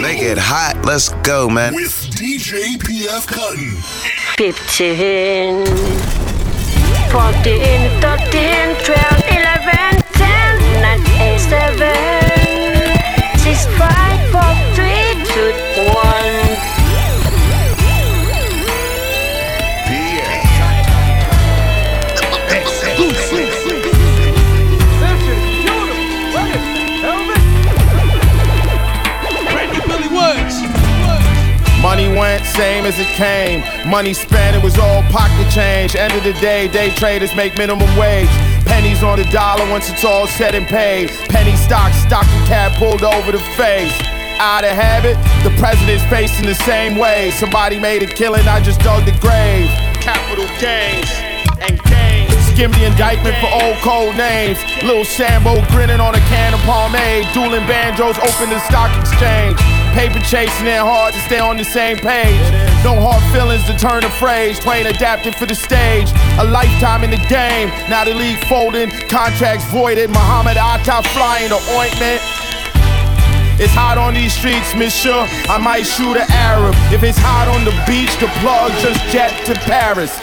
Make 0.00 0.22
it 0.22 0.38
hot. 0.38 0.82
Let's 0.86 1.10
go, 1.22 1.48
man. 1.48 1.74
With 1.74 1.92
DJ 2.16 2.78
PF 2.78 3.26
Cuttin. 3.26 3.76
15, 4.38 5.66
14, 7.12 8.00
13, 8.00 8.76
12, 8.80 9.20
11, 9.36 10.00
10, 10.12 10.80
9, 10.80 11.00
8, 11.20 11.38
7, 11.38 11.92
6, 13.38 13.66
5, 13.76 14.32
4, 14.32 14.56
3, 14.74 15.20
2, 15.28 15.52
1. 15.92 16.79
Same 32.60 32.84
as 32.84 32.98
it 33.00 33.08
came. 33.16 33.64
Money 33.88 34.12
spent, 34.12 34.54
it 34.54 34.62
was 34.62 34.76
all 34.76 35.00
pocket 35.04 35.48
change. 35.48 35.96
End 35.96 36.12
of 36.12 36.22
the 36.22 36.34
day, 36.44 36.68
day 36.68 36.90
traders 36.90 37.34
make 37.34 37.56
minimum 37.56 37.88
wage. 37.96 38.28
Pennies 38.68 39.02
on 39.02 39.16
the 39.16 39.24
dollar 39.32 39.64
once 39.70 39.88
it's 39.88 40.04
all 40.04 40.26
said 40.26 40.54
and 40.54 40.66
paid. 40.66 41.08
Penny 41.32 41.56
stock, 41.56 41.90
stocking 41.94 42.44
cap 42.44 42.76
pulled 42.76 43.02
over 43.02 43.32
the 43.32 43.40
face. 43.56 43.96
Out 44.36 44.64
of 44.64 44.76
habit, 44.76 45.16
the 45.40 45.48
president's 45.56 46.04
facing 46.12 46.44
the 46.44 46.58
same 46.68 46.98
way. 46.98 47.30
Somebody 47.30 47.78
made 47.78 48.02
a 48.02 48.06
killing, 48.06 48.46
I 48.46 48.60
just 48.60 48.80
dug 48.80 49.06
the 49.06 49.16
grave. 49.24 49.68
Capital 50.04 50.44
gains 50.60 51.08
and 51.64 51.80
gains. 51.88 52.36
Skim 52.52 52.72
the 52.72 52.84
indictment 52.84 53.36
for 53.40 53.48
old 53.48 53.76
code 53.80 54.16
names. 54.20 54.60
Little 54.84 55.06
Sambo 55.06 55.64
grinning 55.72 56.00
on 56.00 56.14
a 56.14 56.20
can 56.28 56.52
of 56.52 56.60
pomade. 56.68 57.24
Dueling 57.32 57.64
banjos, 57.64 58.18
open 58.20 58.52
the 58.52 58.60
stock 58.68 58.92
exchange. 59.00 59.56
Paper 59.94 60.20
chasing 60.20 60.66
it 60.66 60.78
hard 60.78 61.12
to 61.14 61.20
stay 61.20 61.40
on 61.40 61.56
the 61.56 61.64
same 61.64 61.96
page. 61.98 62.40
No 62.84 62.94
hard 62.94 63.22
feelings 63.34 63.64
to 63.66 63.76
turn 63.76 64.04
a 64.04 64.10
phrase. 64.10 64.58
Twain 64.58 64.86
adapted 64.86 65.34
for 65.34 65.46
the 65.46 65.54
stage. 65.54 66.08
A 66.38 66.44
lifetime 66.44 67.04
in 67.04 67.10
the 67.10 67.22
game. 67.28 67.68
Now 67.90 68.04
the 68.04 68.14
league 68.14 68.38
folding, 68.46 68.90
contracts 69.08 69.64
voided. 69.66 70.10
Muhammad 70.10 70.56
Atta 70.56 71.06
flying 71.10 71.50
the 71.50 71.60
ointment. 71.74 72.22
It's 73.60 73.74
hot 73.74 73.98
on 73.98 74.14
these 74.14 74.32
streets, 74.32 74.74
monsieur. 74.74 75.28
I 75.50 75.58
might 75.58 75.84
shoot 75.84 76.16
an 76.16 76.24
Arab. 76.32 76.72
If 76.94 77.02
it's 77.02 77.18
hot 77.20 77.46
on 77.48 77.66
the 77.66 77.76
beach, 77.84 78.16
the 78.16 78.28
plug 78.40 78.72
just 78.80 79.04
jet 79.12 79.34
to 79.44 79.54
Paris. 79.68 80.16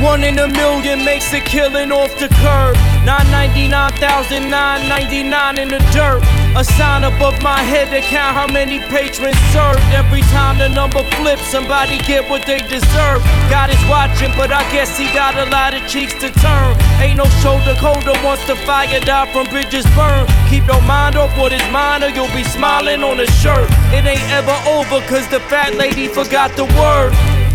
One 0.00 0.24
in 0.24 0.38
a 0.38 0.48
million 0.48 1.04
makes 1.04 1.32
a 1.34 1.40
killing 1.40 1.92
off 1.92 2.16
the 2.18 2.28
curb. 2.40 2.76
999,999 3.08 5.56
in 5.56 5.72
the 5.72 5.80
dirt. 5.96 6.20
A 6.54 6.62
sign 6.62 7.04
above 7.04 7.40
my 7.40 7.56
head 7.56 7.88
to 7.88 8.02
count 8.04 8.36
how 8.36 8.46
many 8.52 8.80
patrons 8.92 9.40
served. 9.48 9.80
Every 9.96 10.20
time 10.28 10.58
the 10.58 10.68
number 10.68 11.02
flips, 11.16 11.48
somebody 11.48 11.96
get 12.04 12.28
what 12.28 12.44
they 12.44 12.58
deserve. 12.68 13.24
God 13.48 13.70
is 13.70 13.80
watching, 13.88 14.30
but 14.36 14.52
I 14.52 14.60
guess 14.72 14.98
he 14.98 15.06
got 15.16 15.38
a 15.40 15.46
lot 15.48 15.72
of 15.72 15.88
cheeks 15.88 16.12
to 16.20 16.28
turn. 16.28 16.76
Ain't 17.00 17.16
no 17.16 17.24
shoulder 17.40 17.74
colder 17.80 18.12
once 18.22 18.44
the 18.44 18.56
fire 18.68 19.00
die 19.00 19.32
from 19.32 19.46
bridges 19.46 19.86
burn. 19.96 20.28
Keep 20.50 20.66
your 20.66 20.82
mind 20.82 21.16
off 21.16 21.34
what 21.38 21.54
is 21.54 21.64
mine, 21.72 22.04
or 22.04 22.10
you'll 22.12 22.28
be 22.36 22.44
smiling 22.44 23.02
on 23.02 23.20
a 23.20 23.26
shirt. 23.40 23.70
It 23.96 24.04
ain't 24.04 24.28
ever 24.28 24.52
over, 24.68 25.00
cause 25.08 25.26
the 25.28 25.40
fat 25.48 25.76
lady 25.76 26.08
forgot 26.08 26.54
the 26.56 26.66
word. 26.76 27.14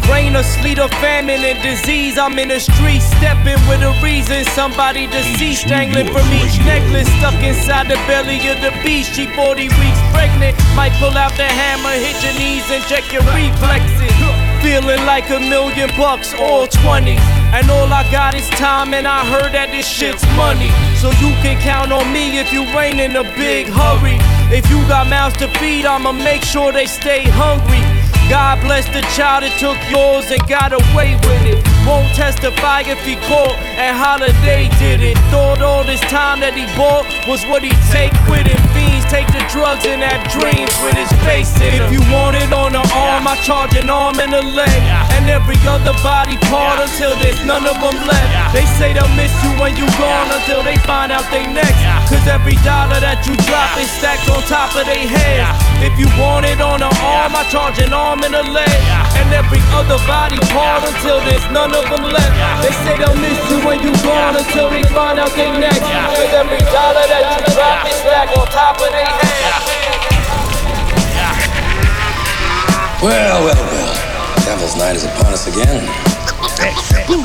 Rain 0.10 0.36
or 0.36 0.44
sleet 0.44 0.80
or 0.80 0.90
famine 1.00 1.42
and 1.44 1.62
disease, 1.64 2.18
I'm 2.18 2.38
in 2.38 2.50
the 2.50 2.60
street 2.60 3.02
stepping 3.02 3.60
with 3.68 3.82
a 3.82 3.94
reason. 4.04 4.44
Somebody 4.52 5.08
deceased, 5.08 5.68
dangling 5.68 6.08
from 6.08 6.28
each 6.34 6.60
necklace, 6.66 7.08
stuck 7.20 7.36
inside 7.44 7.88
the 7.88 7.96
belly 8.06 8.40
of 8.50 8.60
the 8.60 8.72
beast. 8.84 9.16
She 9.16 9.26
40 9.28 9.70
weeks 9.70 10.02
pregnant, 10.12 10.58
might 10.76 10.94
pull 11.00 11.16
out 11.18 11.32
the 11.38 11.48
hammer, 11.48 11.96
hit 11.96 12.18
your 12.24 12.36
knees 12.40 12.70
and 12.70 12.84
check 12.86 13.12
your 13.12 13.24
reflexes. 13.32 14.12
Feeling 14.62 15.06
like 15.06 15.30
a 15.30 15.40
million 15.40 15.90
bucks, 15.98 16.34
all 16.34 16.68
20s. 16.68 17.20
And 17.54 17.70
all 17.70 17.92
I 17.92 18.10
got 18.12 18.34
is 18.34 18.48
time, 18.50 18.94
and 18.94 19.06
I 19.06 19.26
heard 19.26 19.52
that 19.54 19.70
this 19.72 19.88
shit's 19.88 20.26
money. 20.36 20.72
So 20.98 21.12
you 21.20 21.36
can 21.44 21.60
count 21.62 21.92
on 21.92 22.12
me 22.12 22.40
if 22.40 22.52
you 22.52 22.64
ain't 22.80 23.00
in 23.00 23.16
a 23.16 23.24
big 23.36 23.68
hurry. 23.68 24.18
If 24.56 24.70
you 24.70 24.80
got 24.88 25.08
mouths 25.08 25.38
to 25.38 25.48
feed, 25.60 25.86
I'ma 25.86 26.14
make 26.14 26.44
sure 26.44 26.72
they 26.72 26.88
stay 26.88 27.24
hungry. 27.28 27.84
God 28.30 28.62
bless 28.62 28.88
the 28.88 29.04
child 29.16 29.44
that 29.44 29.52
took 29.60 29.76
yours 29.92 30.32
and 30.32 30.40
got 30.48 30.72
away 30.72 31.20
with 31.28 31.44
it. 31.44 31.60
Won't 31.84 32.08
testify 32.16 32.88
if 32.88 33.00
he 33.04 33.20
caught 33.28 33.60
and 33.76 33.92
Holiday 33.92 34.72
did 34.80 35.04
it. 35.04 35.20
Thought 35.28 35.60
all 35.60 35.84
this 35.84 36.00
time 36.08 36.40
that 36.40 36.56
he 36.56 36.64
bought 36.80 37.04
was 37.28 37.44
what 37.52 37.60
he 37.60 37.76
take 37.92 38.16
with 38.32 38.48
him. 38.48 38.60
Fiends 38.72 39.04
take 39.12 39.28
the 39.36 39.44
drugs 39.52 39.84
and 39.84 40.00
have 40.00 40.24
dreams 40.32 40.72
with 40.80 40.96
his 40.96 41.12
face 41.28 41.52
in 41.60 41.84
If 41.84 41.92
you 41.92 42.00
want 42.08 42.40
it 42.40 42.52
on 42.56 42.72
the 42.72 42.84
arm, 42.96 43.28
I 43.28 43.36
charge 43.44 43.76
an 43.76 43.92
arm 43.92 44.16
and 44.24 44.32
a 44.32 44.44
leg. 44.44 44.82
And 45.20 45.28
every 45.28 45.60
other 45.68 45.94
body 46.00 46.40
part 46.48 46.80
until 46.80 47.14
there's 47.20 47.44
none 47.44 47.68
of 47.68 47.76
them 47.84 47.98
left. 48.08 48.56
They 48.56 48.64
say 48.80 48.96
they'll 48.96 49.10
miss 49.20 49.34
you 49.44 49.52
when 49.60 49.76
you 49.76 49.86
gone 50.00 50.32
until 50.32 50.64
they 50.64 50.80
find 50.88 51.12
out 51.12 51.28
they 51.28 51.44
next. 51.52 51.76
Cause 52.08 52.24
every 52.32 52.56
dollar 52.64 53.04
that 53.04 53.28
you 53.28 53.36
drop 53.44 53.76
is 53.76 53.92
stacked 54.00 54.32
on 54.32 54.40
top 54.48 54.72
of 54.80 54.88
their 54.88 55.08
heads. 55.08 55.60
If 55.84 56.00
you 56.00 56.08
want 56.16 56.48
it 56.48 56.64
on 56.64 56.80
the 56.80 56.92
arm, 57.04 57.36
I 57.36 57.44
charge 57.52 57.80
an 57.84 57.92
arm 57.92 58.13
and 58.22 58.36
a 58.38 58.46
leg. 58.54 58.70
And 59.18 59.34
every 59.34 59.64
other 59.74 59.98
body 60.06 60.38
part 60.54 60.86
until 60.86 61.18
there's 61.26 61.48
none 61.50 61.74
of 61.74 61.90
them 61.90 62.06
left. 62.06 62.34
They 62.62 62.74
say 62.86 62.94
they'll 63.02 63.18
miss 63.18 63.40
you 63.50 63.66
when 63.66 63.82
you 63.82 63.90
gone 64.06 64.38
until 64.38 64.70
they 64.70 64.84
find 64.94 65.18
out 65.18 65.34
they 65.34 65.50
next. 65.58 65.82
Cause 65.82 66.34
every 66.38 66.62
dollar 66.70 67.06
that 67.10 67.24
you 67.26 67.40
drop 67.58 67.88
is 67.90 67.98
stacked 68.06 68.38
on 68.38 68.46
top 68.54 68.78
of 68.78 68.92
their 68.94 69.10
heads. 69.10 69.66
Well, 73.02 73.44
well, 73.44 73.64
well. 73.74 73.94
Devil's 74.46 74.76
Night 74.78 74.96
is 74.96 75.04
upon 75.04 75.34
us 75.34 75.48
again. 75.48 75.88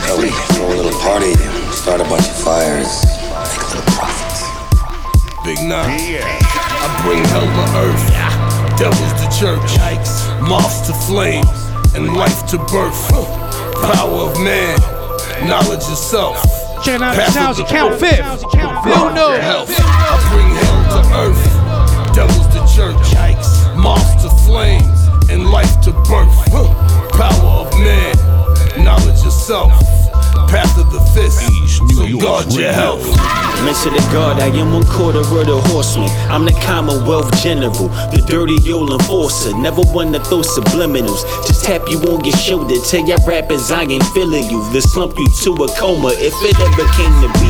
So 0.09 0.17
we 0.19 0.31
throw 0.57 0.73
a 0.73 0.79
little 0.79 0.99
party, 1.01 1.35
start 1.71 2.01
a 2.01 2.05
bunch 2.05 2.27
of 2.27 2.37
fires, 2.43 3.05
make 3.29 3.61
a 3.61 3.67
little 3.77 3.83
profit. 3.95 4.29
Big 5.45 5.59
Nine. 5.63 5.99
I 6.81 7.03
bring 7.05 7.25
hell 7.25 7.47
to 7.47 7.79
earth. 7.79 8.28
Devil's 8.79 9.13
to 9.21 9.29
church. 9.37 9.77
Moths 10.41 10.87
to 10.87 10.95
flame. 10.95 11.45
And 11.97 12.15
life 12.15 12.47
to 12.47 12.59
birth. 12.59 13.11
Power 13.83 14.31
of 14.31 14.39
man. 14.41 14.79
Knowledge 15.49 15.83
of 15.83 15.99
self. 15.99 16.41
Checking 16.85 17.03
out 17.03 17.17
the 17.17 17.31
sounds 17.31 17.59
Kount. 17.59 17.99
Fifth. 17.99 18.41
Blue 18.53 18.93
Lord, 18.93 19.41
I 19.43 20.15
bring 20.31 20.49
hell 20.63 20.83
to 20.95 21.03
earth. 21.19 22.15
Devil's 22.15 22.49
the 22.55 22.65
church. 22.73 23.15
Moths 23.77 24.23
to 24.23 24.31
flames. 24.47 25.09
And 25.29 25.51
life 25.51 25.81
to 25.81 25.93
birth. 26.07 26.53
Power 27.13 27.67
of 27.67 27.73
man. 27.81 28.15
Knowledge 28.85 29.27
of 29.27 29.33
self. 29.33 29.98
Path 30.47 30.79
of 30.79 30.93
the 30.93 31.01
fist. 31.13 31.43
So 31.97 32.07
guard 32.19 32.53
your 32.53 32.73
health. 32.73 33.03
Mention 33.65 33.93
the 33.93 34.01
God, 34.13 34.41
I 34.41 34.47
am 34.55 34.73
one 34.73 34.85
quarter 34.87 35.19
of 35.19 35.47
the 35.47 35.61
horseman. 35.73 36.09
I'm 36.31 36.45
the 36.45 36.53
Commonwealth 36.63 37.35
General, 37.43 37.89
the 38.15 38.23
dirty 38.27 38.57
old 38.73 38.93
enforcer. 38.93 39.57
Never 39.59 39.83
one 39.83 40.13
to 40.13 40.21
throw 40.21 40.43
subliminals. 40.43 41.27
Just 41.47 41.65
tap 41.65 41.83
you 41.89 41.99
on 42.13 42.25
your 42.25 42.37
shoulder, 42.37 42.77
tell 42.89 43.05
your 43.05 43.19
rappers 43.27 43.71
I 43.71 43.83
ain't 43.83 44.05
feeling 44.15 44.45
you. 44.51 44.63
To 44.73 44.81
slump 44.81 45.19
you 45.19 45.27
to 45.43 45.65
a 45.65 45.69
coma 45.77 46.15
if 46.15 46.35
it 46.45 46.55
ever 46.61 46.87
came 46.95 47.15
to 47.23 47.29
beef. 47.41 47.48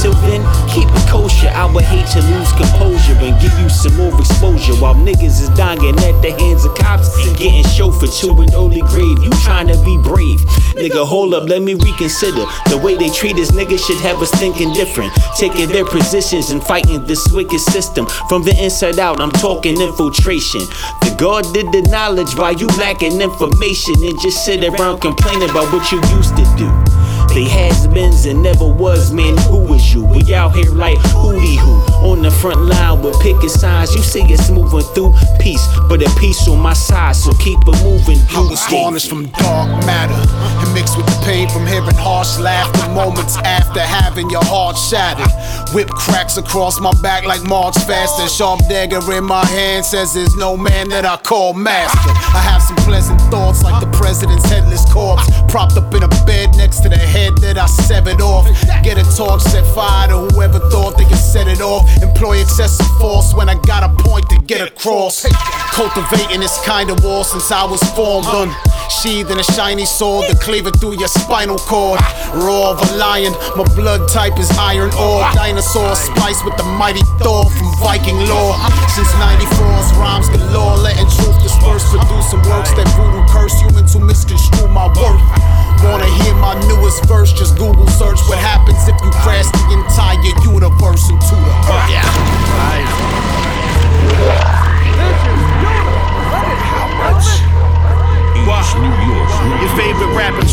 Till 0.00 0.14
then, 0.24 0.42
keep 0.68 0.88
it 0.88 1.08
kosher. 1.08 1.48
I 1.50 1.66
would 1.66 1.84
hate 1.84 2.06
to 2.14 2.20
lose 2.22 2.52
composure 2.52 3.18
and 3.20 3.40
give 3.40 3.52
you 3.58 3.68
some 3.68 3.96
more 3.96 4.14
exposure 4.18 4.74
while 4.76 4.94
niggas 4.94 5.42
is 5.42 5.48
dying 5.50 5.80
at 5.80 6.22
the 6.22 6.32
hands 6.38 6.64
of 6.64 6.74
cops. 6.74 7.10
Getting 7.36 7.64
chauffeured 7.64 8.12
to 8.20 8.40
an 8.42 8.54
early 8.54 8.80
grave. 8.82 9.22
You 9.22 9.30
trying 9.42 9.68
to 9.68 9.76
be 9.84 9.98
brave. 9.98 10.40
Nigga, 10.74 11.06
hold 11.06 11.34
up, 11.34 11.48
let 11.48 11.62
me 11.62 11.74
reconsider. 11.74 12.44
The 12.70 12.80
way 12.82 12.96
they 12.96 13.10
treat 13.10 13.36
us 13.36 13.50
niggas 13.50 13.86
should 13.86 14.00
have 14.00 14.20
us 14.22 14.30
thinking 14.32 14.72
different. 14.72 15.12
Taking 15.36 15.68
their 15.68 15.84
positions 15.84 16.50
and 16.50 16.62
fighting 16.62 17.04
this 17.04 17.30
wicked 17.32 17.60
system. 17.60 18.06
From 18.28 18.42
the 18.42 18.56
inside 18.62 18.98
out, 18.98 19.20
I'm 19.20 19.32
talking 19.32 19.80
infiltration. 19.80 20.60
The 21.02 21.14
God 21.18 21.44
did 21.52 21.66
the 21.72 21.82
knowledge 21.90 22.34
while 22.36 22.54
you 22.54 22.66
lacking 22.78 23.20
information 23.20 23.94
and 24.02 24.18
just 24.20 24.44
sit 24.44 24.64
around 24.64 25.00
complaining 25.00 25.50
about 25.50 25.72
what 25.72 25.92
you 25.92 26.00
used 26.16 26.36
to 26.36 26.44
do. 26.56 26.70
They 27.34 27.44
has 27.44 27.86
beens 27.86 28.26
and 28.26 28.42
never 28.42 28.66
was, 28.66 29.12
man. 29.12 29.36
Who 29.48 29.72
is 29.82 29.94
you? 29.94 30.04
We 30.04 30.34
out 30.34 30.54
here 30.54 30.70
like 30.72 30.98
hootie 30.98 31.58
hoo 31.58 32.10
on 32.10 32.22
the 32.22 32.30
front 32.30 32.60
line 32.62 33.02
with 33.02 33.18
picket 33.20 33.50
signs. 33.50 33.94
You 33.94 34.02
see 34.02 34.22
it's 34.22 34.50
moving 34.50 34.86
through 34.94 35.14
peace, 35.40 35.64
but 35.88 36.02
a 36.02 36.10
peace 36.18 36.48
on 36.48 36.58
my 36.60 36.72
side, 36.72 37.16
so 37.16 37.32
keep 37.34 37.58
it 37.66 37.82
moving. 37.82 38.18
I 38.30 38.40
was 38.48 38.60
harnessed 38.60 39.08
from 39.08 39.26
dark 39.26 39.68
matter 39.86 40.14
and 40.14 40.74
mixed 40.74 40.96
with 40.96 41.06
the 41.06 41.22
pain 41.24 41.48
from 41.48 41.66
hearing 41.66 41.94
harsh 41.94 42.38
laughter 42.38 42.88
moments 42.90 43.36
after 43.38 43.80
having 43.80 44.30
your 44.30 44.44
heart 44.44 44.76
shattered. 44.76 45.30
Whip 45.74 45.88
cracks 45.88 46.36
across 46.36 46.80
my 46.80 46.92
back 47.02 47.24
like 47.24 47.42
March 47.44 47.76
faster. 47.86 48.28
Sharp 48.28 48.60
dagger 48.68 49.00
in 49.12 49.24
my 49.24 49.44
hand 49.46 49.84
says 49.84 50.14
there's 50.14 50.36
no 50.36 50.56
man 50.56 50.88
that 50.90 51.04
I 51.04 51.16
call 51.16 51.54
master. 51.54 52.10
I 52.36 52.40
have 52.40 52.62
some 52.62 52.76
pleasant 52.76 53.20
thoughts 53.32 53.62
like 53.62 53.80
the 53.82 53.90
president's 53.96 54.44
headless 54.46 54.84
corpse, 54.92 55.24
propped 55.48 55.76
up 55.76 55.94
in 55.94 56.02
a 56.02 56.08
bed 56.26 56.54
next 56.56 56.80
to 56.80 56.88
the 56.88 56.98
head 56.98 57.36
that 57.38 57.58
I 57.58 57.66
severed 57.66 58.20
off. 58.20 58.46
Get 58.82 58.98
a 58.98 59.04
torch 59.16 59.42
set 59.42 59.64
fire 59.74 60.08
to 60.08 60.16
whoever 60.32 60.58
thought 60.70 60.96
they 60.96 61.04
could 61.04 61.16
set 61.16 61.48
it 61.48 61.60
off. 61.60 61.88
Employ 62.02 62.38
excessive 62.38 62.86
force 62.98 63.34
when 63.34 63.48
I 63.48 63.54
got 63.62 63.82
a 63.82 63.90
point 64.02 64.28
to 64.30 64.36
get 64.46 64.60
across. 64.60 65.26
Cultivating 65.72 66.40
this 66.40 66.60
kind 66.64 66.90
of 66.90 67.02
war 67.04 67.24
since 67.24 67.50
I 67.50 67.64
was 67.64 67.82
formed. 67.96 68.26
Unsheathed 68.28 69.30
in 69.30 69.38
a 69.38 69.42
shiny 69.56 69.84
sword 69.84 70.28
that 70.28 70.40
cleave 70.40 70.66
it 70.66 70.76
through 70.80 70.98
your 70.98 71.08
spinal 71.08 71.58
cord. 71.58 72.00
Raw 72.34 72.72
of 72.72 72.80
a 72.80 72.96
lion, 72.96 73.32
my 73.56 73.64
blood 73.74 74.08
type 74.08 74.38
is 74.38 74.50
iron 74.58 74.92
ore. 75.00 75.24
Dinosaur 75.32 75.96
spliced 75.96 76.44
with 76.44 76.56
the 76.56 76.64
mighty 76.76 77.02
Thor 77.18 77.48
from 77.50 77.72
Viking 77.80 78.18
lore. 78.28 78.56
Since 78.92 79.10
94's 79.16 79.90
rhymes 79.96 80.28
galore, 80.28 80.76
letting 80.76 81.08
truth 81.16 81.38
disperse. 81.42 81.88
Producing 81.88 82.42
works 82.48 82.72
that 82.76 82.88
voodoo 82.96 83.24
curse 83.32 83.56
humans 83.60 83.94
who 83.94 84.00
misconstrue 84.04 84.68
my 84.68 84.86
worth. 85.00 85.71
Wanna 85.84 86.06
hear 86.22 86.34
my 86.34 86.54
newest 86.68 87.04
verse? 87.06 87.32
Just 87.32 87.58
Google 87.58 87.88
search 87.88 88.20
what 88.28 88.38
happens 88.38 88.86
if 88.88 88.94
you 89.02 89.10
crash 89.10 89.46
the 89.50 89.72
entire 89.72 90.16
universe 90.52 91.10
into 91.10 91.34
the 91.34 91.50
earth. 91.68 91.90
Yeah. 94.20 94.61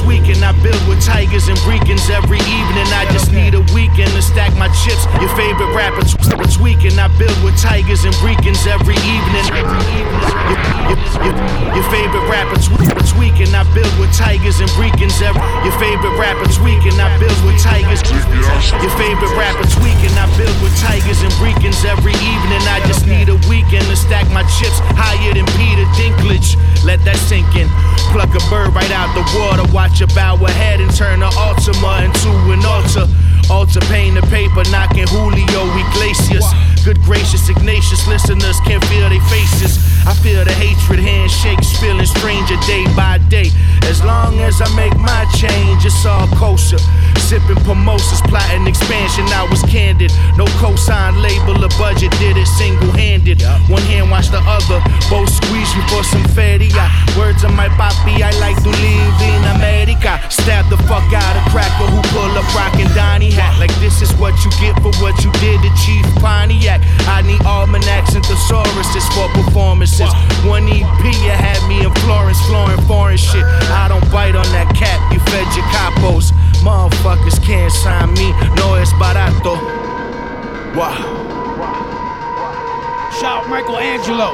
Tweaking. 0.10 0.42
I 0.42 0.58
build 0.66 0.82
with 0.90 1.06
tigers 1.06 1.46
and 1.54 1.58
breakins 1.70 2.10
every 2.10 2.42
evening. 2.42 2.90
I 2.98 3.06
just 3.14 3.30
need 3.30 3.54
a 3.54 3.62
weekend 3.78 4.10
to 4.18 4.22
stack 4.26 4.50
my 4.58 4.66
chips. 4.82 5.06
Your 5.22 5.30
favorite 5.38 5.70
rapper 5.78 6.02
tw- 6.02 6.50
tweaking. 6.58 6.98
I 6.98 7.14
build 7.22 7.38
with 7.46 7.54
tigers 7.62 8.10
and 8.10 8.16
breakins 8.18 8.66
every 8.66 8.98
evening. 9.06 9.46
Your, 9.54 9.70
your, 10.90 10.98
your, 11.30 11.36
your 11.78 11.86
favorite 11.94 12.26
rapper 12.26 12.58
tw- 12.58 12.90
tweaking. 13.14 13.54
I 13.54 13.62
build 13.78 13.94
with 14.02 14.10
tigers 14.18 14.58
and 14.58 14.70
breakins 14.74 15.22
every. 15.22 15.46
Your 15.62 15.78
favorite 15.78 16.18
rapper 16.18 16.50
tweaking. 16.58 16.98
I 16.98 17.14
build 17.22 17.38
with 17.46 17.62
tigers. 17.62 18.02
Your 18.82 18.94
favorite 18.98 19.34
rapper 19.38 19.70
tweaking. 19.78 20.18
I 20.18 20.26
build 20.42 20.58
with 20.66 20.74
tigers 20.82 21.22
and 21.22 21.34
breakins 21.38 21.86
every 21.86 22.18
evening. 22.18 22.66
I 22.66 22.82
just 22.90 23.06
need 23.06 23.30
a 23.30 23.38
weekend 23.46 23.86
to 23.86 23.96
stack 23.96 24.26
my 24.34 24.42
chips 24.58 24.82
higher 24.98 25.38
than 25.38 25.46
Peter 25.54 25.86
Dinklage. 25.94 26.58
Let 26.82 26.98
that 27.06 27.22
sink 27.30 27.46
in. 27.54 27.70
Pluck 28.10 28.34
a 28.34 28.42
bird 28.50 28.74
right 28.74 28.90
out 28.90 29.14
the 29.14 29.22
water. 29.38 29.62
Watch 29.72 29.99
it 30.02 30.16
bow 30.16 30.36
ahead 30.46 30.80
and 30.80 30.94
turn 30.96 31.20
the 31.20 31.32
Ultima 31.36 32.04
into 32.06 32.30
an 32.54 32.64
altar. 32.64 33.08
Altar 33.52 33.82
pain 33.92 34.14
the 34.14 34.22
paper, 34.30 34.64
knocking 34.70 35.08
Julio 35.08 35.66
Iglesias. 35.76 36.46
Good 36.86 37.02
gracious, 37.04 37.50
Ignatius 37.50 38.08
listeners 38.08 38.60
can't 38.62 38.84
feel 38.86 39.10
their 39.10 39.22
faces. 39.28 39.78
I 40.08 40.14
feel 40.14 40.44
the 40.46 40.54
hatred, 40.54 41.00
handshakes, 41.00 41.78
feeling 41.78 42.06
stranger 42.06 42.56
day 42.66 42.86
by 42.96 43.20
day. 43.30 43.52
As 43.84 44.04
long 44.04 44.40
as 44.40 44.62
I 44.62 44.70
make 44.76 44.96
my 44.98 45.26
change, 45.36 45.86
it's 45.86 46.06
all 46.06 46.26
kosher. 46.40 46.80
Sipping 47.20 47.62
pomosas, 47.68 48.24
plotting 48.26 48.66
expansion, 48.66 49.26
I 49.36 49.46
was 49.52 49.62
candid. 49.64 50.12
No 50.38 50.46
cosign 50.58 51.22
label, 51.22 51.60
or 51.62 51.70
budget, 51.78 52.12
did 52.18 52.38
it 52.38 52.48
single 52.48 52.92
handed. 52.96 53.44
One 53.68 53.84
hand 53.84 54.10
watch 54.10 54.30
the 54.30 54.42
other, 54.48 54.80
both 55.12 55.30
squeeze 55.30 55.70
me 55.76 55.84
for 55.92 56.04
some 56.04 56.24
feria. 56.32 56.90
Words 57.20 57.44
of 57.44 57.54
my 57.54 57.68
papi, 57.76 58.24
I 58.24 58.32
like 58.40 58.58
to 58.64 58.72
live 58.72 59.18
in 59.20 59.42
America. 59.60 60.16
Stab 60.32 60.70
the 60.72 60.78
fuck 60.88 61.06
out 61.12 61.36
of 61.36 61.44
cracker 61.52 61.86
who 61.92 62.02
pull 62.16 62.32
up 62.40 62.48
rockin' 62.56 62.90
Donnie 62.96 63.32
hat. 63.32 63.60
Like 63.60 63.74
this 63.84 64.02
is 64.02 64.16
what 64.16 64.34
you 64.46 64.50
get 64.64 64.80
for 64.82 64.96
what 65.04 65.22
you 65.24 65.32
did 65.44 65.60
to 65.62 65.70
Chief 65.84 66.06
Pontiac. 66.24 66.69
I 67.10 67.22
need 67.26 67.42
almanacs 67.42 68.14
and 68.14 68.24
thesauruses 68.24 69.06
for 69.18 69.28
performances. 69.34 70.12
One 70.46 70.68
EP, 70.70 71.04
you 71.04 71.34
had 71.34 71.58
me 71.68 71.84
in 71.84 71.94
Florence, 72.06 72.40
flooring 72.46 72.82
foreign 72.86 73.18
shit. 73.18 73.44
I 73.74 73.88
don't 73.90 74.06
bite 74.12 74.36
on 74.36 74.46
that 74.54 74.70
cap, 74.76 75.00
you 75.12 75.20
fed 75.32 75.48
your 75.58 75.66
capos. 75.74 76.32
Motherfuckers 76.62 77.42
can't 77.42 77.72
sign 77.72 78.14
me, 78.14 78.32
no 78.56 78.76
es 78.76 78.94
barato. 78.94 79.58
Wow. 80.76 80.94
Shout 83.20 83.46
MichaelAngelo. 83.50 84.30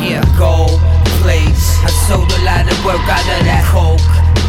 Yeah, 0.00 0.22
gold 0.38 0.78
plates. 1.20 1.82
I 1.82 1.90
sold 2.06 2.30
a 2.30 2.40
lot 2.44 2.70
of 2.70 2.84
work 2.84 3.02
out 3.10 3.26
of 3.26 3.42
that 3.44 3.64
coke 3.66 3.98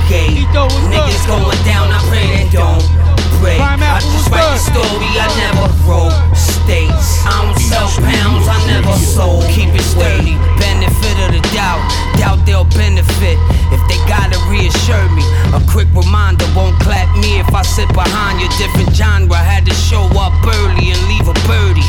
gate. 0.07 0.45
Niggas 0.53 1.25
going 1.27 1.63
down, 1.65 1.89
I 1.91 1.99
pray 2.07 2.45
they 2.45 2.49
don't 2.51 3.06
break. 3.39 3.59
I 3.61 3.99
just 4.13 4.29
write 4.29 4.45
the 4.53 4.61
story, 4.61 5.09
I 5.17 5.27
never 5.37 5.67
wrote 5.85 6.13
states. 6.35 7.23
I 7.25 7.45
don't 7.45 7.59
sell 7.59 7.89
pounds, 8.03 8.45
I 8.47 8.57
never 8.67 8.93
sold. 8.97 9.45
Keep 9.49 9.73
it 9.73 9.85
sturdy, 9.85 10.35
benefit 10.59 11.15
of 11.25 11.29
the 11.33 11.43
doubt. 11.53 11.81
Doubt 12.19 12.43
they'll 12.45 12.69
benefit 12.75 13.37
if 13.71 13.81
they 13.87 13.99
gotta 14.09 14.37
reassure 14.49 15.07
me. 15.13 15.23
A 15.53 15.61
quick 15.69 15.87
reminder 15.93 16.45
won't 16.55 16.77
clap 16.81 17.09
me 17.17 17.39
if 17.39 17.53
I 17.53 17.61
sit 17.61 17.87
behind 17.93 18.41
your 18.41 18.51
different 18.57 18.93
genre. 18.95 19.37
Had 19.37 19.65
to 19.65 19.73
show 19.73 20.05
up 20.17 20.33
early 20.43 20.91
and 20.91 21.01
leave 21.07 21.27
a 21.27 21.37
birdie. 21.47 21.87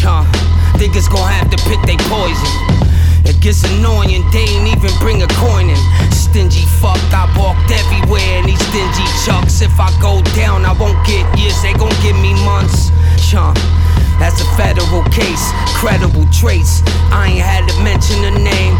Huh, 0.00 0.24
niggas 0.80 1.10
gon' 1.10 1.28
have 1.28 1.50
to 1.50 1.58
pick 1.68 1.80
they 1.84 1.96
poison. 2.08 2.69
It 3.40 3.56
gets 3.56 3.64
annoying, 3.64 4.20
they 4.36 4.44
ain't 4.52 4.68
even 4.68 4.92
bring 5.00 5.24
a 5.24 5.30
coin 5.40 5.72
in. 5.72 5.80
Stingy 6.12 6.68
fuck, 6.76 7.00
I 7.08 7.24
walked 7.40 7.72
everywhere 7.72 8.36
in 8.36 8.44
these 8.44 8.60
dingy 8.68 9.08
chucks. 9.24 9.64
If 9.64 9.72
I 9.80 9.88
go 9.96 10.20
down, 10.36 10.68
I 10.68 10.76
won't 10.76 11.00
get 11.08 11.24
years, 11.40 11.56
they 11.64 11.72
gon' 11.72 11.88
give 12.04 12.20
me 12.20 12.36
months. 12.44 12.92
Huh. 13.32 13.56
That's 14.20 14.44
a 14.44 14.48
federal 14.60 15.00
case, 15.08 15.40
credible 15.72 16.28
traits. 16.28 16.84
I 17.08 17.32
ain't 17.32 17.40
had 17.40 17.64
to 17.64 17.74
mention 17.80 18.20
a 18.28 18.36
name. 18.44 18.76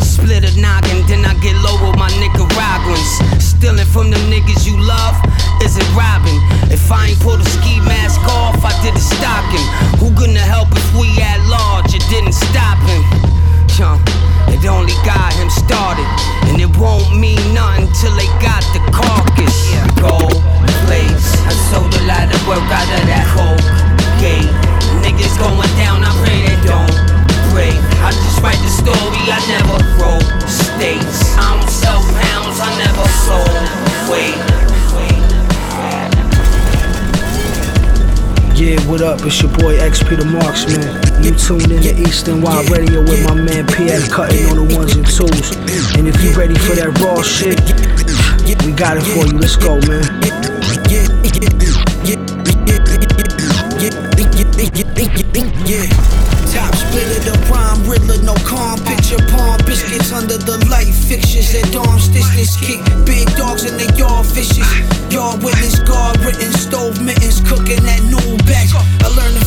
Split 0.00 0.40
a 0.40 0.56
noggin, 0.56 1.04
then 1.04 1.28
I 1.28 1.36
get 1.44 1.52
low 1.60 1.76
with 1.84 2.00
my 2.00 2.08
Nicaraguans. 2.16 3.12
Stealing 3.44 3.84
from 3.92 4.08
them 4.08 4.24
niggas 4.32 4.64
you 4.64 4.80
love 4.80 5.20
isn't 5.60 5.84
robbing. 5.92 6.40
If 6.72 6.88
I 6.88 7.12
ain't 7.12 7.20
pulled 7.20 7.44
a 7.44 7.48
ski 7.60 7.76
mask 7.84 8.24
off, 8.24 8.56
I 8.64 8.72
did 8.80 8.96
a 8.96 9.04
stocking. 9.04 9.68
Who 10.00 10.08
gonna 10.16 10.40
help 10.40 10.72
if 10.72 10.88
we 10.96 11.12
at 11.20 11.44
large? 11.44 11.92
It 11.92 12.08
didn't 12.08 12.32
stop 12.32 12.80
him. 12.88 13.28
Huh. 13.78 13.94
It 14.50 14.66
only 14.66 14.98
got 15.06 15.30
him 15.38 15.46
started, 15.46 16.02
and 16.50 16.58
it 16.58 16.66
won't 16.82 17.14
mean 17.14 17.38
nothing 17.54 17.86
till 17.94 18.10
they 18.18 18.26
got 18.42 18.66
the 18.74 18.82
carcass. 18.90 19.54
Gold 20.02 20.34
plates, 20.82 21.38
I 21.46 21.54
sold 21.70 21.94
a 21.94 22.02
lot 22.10 22.26
of 22.26 22.42
work 22.50 22.66
out 22.74 22.90
of 22.90 23.06
that 23.06 23.22
coke 23.30 23.62
gate. 24.18 24.50
Niggas 24.98 25.38
going 25.38 25.70
down, 25.78 26.02
I 26.02 26.10
pray 26.26 26.42
they 26.42 26.58
don't 26.66 26.90
break. 27.54 27.78
I 28.02 28.10
just 28.10 28.42
write 28.42 28.58
the 28.66 28.72
story, 28.82 29.22
I 29.30 29.38
never 29.46 29.78
wrote 29.94 30.26
states. 30.50 31.38
I 31.38 31.54
don't 31.54 31.70
sell 31.70 32.02
pounds, 32.18 32.58
I 32.58 32.74
never 32.82 33.06
sold 33.30 33.62
weight. 34.10 34.42
Yeah, 38.58 38.74
what 38.90 39.02
up? 39.02 39.20
It's 39.22 39.40
your 39.40 39.52
boy 39.52 39.78
XP 39.78 40.18
the 40.18 40.24
Marxman. 40.24 41.24
You 41.24 41.30
tuned 41.38 41.70
in 41.70 41.80
to 41.80 42.08
Eastern 42.08 42.42
Wild 42.42 42.68
Radio 42.70 43.02
with 43.02 43.24
my 43.24 43.34
man 43.34 43.64
PF 43.68 44.10
Cuttin 44.10 44.46
on 44.46 44.66
the 44.66 44.74
ones 44.76 44.96
and 44.96 45.06
twos. 45.06 45.54
And 45.96 46.08
if 46.08 46.20
you 46.24 46.32
ready 46.32 46.58
for 46.58 46.74
that 46.74 46.90
raw 46.98 47.22
shit, 47.22 47.54
we 48.66 48.72
got 48.72 48.96
it 48.96 49.04
for 49.04 49.30
you. 49.30 49.38
Let's 49.38 49.54
go, 49.54 49.78
man. 49.86 50.57
Biscuits 59.88 60.12
under 60.12 60.36
the 60.36 60.58
light 60.68 60.92
fixtures 60.92 61.54
at 61.54 61.72
dawn. 61.72 61.98
Stitch 61.98 62.28
this 62.36 62.56
kick, 62.60 62.80
big 63.04 63.26
dogs 63.36 63.64
in 63.64 63.76
the 63.76 63.88
yard 63.96 64.26
fishes. 64.26 64.66
Yard 65.12 65.42
witness, 65.42 65.78
guard 65.80 66.18
written, 66.20 66.52
stove 66.52 67.00
mittens, 67.00 67.40
cooking 67.48 67.82
that 67.84 68.02
new 68.04 68.36
batch. 68.44 68.72
I 68.74 69.08
learned 69.08 69.38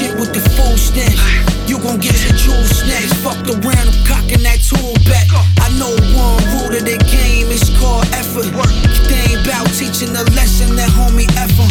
shit 0.00 0.16
with 0.16 0.32
the 0.32 0.40
full 0.56 0.76
stench. 0.80 1.20
You 1.68 1.76
gon' 1.78 2.00
get 2.00 2.16
your 2.24 2.36
jewels 2.40 2.72
snatched. 2.80 3.14
Fucked 3.20 3.52
around, 3.52 3.84
I'm 3.84 4.00
cocking 4.08 4.42
that 4.48 4.64
tool 4.64 4.96
back. 5.04 5.28
I 5.60 5.68
know 5.76 5.92
one 6.16 6.40
rule 6.56 6.72
to 6.72 6.80
the 6.80 6.96
game, 7.12 7.52
it's 7.52 7.68
called 7.76 8.08
effort. 8.16 8.48
They 9.06 9.20
ain't 9.28 9.44
about 9.44 9.68
teaching 9.76 10.16
a 10.16 10.24
lesson, 10.32 10.74
that 10.80 10.88
homie 10.96 11.28
effort. 11.36 11.68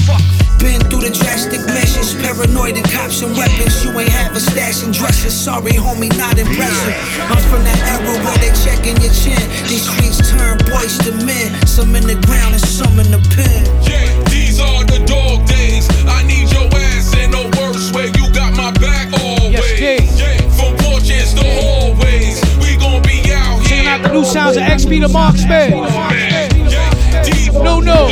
Been 0.62 0.82
through 0.92 1.08
the 1.08 1.14
drastic 1.16 1.64
measures, 1.72 2.14
paranoid 2.22 2.76
and 2.78 2.86
cops 2.92 3.24
and 3.24 3.34
weapons. 3.36 3.84
You 3.84 3.98
ain't 3.98 4.12
have 4.12 4.36
a 4.36 4.40
stash 4.40 4.84
and 4.84 4.94
dresses. 4.94 5.34
Sorry, 5.34 5.74
homie, 5.74 6.12
not 6.20 6.38
impressive. 6.38 6.94
I'm 7.32 7.42
from 7.50 7.64
that 7.64 7.80
era 7.96 8.14
where 8.24 8.38
they 8.44 8.54
checking 8.62 9.00
your 9.02 9.16
chin. 9.16 9.40
These 9.72 9.88
streets 9.90 10.20
turn 10.30 10.60
boys 10.70 11.00
to 11.08 11.12
men. 11.26 11.56
Some 11.66 11.96
in 11.96 12.06
the 12.06 12.20
ground 12.28 12.54
and 12.54 12.62
some 12.62 13.00
in 13.00 13.10
the 13.10 13.24
pen. 13.34 13.64
Yeah, 13.88 14.06
these 14.30 14.60
are 14.60 14.84
the 14.84 15.00
dog 15.08 15.48
days. 15.48 15.59
new 24.20 24.26
sounds 24.26 24.58
of 24.58 24.64
XP 24.64 25.00
the 25.00 25.08
Marxman. 25.08 25.72
No, 27.64 27.80
no. 27.80 28.08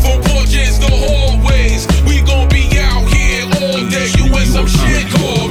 From 0.00 0.20
porches 0.22 0.78
to 0.78 0.90
hallways. 0.90 1.86
We 2.06 2.22
gon' 2.22 2.48
be 2.48 2.78
out 2.78 3.06
here 3.08 3.44
all 3.56 3.88
day. 3.88 4.08
You 4.16 4.26
some 4.44 4.66
shit, 4.66 5.08
call 5.12 5.48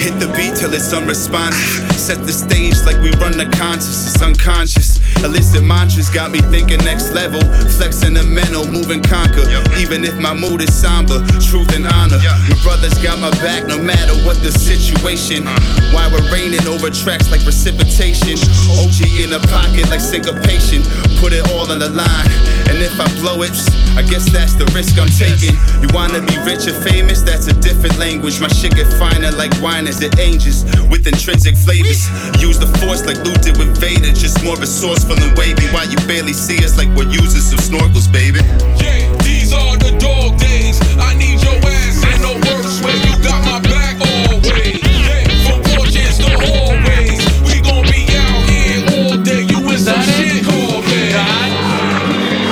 Hit 0.00 0.18
the 0.20 0.32
beat 0.36 0.56
till 0.56 0.72
it's 0.72 0.92
unresponsive. 0.92 1.92
Set 1.92 2.24
the 2.26 2.32
stage 2.32 2.76
like 2.86 3.02
we 3.02 3.10
run 3.20 3.36
the 3.36 3.48
conscious. 3.56 4.14
It's 4.14 4.22
unconscious. 4.22 4.87
Illicit 5.24 5.64
mantras 5.64 6.08
got 6.10 6.30
me 6.30 6.38
thinking 6.52 6.78
next 6.84 7.12
level. 7.12 7.40
Flexing 7.74 8.14
the 8.14 8.22
mental, 8.22 8.66
moving 8.70 9.02
conquer. 9.02 9.42
Even 9.78 10.04
if 10.04 10.14
my 10.18 10.32
mood 10.34 10.62
is 10.62 10.72
somber, 10.72 11.18
truth 11.42 11.74
and 11.74 11.86
honor. 11.86 12.18
My 12.22 12.58
brothers 12.62 12.94
got 13.02 13.18
my 13.18 13.30
back 13.42 13.66
no 13.66 13.78
matter 13.78 14.14
what 14.22 14.38
the 14.42 14.52
situation. 14.52 15.44
Why 15.90 16.06
we're 16.06 16.24
raining 16.30 16.62
over 16.70 16.90
tracks 16.90 17.30
like 17.30 17.42
precipitation. 17.42 18.38
OG 18.78 18.98
in 19.18 19.30
the 19.34 19.42
pocket 19.50 19.90
like 19.90 20.00
syncopation. 20.00 20.86
Put 21.18 21.34
it 21.34 21.42
all 21.50 21.66
on 21.66 21.82
the 21.82 21.90
line. 21.90 22.30
And 22.70 22.78
if 22.78 22.94
I 23.00 23.10
blow 23.18 23.42
it, 23.42 23.54
I 23.98 24.06
guess 24.06 24.30
that's 24.30 24.54
the 24.54 24.70
risk 24.70 24.94
I'm 25.02 25.10
taking. 25.10 25.58
You 25.82 25.90
wanna 25.90 26.22
be 26.22 26.38
rich 26.46 26.70
or 26.70 26.76
famous? 26.86 27.22
That's 27.22 27.48
a 27.48 27.56
different 27.58 27.98
language. 27.98 28.40
My 28.40 28.48
shit 28.48 28.76
get 28.76 28.86
finer 29.02 29.32
like 29.34 29.50
wine 29.58 29.88
as 29.88 30.00
it 30.00 30.18
ages 30.18 30.62
with 30.86 31.06
intrinsic 31.06 31.56
flavors. 31.56 32.06
Use 32.38 32.58
the 32.58 32.70
force 32.78 33.02
like 33.02 33.18
Luke 33.26 33.42
did 33.42 33.58
with 33.58 33.74
Vader, 33.82 34.14
just 34.14 34.44
more 34.44 34.56
resourceful 34.56 35.07
and 35.16 35.32
wavy. 35.38 35.66
Why 35.72 35.84
you 35.84 35.96
barely 36.06 36.32
see 36.32 36.60
us 36.64 36.76
like 36.76 36.88
we're 36.96 37.08
using 37.08 37.40
some 37.40 37.58
snorkels, 37.58 38.10
baby? 38.12 38.40
Yeah, 38.76 39.08
these 39.24 39.52
are 39.52 39.76
the 39.80 39.96
dog 39.96 40.36
days. 40.36 40.76
I 40.98 41.14
need 41.16 41.40
your 41.40 41.56
ass 41.56 42.04
in 42.04 42.20
the 42.20 42.34
worst 42.44 42.84
way. 42.84 42.96
You 43.06 43.14
got 43.24 43.40
my 43.48 43.60
back 43.64 43.96
always. 44.02 44.82
Yeah, 44.84 45.24
from 45.46 45.60
porches 45.72 46.18
to 46.20 46.28
hallways. 46.28 47.24
We 47.48 47.62
gon' 47.64 47.84
be 47.88 48.04
out 48.12 48.42
here 48.50 48.80
all 48.92 49.16
day. 49.22 49.42
You 49.48 49.58
in 49.72 49.78
some 49.78 50.02
shit 50.02 50.44
called 50.44 50.84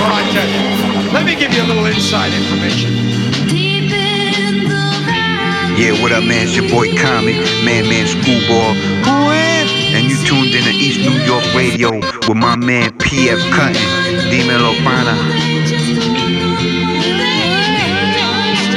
Alright, 0.06 0.28
Jeff. 0.32 1.12
Let 1.12 1.24
me 1.26 1.34
give 1.34 1.52
you 1.52 1.62
a 1.62 1.68
little 1.68 1.86
inside 1.86 2.32
information. 2.32 2.94
Yeah, 5.76 5.92
what 6.00 6.10
up, 6.10 6.24
man? 6.24 6.48
It's 6.48 6.56
your 6.56 6.68
boy 6.70 6.88
Comic, 6.96 7.36
Man 7.64 7.84
Man 7.88 8.06
Schoolboy. 8.06 8.80
And 9.04 9.55
New 11.06 11.22
York 11.22 11.44
Radio 11.54 11.94
with 12.26 12.34
my 12.34 12.56
man 12.56 12.90
PF 12.98 13.38
Cuttin, 13.54 13.80
Dímelo 14.26 14.74
Pana. 14.82 15.14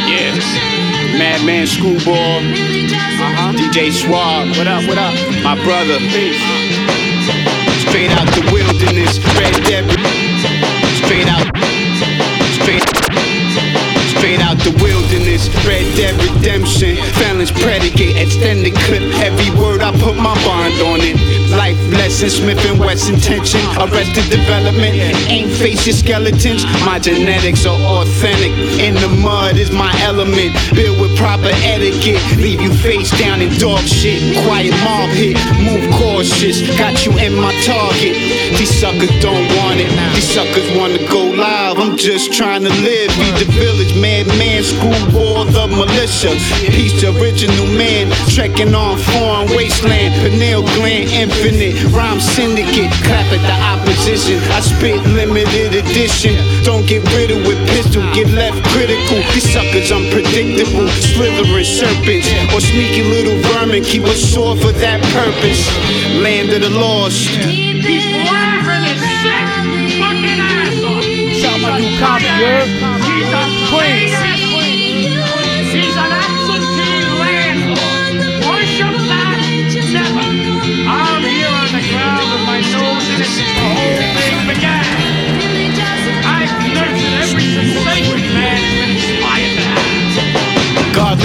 Yeah. 0.05 0.37
Madman 1.17 1.65
Schoolboy. 1.65 2.13
Uh-huh. 2.13 3.53
DJ 3.57 3.89
Swag, 3.89 4.55
What 4.59 4.67
up, 4.67 4.85
what 4.87 4.99
up? 4.99 5.15
My 5.41 5.55
brother. 5.65 5.97
Straight 7.89 8.11
out 8.13 8.29
the 8.37 8.45
wilderness. 8.53 9.17
Red 9.33 9.55
Dead. 9.65 9.89
Straight 11.01 11.25
out. 11.25 11.49
Straight. 12.61 12.85
Straight 14.19 14.41
out 14.41 14.57
the 14.59 14.75
wilderness, 14.83 15.47
Red 15.65 15.85
Dead 15.95 16.13
Redemption, 16.19 16.97
Felons 17.13 17.51
predicate, 17.51 18.17
extended 18.17 18.75
clip, 18.75 19.01
every 19.23 19.49
word 19.59 19.81
I 19.81 19.91
put 19.97 20.17
my 20.17 20.35
bond 20.43 20.75
on 20.81 20.99
it. 20.99 21.18
Lesson, 21.91 22.29
Smith 22.29 22.63
and 22.65 22.79
West 22.79 23.09
intention, 23.09 23.61
arrested 23.77 24.29
development, 24.29 24.95
ain't 25.29 25.51
face 25.51 25.85
your 25.85 25.95
skeletons. 25.95 26.65
My 26.85 26.99
genetics 26.99 27.65
are 27.65 27.79
authentic, 27.99 28.51
in 28.79 28.95
the 28.95 29.09
mud 29.21 29.57
is 29.57 29.71
my 29.71 29.91
element. 30.01 30.53
Built 30.73 30.99
with 30.99 31.17
proper 31.17 31.51
etiquette, 31.65 32.21
leave 32.37 32.61
you 32.61 32.73
face 32.73 33.11
down 33.19 33.41
in 33.41 33.51
dog 33.57 33.81
shit. 33.81 34.21
Quiet 34.45 34.73
mob 34.83 35.09
hit, 35.09 35.37
move 35.63 35.83
cautious, 35.95 36.61
got 36.77 37.05
you 37.05 37.11
in 37.17 37.35
my 37.35 37.53
target. 37.65 38.13
These 38.57 38.73
suckers 38.79 39.11
don't 39.21 39.47
want 39.57 39.79
it, 39.79 39.89
these 40.13 40.29
suckers 40.29 40.67
wanna 40.77 40.99
go 41.09 41.23
live. 41.33 41.79
I'm 41.79 41.97
just 41.97 42.33
trying 42.33 42.63
to 42.63 42.73
live, 42.85 43.09
be 43.17 43.29
the 43.41 43.49
village 43.57 43.95
madman, 43.99 44.63
screwball 44.63 45.45
the 45.45 45.67
militia. 45.67 46.35
Peace 46.71 47.01
the 47.01 47.09
original 47.19 47.67
man, 47.77 48.11
trekking 48.29 48.73
on 48.75 48.97
foreign 48.97 49.47
wasteland, 49.55 50.13
pineal 50.21 50.63
gland 50.75 51.09
infinite, 51.09 51.78
rhyme 51.95 52.19
syndicate, 52.19 52.91
clap 53.03 53.27
at 53.31 53.41
the 53.43 53.57
opposition. 53.71 54.39
I 54.51 54.59
spit 54.61 54.99
limited 55.15 55.75
edition, 55.75 56.35
don't 56.63 56.85
get 56.85 57.03
riddled 57.15 57.45
with 57.47 57.59
pistol, 57.69 58.01
get 58.13 58.27
left 58.31 58.63
critical. 58.71 59.17
These 59.33 59.51
suckers 59.51 59.91
unpredictable, 59.91 60.87
slithering 60.89 61.65
serpents, 61.65 62.27
or 62.53 62.61
sneaky 62.61 63.03
little 63.03 63.37
vermin, 63.51 63.83
keep 63.83 64.03
us 64.03 64.21
sore 64.21 64.55
for 64.57 64.71
that 64.83 65.01
purpose. 65.15 65.63
Land 66.21 66.51
of 66.51 66.61
the 66.61 66.69
lost. 66.69 67.27
He's 67.27 68.05
laughing 68.27 68.83
his 68.87 69.01
sick 69.23 69.47
fucking 69.99 70.39
ass 70.39 70.83
off. 70.83 71.03
Shout 71.39 71.59
my 71.61 71.79
new 71.79 71.97
comic, 71.99 72.88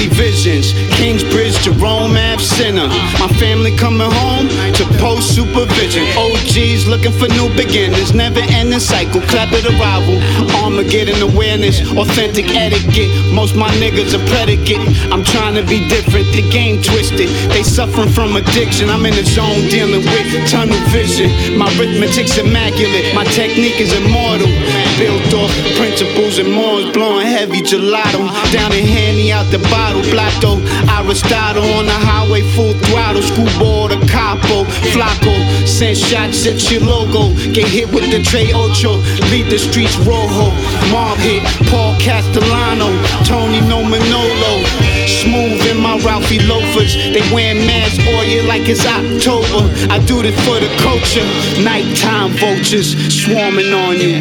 visions, 0.02 0.72
Kingsbridge, 0.96 1.56
Jerome 1.62 2.16
Ave 2.16 2.42
Center. 2.42 2.88
My 3.18 3.28
family 3.38 3.76
coming 3.76 4.10
home 4.10 4.48
to 4.48 4.83
post 4.98 5.34
supervision. 5.34 6.04
OGs 6.16 6.86
looking 6.86 7.12
for 7.12 7.28
new 7.28 7.48
beginnings, 7.56 8.14
never 8.14 8.40
ending 8.54 8.80
cycle. 8.80 9.20
Clap 9.22 9.52
at 9.52 9.64
arrival, 9.64 10.18
Armageddon 10.62 11.20
awareness, 11.22 11.80
authentic 11.96 12.50
etiquette. 12.54 13.10
Most 13.32 13.56
my 13.56 13.70
niggas 13.82 14.14
are 14.14 14.26
predicate. 14.28 14.80
I'm 15.12 15.24
trying 15.24 15.54
to 15.54 15.62
be 15.62 15.86
different, 15.88 16.26
the 16.32 16.42
game 16.50 16.82
twisted. 16.82 17.28
They 17.50 17.62
suffering 17.62 18.10
from 18.10 18.36
addiction. 18.36 18.90
I'm 18.90 19.04
in 19.06 19.14
the 19.14 19.24
zone 19.24 19.68
dealing 19.70 20.04
with 20.04 20.26
tunnel 20.50 20.78
vision. 20.90 21.30
My 21.58 21.68
arithmetic's 21.78 22.38
immaculate, 22.38 23.14
my 23.14 23.24
technique 23.32 23.80
is 23.80 23.92
immortal. 23.92 24.50
Built 24.98 25.34
off 25.34 25.52
principles 25.76 26.38
and 26.38 26.50
morals, 26.52 26.90
blowing 26.92 27.26
heavy 27.26 27.62
gelato. 27.62 28.30
Down 28.52 28.72
in 28.72 28.86
handy 28.86 29.32
out 29.32 29.50
the 29.50 29.58
bottle, 29.70 30.02
Blato, 30.10 30.60
Aristotle 30.90 31.64
on 31.78 31.86
the 31.86 31.92
highway, 31.92 32.42
full 32.54 32.74
throttle, 32.86 33.22
screwball 33.22 33.88
the 33.88 33.98
capo, 34.06 34.64
flaco, 34.92 35.32
send 35.66 35.96
shots 35.96 36.46
at 36.46 36.70
your 36.70 36.82
logo, 36.82 37.34
get 37.52 37.68
hit 37.68 37.88
with 37.92 38.10
the 38.10 38.22
Trey 38.22 38.52
Ocho, 38.52 38.96
lead 39.30 39.46
the 39.50 39.58
streets 39.58 39.96
rojo, 40.04 40.50
mob 40.90 41.18
hit, 41.18 41.42
Paul 41.70 41.94
Castellano, 42.00 42.90
Tony 43.24 43.60
No 43.68 43.82
Manolo, 43.82 44.64
smooth 45.06 45.64
in 45.70 45.78
my 45.80 45.96
Ralphie 46.04 46.40
loafers, 46.40 46.94
they 46.94 47.22
wearing 47.32 47.66
mask 47.66 48.00
oil 48.06 48.44
like 48.46 48.68
it's 48.68 48.84
October, 48.84 49.70
I 49.92 49.98
do 50.04 50.22
this 50.22 50.36
for 50.44 50.60
the 50.60 50.70
culture, 50.82 51.24
nighttime 51.62 52.32
vultures 52.36 52.92
swarming 53.08 53.72
on 53.72 53.96
you. 53.96 54.20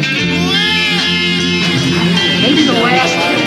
Maybe 2.42 2.64
the 2.66 2.72
last 2.72 3.43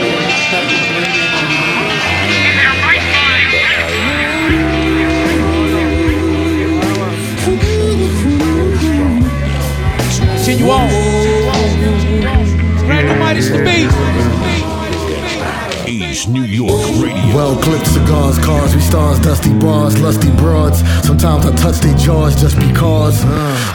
Continue 10.48 10.72
on. 10.72 10.88
Brand 12.86 13.06
new 13.10 13.16
Midaz 13.16 13.51
the 13.51 13.60
Beat. 13.68 13.92
East 15.89 16.30
New 16.30 16.44
York 16.44 16.72
Radio. 17.04 17.36
Well 17.36 17.62
clipped 17.62 17.88
cigars, 17.88 18.38
cars, 18.39 18.74
we 18.74 18.80
stars, 18.80 19.20
dusty 19.20 19.51
bars, 19.60 20.00
lusty 20.01 20.32
broads. 20.38 20.80
Sometimes 21.06 21.46
I 21.46 21.54
touch 21.58 21.80
their 21.80 21.98
jaws 21.98 22.39
just 22.39 22.58
because. 22.60 23.25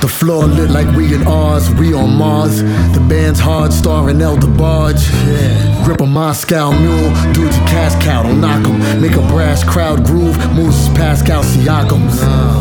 The 0.01 0.09
floor 0.09 0.47
lit 0.47 0.71
like 0.71 0.89
we 0.97 1.15
in 1.15 1.27
ours, 1.27 1.71
we 1.75 1.93
on 1.93 2.17
Mars. 2.17 2.63
The 2.63 3.05
band's 3.07 3.39
hard, 3.39 3.71
starring 3.71 4.23
El 4.23 4.39
DeBarge. 4.39 5.11
Yeah. 5.27 5.72
Grip 5.85 6.01
a 6.01 6.07
Moscow 6.07 6.71
mule, 6.71 7.13
dudes 7.33 7.57
a 7.57 7.61
cash 7.67 8.01
cow, 8.05 8.23
don't 8.23 8.41
knock 8.41 8.65
'em. 8.65 9.01
Make 9.01 9.17
a 9.17 9.23
brass 9.23 9.65
crowd 9.65 10.05
groove, 10.05 10.37
Moses 10.55 10.89
Pascal 10.95 11.43
Siakams. 11.43 12.15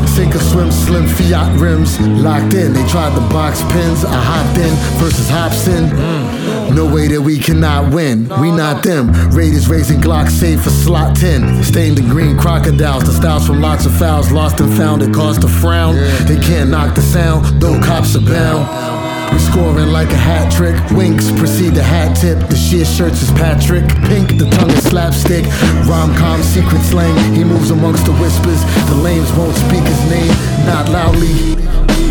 Sink 0.10 0.36
or 0.36 0.40
swim, 0.40 0.72
slim 0.72 1.08
Fiat 1.08 1.60
rims, 1.60 2.00
locked 2.00 2.56
in. 2.56 2.74
They 2.74 2.84
tried 2.88 3.14
the 3.16 3.22
box 3.34 3.62
pins, 3.70 4.04
I 4.04 4.16
hopped 4.16 4.58
in 4.58 4.74
versus 4.98 5.30
Hobson. 5.30 5.92
No 6.74 6.86
way 6.86 7.08
that 7.10 7.22
we 7.22 7.38
cannot 7.38 7.94
win, 7.94 8.28
we 8.40 8.50
not 8.50 8.82
them. 8.82 9.12
Raiders 9.32 9.68
raising 9.68 10.02
Glock 10.02 10.30
safe 10.30 10.62
for 10.64 10.72
slot 10.72 11.16
10. 11.16 11.64
Stained 11.64 12.00
in 12.00 12.08
green 12.10 12.38
crocodiles, 12.38 13.04
the 13.04 13.14
styles 13.14 13.46
from 13.46 13.62
lots 13.62 13.86
of 13.86 13.94
fouls. 13.94 14.32
Lost 14.32 14.60
and 14.62 14.74
found, 14.74 15.04
it 15.04 15.14
caused 15.14 15.44
a 15.44 15.48
frown. 15.48 15.96
They 16.26 16.40
can't 16.40 16.70
knock 16.70 16.96
the 16.96 17.02
sound, 17.02 17.62
though 17.62 17.80
cops 17.82 18.16
are 18.16 18.22
bound. 18.22 19.01
Scoring 19.40 19.92
like 19.92 20.12
a 20.12 20.18
hat 20.18 20.52
trick. 20.52 20.76
Winks 20.92 21.32
precede 21.32 21.74
the 21.76 21.84
hat 21.84 22.16
tip. 22.16 22.40
The 22.50 22.56
sheer 22.56 22.86
shirts 22.86 23.22
is 23.22 23.32
Patrick. 23.32 23.88
Pink, 24.08 24.38
the 24.38 24.50
tongue 24.50 24.72
is 24.72 24.84
slapstick. 24.88 25.46
Rom 25.88 26.16
com 26.16 26.42
secret 26.42 26.82
slang. 26.82 27.16
He 27.34 27.44
moves 27.44 27.72
amongst 27.72 28.06
the 28.06 28.14
whispers. 28.14 28.64
The 28.90 28.96
lames 28.96 29.32
won't 29.34 29.56
speak 29.56 29.84
his 29.84 30.04
name, 30.10 30.34
not 30.66 30.90
loudly. 30.90 31.56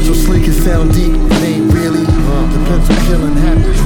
So 0.05 0.13
sleek 0.15 0.45
and 0.47 0.55
sound 0.55 0.93
deep, 0.93 1.13
it 1.15 1.43
ain't 1.43 1.73
really. 1.73 2.05
The 2.05 2.65
pencil 2.69 2.97
killing 3.07 3.37
happens. 3.37 3.81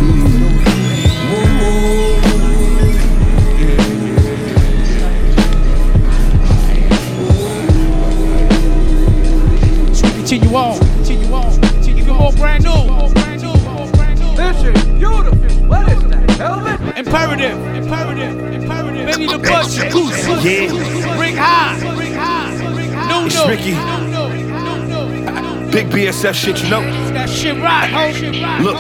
continue 10.24 10.56
on. 10.56 10.78
Continue 10.78 11.34
on. 11.34 11.60
Continue 11.60 12.04
more 12.06 12.32
brand 12.32 12.64
new. 12.64 13.24
This 14.64 14.83
is 14.83 14.88
beautiful. 14.99 15.66
What 15.68 15.92
is 15.92 16.02
that? 16.09 16.30
Velvet? 16.33 16.99
Imperative. 16.99 17.59
Imperative. 17.76 18.54
Imperative. 18.54 19.06
Benny 19.06 19.26
the 19.26 19.38
Butcher. 19.38 19.87
Yeah. 20.49 21.16
Bring 21.16 21.37
high. 21.37 21.78
No, 23.09 23.26
It's 23.26 23.35
no. 23.35 23.49
Ricky. 23.49 23.75
Big 25.71 25.88
BSF 25.90 26.35
shit, 26.35 26.62
you 26.62 26.71
know. 26.71 26.80
That 27.12 27.28
shit 27.28 27.56
right, 27.56 27.90
ho. 27.90 28.62
Look, 28.62 28.76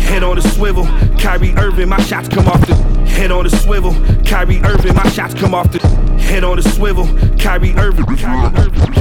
head 0.00 0.22
on 0.22 0.36
the 0.36 0.42
swivel, 0.42 0.84
Kyrie 1.18 1.54
Irving, 1.56 1.88
my 1.88 2.00
shots 2.02 2.28
come 2.28 2.46
off 2.46 2.64
the 2.66 2.74
head 3.06 3.32
on 3.32 3.44
the 3.44 3.50
swivel, 3.50 3.92
Kyrie 4.24 4.60
Irving, 4.62 4.94
my 4.94 5.08
shots 5.10 5.34
come 5.34 5.54
off 5.54 5.72
the 5.72 5.80
head 6.20 6.44
on 6.44 6.56
the 6.56 6.62
swivel, 6.62 7.06
Kyrie 7.38 7.74
Irving, 7.74 8.04
Kyrie 8.16 8.60
Irving, 8.60 8.91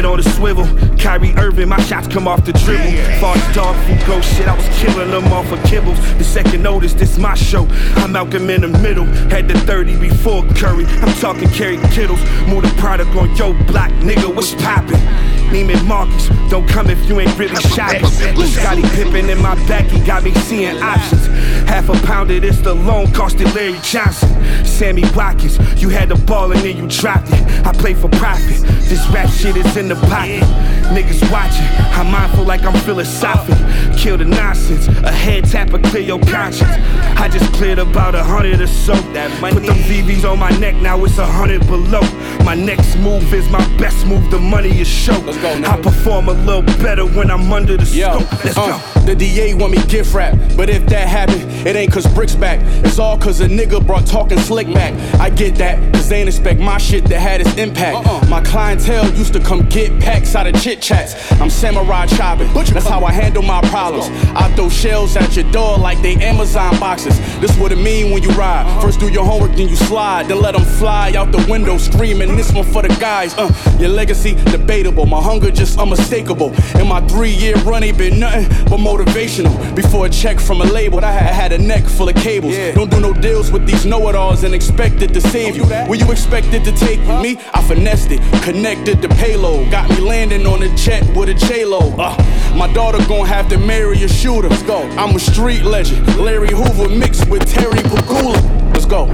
head 0.00 0.06
on 0.06 0.16
the 0.16 0.30
swivel, 0.30 0.64
Kyrie 0.96 1.34
Irving, 1.36 1.68
my 1.68 1.80
shots 1.82 2.08
come 2.08 2.26
off 2.26 2.44
the 2.44 2.52
dribble. 2.52 3.20
Far 3.20 3.36
as 3.36 3.54
dog 3.54 3.76
food 3.84 4.00
go, 4.06 4.20
shit, 4.20 4.48
I 4.48 4.56
was 4.56 4.66
killing 4.78 5.10
them 5.10 5.30
off 5.32 5.52
of 5.52 5.58
kibbles. 5.60 5.98
The 6.16 6.24
second 6.24 6.62
notice, 6.62 6.94
this 6.94 7.18
my 7.18 7.34
show. 7.34 7.66
I'm 7.96 8.12
Malcolm 8.12 8.48
in 8.48 8.62
the 8.62 8.68
middle, 8.68 9.04
had 9.28 9.48
the 9.48 9.58
30 9.60 9.98
before 9.98 10.42
Curry. 10.54 10.86
I'm 10.86 11.12
talking 11.20 11.48
Kerry 11.50 11.78
Kittles, 11.92 12.20
move 12.48 12.62
the 12.62 12.74
product 12.78 13.14
on 13.16 13.34
yo 13.36 13.52
block, 13.64 13.90
nigga, 14.00 14.34
what's 14.34 14.54
poppin'? 14.54 15.00
Neiman 15.50 15.84
Marcus, 15.86 16.28
don't 16.48 16.68
come 16.68 16.88
if 16.88 17.08
you 17.08 17.18
ain't 17.18 17.36
really 17.36 17.60
shopping. 17.74 18.02
With 18.36 18.48
Scottie 18.48 18.88
Pippen 18.94 19.28
in 19.28 19.42
my 19.42 19.56
back, 19.66 19.86
he 19.86 19.98
got 20.06 20.22
me 20.22 20.32
seeing 20.46 20.80
options. 20.80 21.26
Half 21.68 21.88
a 21.88 22.06
pound 22.06 22.30
of 22.30 22.40
this 22.42 22.64
alone 22.64 23.08
costed 23.08 23.52
Larry 23.54 23.78
Johnson. 23.82 24.30
Sammy 24.64 25.02
Watkins, 25.14 25.58
you 25.82 25.88
had 25.88 26.08
the 26.08 26.14
ball 26.14 26.52
and 26.52 26.60
then 26.60 26.76
you 26.76 26.86
dropped 26.86 27.28
it. 27.32 27.66
I 27.66 27.72
play 27.72 27.94
for 27.94 28.08
profit. 28.10 28.60
This 28.90 29.06
rap 29.10 29.30
shit 29.30 29.56
is 29.56 29.76
in 29.76 29.86
the 29.86 29.94
pocket. 29.94 30.42
Niggas 30.90 31.30
watching, 31.30 31.64
I'm 31.96 32.10
mindful 32.10 32.44
like 32.44 32.64
I'm 32.64 32.74
philosophic. 32.80 33.56
Kill 33.96 34.18
the 34.18 34.24
nonsense, 34.24 34.88
a 34.88 35.12
head 35.12 35.44
tap 35.44 35.72
or 35.72 35.78
clear 35.78 36.02
your 36.02 36.18
conscience. 36.18 36.68
I 37.16 37.28
just 37.28 37.52
cleared 37.52 37.78
about 37.78 38.16
a 38.16 38.24
hundred 38.24 38.60
or 38.60 38.66
so. 38.66 38.94
Put 38.94 39.62
them 39.62 39.76
VVs 39.86 40.28
on 40.28 40.40
my 40.40 40.50
neck, 40.58 40.74
now 40.76 41.04
it's 41.04 41.18
a 41.18 41.26
hundred 41.26 41.64
below. 41.68 42.00
My 42.44 42.56
next 42.56 42.96
move 42.96 43.32
is 43.32 43.48
my 43.50 43.64
best 43.78 44.04
move, 44.06 44.28
the 44.32 44.40
money 44.40 44.80
is 44.80 44.88
show. 44.88 45.14
I 45.64 45.80
perform 45.80 46.28
a 46.28 46.32
little 46.32 46.62
better 46.82 47.06
when 47.06 47.30
I'm 47.30 47.52
under 47.52 47.76
the 47.76 47.86
scope. 47.86 48.44
Let's 48.44 48.56
Uh, 48.58 48.80
go. 48.94 49.00
the 49.06 49.14
DA 49.14 49.54
want 49.54 49.72
me 49.76 49.78
gift 49.86 50.12
wrap, 50.12 50.36
but 50.56 50.68
if 50.68 50.84
that 50.86 51.06
happen, 51.06 51.38
it 51.64 51.76
ain't 51.76 51.92
cause 51.92 52.06
bricks 52.08 52.34
back. 52.34 52.58
It's 52.84 52.98
all 52.98 53.16
cause 53.16 53.40
a 53.40 53.46
nigga 53.48 53.86
brought 53.86 54.06
talking 54.06 54.38
slick 54.40 54.66
back. 54.74 54.92
I 55.20 55.30
get 55.30 55.54
that, 55.56 55.78
cause 55.92 56.08
they 56.08 56.18
ain't 56.20 56.28
expect 56.28 56.58
my 56.58 56.78
shit 56.78 57.06
to 57.06 57.20
had 57.20 57.40
its 57.40 57.54
impact. 57.56 58.28
My 58.28 58.40
clientele 58.80 59.16
used 59.16 59.32
to 59.32 59.40
come 59.40 59.68
get 59.68 59.90
packs 60.00 60.34
out 60.34 60.46
of 60.46 60.60
chit 60.62 60.80
chats. 60.80 61.14
I'm 61.40 61.50
samurai 61.50 62.06
chopping, 62.06 62.52
that's 62.52 62.86
how 62.86 63.04
I 63.04 63.12
handle 63.12 63.42
my 63.42 63.60
problems. 63.62 64.06
I 64.34 64.52
throw 64.54 64.68
shells 64.68 65.16
at 65.16 65.36
your 65.36 65.50
door 65.52 65.78
like 65.78 66.00
they 66.02 66.14
Amazon 66.16 66.78
boxes. 66.78 67.18
This 67.40 67.56
what 67.58 67.72
it 67.72 67.78
mean 67.78 68.12
when 68.12 68.22
you 68.22 68.30
ride. 68.30 68.80
First 68.82 69.00
do 69.00 69.08
your 69.08 69.24
homework, 69.24 69.52
then 69.52 69.68
you 69.68 69.76
slide, 69.76 70.28
then 70.28 70.40
let 70.40 70.54
them 70.54 70.64
fly 70.64 71.12
out 71.16 71.32
the 71.32 71.44
window 71.50 71.78
screaming. 71.78 72.36
This 72.36 72.52
one 72.52 72.64
for 72.64 72.82
the 72.82 72.88
guys. 73.00 73.34
Uh, 73.36 73.52
your 73.78 73.90
legacy 73.90 74.34
debatable, 74.50 75.06
my 75.06 75.20
hunger 75.22 75.50
just 75.50 75.78
unmistakable. 75.78 76.52
And 76.74 76.88
my 76.88 77.00
three 77.08 77.30
year 77.32 77.56
run 77.64 77.82
ain't 77.82 77.98
been 77.98 78.18
nothing 78.18 78.48
but 78.64 78.78
motivational. 78.78 79.74
Before 79.74 80.06
a 80.06 80.10
check 80.10 80.40
from 80.40 80.60
a 80.60 80.64
label, 80.64 81.04
I 81.04 81.10
had, 81.10 81.30
I 81.30 81.32
had 81.32 81.52
a 81.52 81.58
neck 81.58 81.84
full 81.84 82.08
of 82.08 82.16
cables. 82.16 82.54
Don't 82.74 82.90
do 82.90 83.00
no 83.00 83.12
deals 83.12 83.50
with 83.50 83.66
these 83.66 83.84
know 83.84 84.08
it 84.08 84.14
alls 84.14 84.44
and 84.44 84.54
expect 84.54 85.02
it 85.02 85.12
to 85.14 85.20
save 85.20 85.56
you. 85.56 85.64
Where 85.64 85.98
you 85.98 86.10
expected 86.10 86.64
to 86.64 86.72
take 86.72 87.00
me? 87.22 87.38
I 87.52 87.62
finessed 87.62 88.10
it, 88.10 88.20
connected 88.42 88.69
the 88.78 89.08
payload. 89.18 89.70
Got 89.70 89.90
me 89.90 89.98
landing 89.98 90.46
on 90.46 90.62
a 90.62 90.74
jet 90.76 91.04
with 91.16 91.28
a 91.28 91.34
J-Lo. 91.34 91.92
Uh, 91.98 92.54
my 92.56 92.72
daughter 92.72 92.98
gon' 93.08 93.26
have 93.26 93.48
to 93.48 93.58
marry 93.58 94.02
a 94.04 94.08
shooter. 94.08 94.48
Let's 94.48 94.62
go. 94.62 94.82
I'm 94.90 95.14
a 95.16 95.18
street 95.18 95.62
legend. 95.62 96.06
Larry 96.16 96.52
Hoover 96.52 96.88
mixed 96.88 97.28
with 97.28 97.44
Terry 97.50 97.78
Pegula. 97.78 98.72
Let's 98.72 98.86
go. 98.86 99.10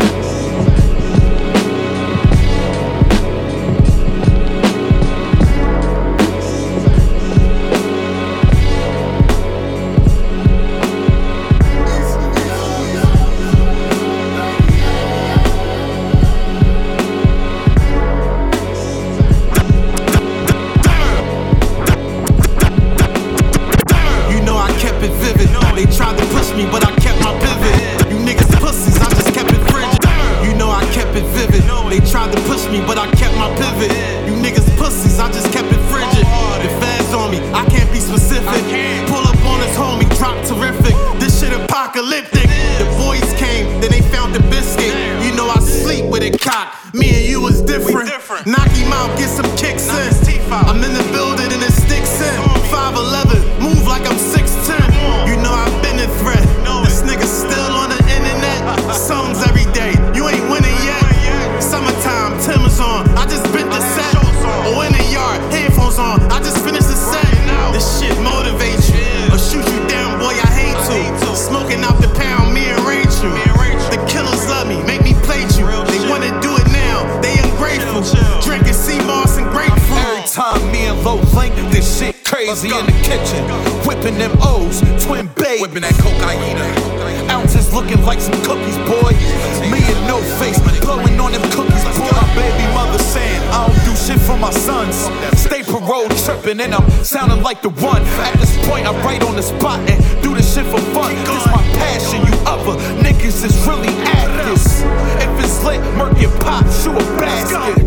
Stay 95.36 95.62
parole 95.62 96.08
tripping, 96.24 96.60
and 96.60 96.74
I'm 96.74 96.88
sounding 97.04 97.42
like 97.42 97.62
the 97.62 97.68
one. 97.68 98.02
At 98.02 98.34
this 98.38 98.56
point, 98.66 98.86
I 98.86 98.92
write 99.04 99.22
on 99.22 99.36
the 99.36 99.42
spot 99.42 99.78
and 99.90 99.98
do 100.22 100.34
this 100.34 100.54
shit 100.54 100.66
for 100.66 100.80
fun. 100.96 101.14
This 101.14 101.46
my 101.46 101.62
passion, 101.78 102.20
you 102.26 102.32
other 102.46 102.76
niggas 103.02 103.44
is 103.44 103.56
really 103.66 103.94
at 104.16 104.30
this. 104.44 104.82
If 105.22 105.44
it's 105.44 105.64
lit, 105.64 105.80
murk 105.96 106.18
your 106.20 106.32
pot, 106.40 106.64
shoot 106.72 106.96
a 106.96 107.04
basket. 107.18 107.84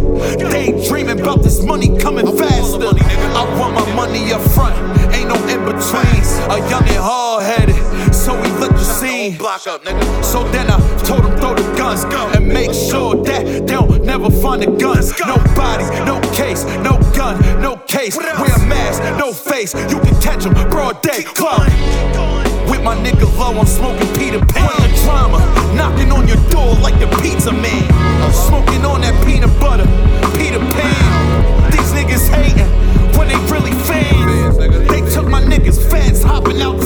Daydreaming 0.52 1.20
about 1.22 1.44
this 1.44 1.64
money 1.64 1.98
coming 1.98 2.26
faster. 2.38 2.78
I 2.80 3.44
want 3.60 3.74
my 3.74 3.96
money 3.96 4.32
up 4.32 4.42
front, 4.52 4.76
ain't 5.14 5.30
no 5.30 5.36
in 5.48 5.66
betweens. 5.66 6.38
A 6.50 6.60
young 6.70 6.88
and 6.88 7.02
hard 7.02 7.44
headed, 7.44 7.76
so 8.30 8.36
he 8.44 8.52
lit 8.62 8.72
the 8.72 8.84
scene. 8.84 9.40
So 10.24 10.44
then 10.54 10.70
I 10.70 10.78
told 11.04 11.26
him 11.26 11.36
throw 11.38 11.56
the 11.56 11.66
guns 11.76 12.06
go. 12.06 12.30
and 12.36 12.48
make 12.48 12.74
sure 12.74 13.16
that 13.24 13.44
they 13.46 13.62
don't 13.66 14.04
never 14.06 14.30
find 14.30 14.62
the 14.62 14.70
guns. 14.84 15.18
No 15.20 15.38
body, 15.56 15.86
no 16.06 16.22
case, 16.38 16.64
no 16.86 16.94
gun, 17.18 17.36
no 17.60 17.78
case. 17.88 18.16
Wear 18.18 18.30
a 18.30 18.66
mask, 18.68 19.02
no 19.18 19.34
face. 19.34 19.74
You 19.92 20.00
can 20.06 20.16
catch 20.22 20.46
him 20.46 20.54
broad 20.70 21.02
day. 21.02 21.24
Club. 21.24 21.66
With 22.70 22.84
my 22.84 22.96
nigga 23.04 23.26
low, 23.40 23.60
I'm 23.60 23.66
smoking 23.66 24.10
Peter 24.14 24.46
Pan. 24.46 24.78
The 24.86 24.90
drama, 25.04 25.40
knocking 25.74 26.12
on 26.12 26.28
your 26.28 26.42
door 26.54 26.76
like 26.86 27.00
the 27.00 27.10
pizza 27.22 27.52
man. 27.52 27.86
I'm 28.22 28.34
smoking 28.34 28.86
on 28.86 29.02
that 29.02 29.16
peanut 29.26 29.54
butter, 29.60 29.90
Peter 30.38 30.62
Pan. 30.78 31.72
These 31.74 31.92
niggas 31.98 32.30
hating 32.30 32.70
when 33.18 33.28
they 33.28 33.40
really 33.52 33.74
fans. 33.90 34.58
They 34.88 35.02
took 35.14 35.28
my 35.28 35.42
niggas 35.42 35.80
fans 35.90 36.22
hopping 36.22 36.62
out 36.62 36.79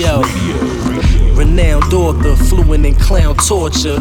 Yo. 0.00 0.49
Renowned 1.60 1.92
author, 1.92 2.36
fluent 2.44 2.86
in 2.86 2.94
clown 2.94 3.36
torture. 3.36 3.98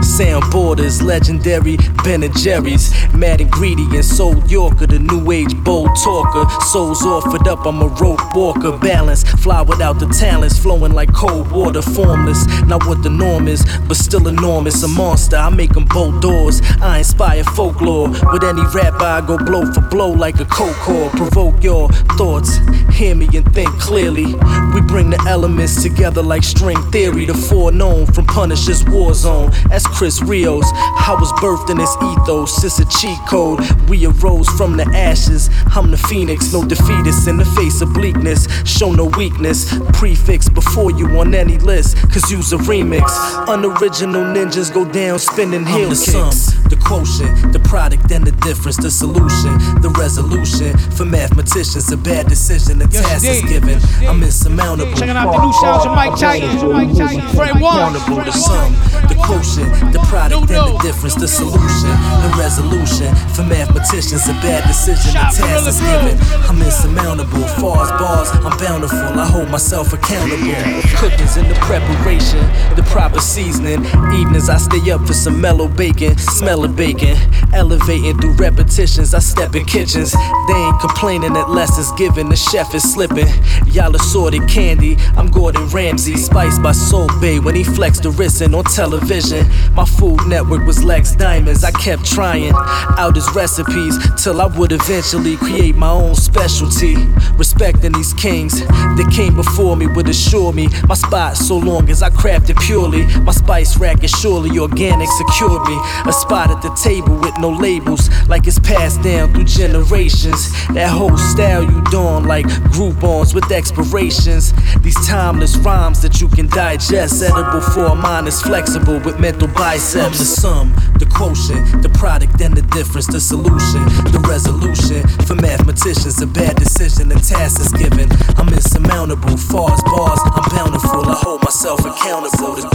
Sound 0.00 0.44
borders, 0.52 1.02
legendary 1.02 1.76
Ben 2.04 2.22
and 2.22 2.36
Jerry's. 2.38 2.92
Mad 3.12 3.40
ingredient, 3.40 4.04
soul 4.04 4.36
Yorker, 4.46 4.86
the 4.86 5.00
new 5.00 5.32
age 5.32 5.52
bold 5.64 5.90
talker. 6.04 6.48
Souls 6.66 7.02
offered 7.02 7.48
up, 7.48 7.66
I'm 7.66 7.82
a 7.82 7.88
rope 7.88 8.20
walker. 8.32 8.78
Balance, 8.78 9.24
fly 9.42 9.60
without 9.62 9.98
the 9.98 10.06
talents, 10.06 10.56
flowing 10.56 10.92
like 10.92 11.12
cold 11.12 11.50
water, 11.50 11.82
formless. 11.82 12.46
Not 12.62 12.86
what 12.86 13.02
the 13.02 13.10
norm 13.10 13.48
is, 13.48 13.64
but 13.88 13.96
still 13.96 14.28
enormous. 14.28 14.80
A 14.84 14.88
monster, 14.88 15.34
I 15.34 15.50
make 15.50 15.72
them 15.72 15.86
bolt 15.86 16.22
doors. 16.22 16.62
I 16.80 16.98
inspire 16.98 17.42
folklore. 17.42 18.10
With 18.32 18.44
any 18.44 18.62
rapper, 18.72 19.04
I 19.04 19.20
go 19.20 19.36
blow 19.36 19.66
for 19.72 19.80
blow 19.80 20.10
like 20.10 20.38
a 20.38 20.44
coke 20.44 20.76
core. 20.76 21.10
Provoke 21.10 21.60
your 21.64 21.88
thoughts, 22.16 22.58
hear 22.94 23.16
me 23.16 23.28
and 23.34 23.52
think 23.52 23.70
clearly. 23.80 24.26
We 24.74 24.80
bring 24.82 25.10
the 25.10 25.20
elements 25.28 25.82
together 25.82 26.22
like 26.22 26.44
string 26.44 26.80
theory. 26.92 26.99
The 27.00 27.32
foreknown 27.48 28.04
from 28.12 28.26
Punisher's 28.26 28.84
war 28.84 29.14
zone. 29.14 29.50
As 29.70 29.86
Chris 29.86 30.20
Rios, 30.22 30.66
I 30.74 31.16
was 31.18 31.32
birthed 31.40 31.70
in 31.70 31.78
this 31.78 31.96
ethos. 31.96 32.62
It's 32.62 32.78
a 32.78 32.84
cheat 32.84 33.16
code. 33.26 33.60
We 33.88 34.04
arose 34.04 34.46
from 34.50 34.76
the 34.76 34.84
ashes. 34.84 35.48
I'm 35.74 35.90
the 35.90 35.96
phoenix, 35.96 36.52
no 36.52 36.62
defeatist 36.62 37.26
in 37.26 37.38
the 37.38 37.46
face 37.56 37.80
of 37.80 37.94
bleakness. 37.94 38.46
Show 38.68 38.92
no 38.92 39.06
weakness. 39.16 39.72
Prefix 39.94 40.50
before 40.50 40.90
you 40.90 41.06
on 41.18 41.34
any 41.34 41.56
list, 41.56 41.96
cause 42.12 42.30
you's 42.30 42.52
a 42.52 42.58
remix. 42.58 43.08
Unoriginal 43.48 44.24
ninjas 44.24 44.72
go 44.72 44.84
down 44.84 45.18
spinning 45.18 45.64
heel 45.64 45.88
the 45.88 45.94
kicks. 45.94 46.52
The 46.68 46.76
quotient, 46.76 47.54
the 47.54 47.60
product 47.60 48.12
and 48.12 48.26
the 48.26 48.32
difference, 48.32 48.76
the 48.76 48.90
solution, 48.90 49.56
the 49.80 49.88
resolution. 49.98 50.76
For 50.92 51.06
mathematicians, 51.06 51.90
a 51.90 51.96
bad 51.96 52.28
decision, 52.28 52.78
the 52.78 52.88
task 52.88 53.24
is 53.24 53.42
given. 53.48 53.80
I'm 54.06 54.22
insurmountable. 54.22 54.92
Checking 54.92 55.16
out 55.16 55.32
the 55.32 55.44
new 55.46 55.52
sounds 55.54 55.86
of 55.86 55.92
Mike 55.92 56.18
Titan. 56.20 56.89
Mike 56.94 57.60
One. 57.60 57.92
To 57.94 58.32
some, 58.32 58.72
the 59.08 59.16
quotient, 59.16 59.92
the 59.92 60.00
product 60.08 60.50
and 60.50 60.74
the 60.74 60.78
difference, 60.82 61.14
the 61.14 61.28
solution, 61.28 61.90
the 62.22 62.34
resolution. 62.38 63.14
For 63.34 63.42
mathematicians, 63.42 64.28
a 64.28 64.34
bad 64.44 64.66
decision, 64.66 65.14
the 65.14 65.30
task 65.30 65.68
is 65.68 65.80
given. 65.80 66.18
I'm 66.48 66.60
insurmountable. 66.60 67.46
Far 67.60 67.84
as 67.84 67.90
bars, 68.00 68.30
I'm 68.44 68.56
bountiful. 68.58 68.98
I 68.98 69.26
hold 69.26 69.48
myself 69.48 69.92
accountable. 69.92 70.52
Cooking's 70.96 71.36
in 71.36 71.48
the 71.48 71.54
preparation, 71.62 72.40
the 72.76 72.82
proper 72.90 73.20
seasoning. 73.20 73.84
Evenings, 74.12 74.48
I 74.48 74.58
stay 74.58 74.90
up 74.90 75.06
for 75.06 75.14
some 75.14 75.40
mellow 75.40 75.68
bacon, 75.68 76.18
smell 76.18 76.64
of 76.64 76.76
bacon. 76.76 77.16
Elevating 77.54 78.18
through 78.20 78.34
repetitions, 78.34 79.14
I 79.14 79.18
step 79.20 79.54
in 79.54 79.64
kitchens. 79.64 80.12
They 80.12 80.54
ain't 80.54 80.80
complaining 80.80 81.32
that 81.34 81.50
less 81.50 81.78
is 81.78 81.90
given, 81.92 82.28
the 82.28 82.36
chef 82.36 82.74
is 82.74 82.82
slipping. 82.82 83.28
Y'all 83.66 83.94
assorted 83.94 84.48
candy, 84.48 84.96
I'm 85.16 85.28
Gordon 85.30 85.68
Ramsay, 85.68 86.16
spiced 86.16 86.62
by 86.62 86.72
Salt 86.80 87.10
Bae 87.20 87.38
when 87.38 87.54
he 87.54 87.62
flexed 87.62 88.02
the 88.02 88.10
wrist 88.10 88.42
on 88.42 88.64
television. 88.64 89.46
My 89.74 89.84
food 89.84 90.26
network 90.26 90.66
was 90.66 90.82
Lex 90.82 91.14
Diamonds, 91.14 91.62
I 91.62 91.70
kept 91.72 92.04
trying 92.04 92.52
out 92.98 93.14
his 93.14 93.28
recipes 93.34 93.96
till 94.22 94.40
I 94.40 94.46
would 94.46 94.72
eventually 94.72 95.36
create 95.36 95.76
my 95.76 95.90
own 95.90 96.14
specialty. 96.14 96.96
Respecting 97.36 97.92
these 97.92 98.14
kings 98.14 98.60
that 98.60 99.12
came 99.14 99.34
before 99.36 99.76
me 99.76 99.86
would 99.86 100.08
assure 100.08 100.52
me 100.52 100.68
my 100.88 100.94
spot 100.94 101.36
so 101.36 101.56
long 101.56 101.90
as 101.90 102.02
I 102.02 102.10
crafted 102.10 102.58
purely. 102.60 103.06
My 103.20 103.32
spice 103.32 103.76
rack 103.76 104.02
is 104.02 104.10
surely 104.10 104.58
organic, 104.58 105.08
secured 105.08 105.62
me 105.68 105.78
a 106.06 106.12
spot 106.12 106.50
at 106.50 106.62
the 106.62 106.70
table 106.82 107.16
with 107.16 107.36
no 107.38 107.50
labels, 107.50 108.08
like 108.28 108.46
it's 108.46 108.58
passed 108.58 109.02
down 109.02 109.32
through 109.32 109.44
generations. 109.44 110.50
That 110.68 110.90
whole 110.90 111.16
style 111.16 111.62
you 111.62 111.82
don 111.90 112.24
like 112.24 112.46
Groupons 112.72 113.34
with 113.34 113.50
expirations. 113.52 114.52
These 114.80 115.06
timeless 115.06 115.56
rhymes 115.58 116.00
that 116.02 116.20
you 116.20 116.28
can 116.28 116.46
digest, 116.60 117.22
edible 117.22 117.62
for 117.72 117.86
a 117.86 117.94
mind 117.94 118.28
is 118.28 118.42
flexible 118.42 118.98
with 119.00 119.18
mental 119.18 119.48
biceps. 119.48 120.18
The 120.18 120.26
sum, 120.26 120.74
the 120.98 121.06
quotient, 121.06 121.82
the 121.82 121.88
product 121.88 122.38
and 122.42 122.54
the 122.54 122.60
difference, 122.76 123.06
the 123.06 123.18
solution, 123.18 123.80
the 124.12 124.20
resolution. 124.28 125.00
For 125.24 125.36
mathematicians, 125.36 126.20
a 126.20 126.26
bad 126.26 126.56
decision, 126.56 127.08
the 127.08 127.14
task 127.14 127.60
is 127.64 127.72
given. 127.72 128.12
I'm 128.36 128.52
insurmountable, 128.52 129.38
far 129.38 129.72
as 129.72 129.82
bars, 129.84 130.20
I'm 130.36 130.44
bountiful. 130.54 131.08
I 131.08 131.16
hold 131.24 131.42
myself 131.42 131.80
accountable. 131.80 132.56
To 132.56 132.68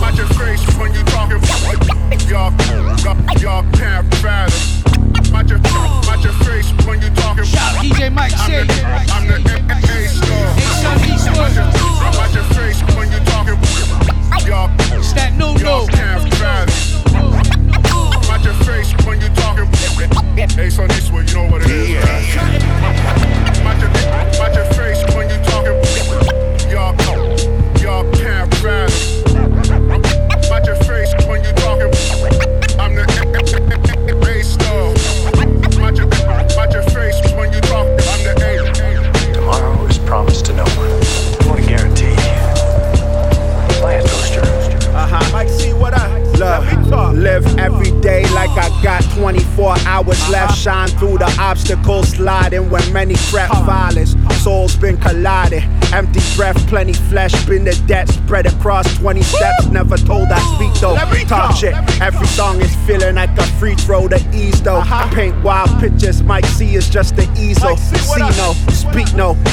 Watch 0.00 0.16
your 0.16 0.32
face 0.40 0.64
when 0.80 0.94
you 0.94 1.04
talking. 1.12 1.44
Y'all, 2.32 2.50
y'all, 3.04 3.18
y'all 3.44 3.64
can't 3.76 4.08
fathom. 4.24 5.23
Watch 5.34 5.50
your, 5.50 5.58
watch 5.58 6.22
your 6.22 6.32
face 6.46 6.70
when 6.86 7.02
you 7.02 7.10
talking. 7.10 7.42
Shout 7.42 7.74
DJ 7.82 8.12
Mike 8.14 8.30
the, 8.30 8.86
I'm 9.10 9.26
the 9.26 9.34
A 9.34 10.06
star. 10.06 10.54
Watch 11.34 11.56
your, 11.56 11.66
watch 12.14 12.34
your 12.34 12.44
face 12.54 12.80
when 12.94 13.10
you 13.10 13.18
talking. 13.26 13.58
Y'all, 14.46 14.70
Stat 15.02 15.33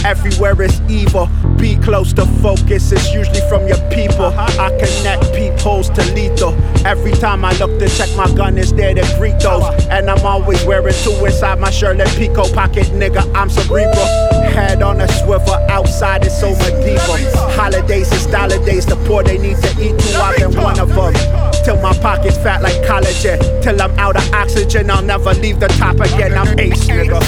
Everywhere 0.03 0.61
is 0.63 0.81
evil. 0.89 1.29
Be 1.57 1.75
close 1.77 2.13
to 2.13 2.25
focus. 2.41 2.91
It's 2.91 3.13
usually 3.13 3.41
from 3.47 3.67
your 3.67 3.77
people. 3.89 4.33
I 4.35 4.69
connect 4.79 5.33
peepholes 5.33 5.89
to 5.91 6.01
lethal. 6.13 6.53
Every 6.85 7.11
time 7.11 7.45
I 7.45 7.51
look 7.57 7.79
to 7.79 7.87
check 7.89 8.09
my 8.15 8.29
gun, 8.33 8.57
is 8.57 8.73
there 8.73 8.93
to 8.93 9.15
greet 9.17 9.39
those. 9.39 9.63
And 9.87 10.09
I'm 10.09 10.25
always 10.25 10.63
wearing 10.65 10.95
two 11.03 11.13
inside 11.25 11.59
my 11.59 11.69
shirt 11.69 11.99
and 11.99 12.09
Pico 12.11 12.51
pocket, 12.53 12.87
nigga. 12.87 13.23
I'm 13.35 13.49
cerebral. 13.49 14.05
Head 14.51 14.81
on 14.81 14.99
a 14.99 15.07
swivel, 15.07 15.53
outside 15.69 16.25
is 16.25 16.37
so 16.37 16.49
medieval. 16.49 17.17
Holidays 17.51 18.11
is 18.11 18.25
dollar 18.27 18.63
days, 18.65 18.85
the 18.85 18.95
poor 19.07 19.23
they 19.23 19.37
need 19.37 19.57
to 19.57 19.69
eat 19.79 19.97
too. 19.99 20.17
I've 20.17 20.37
been 20.37 20.55
one 20.61 20.79
of 20.79 20.89
them. 20.89 21.13
Till 21.63 21.79
my 21.79 21.93
pockets 21.99 22.37
fat 22.37 22.61
like 22.61 22.81
collagen. 22.83 23.39
Till 23.61 23.81
I'm 23.81 23.97
out 23.99 24.15
of 24.17 24.33
oxygen, 24.33 24.89
I'll 24.89 25.03
never 25.03 25.33
leave 25.35 25.59
the 25.59 25.67
top 25.67 25.95
again. 25.99 26.33
I'm 26.33 26.59
ace, 26.59 26.87
nigga. 26.87 27.21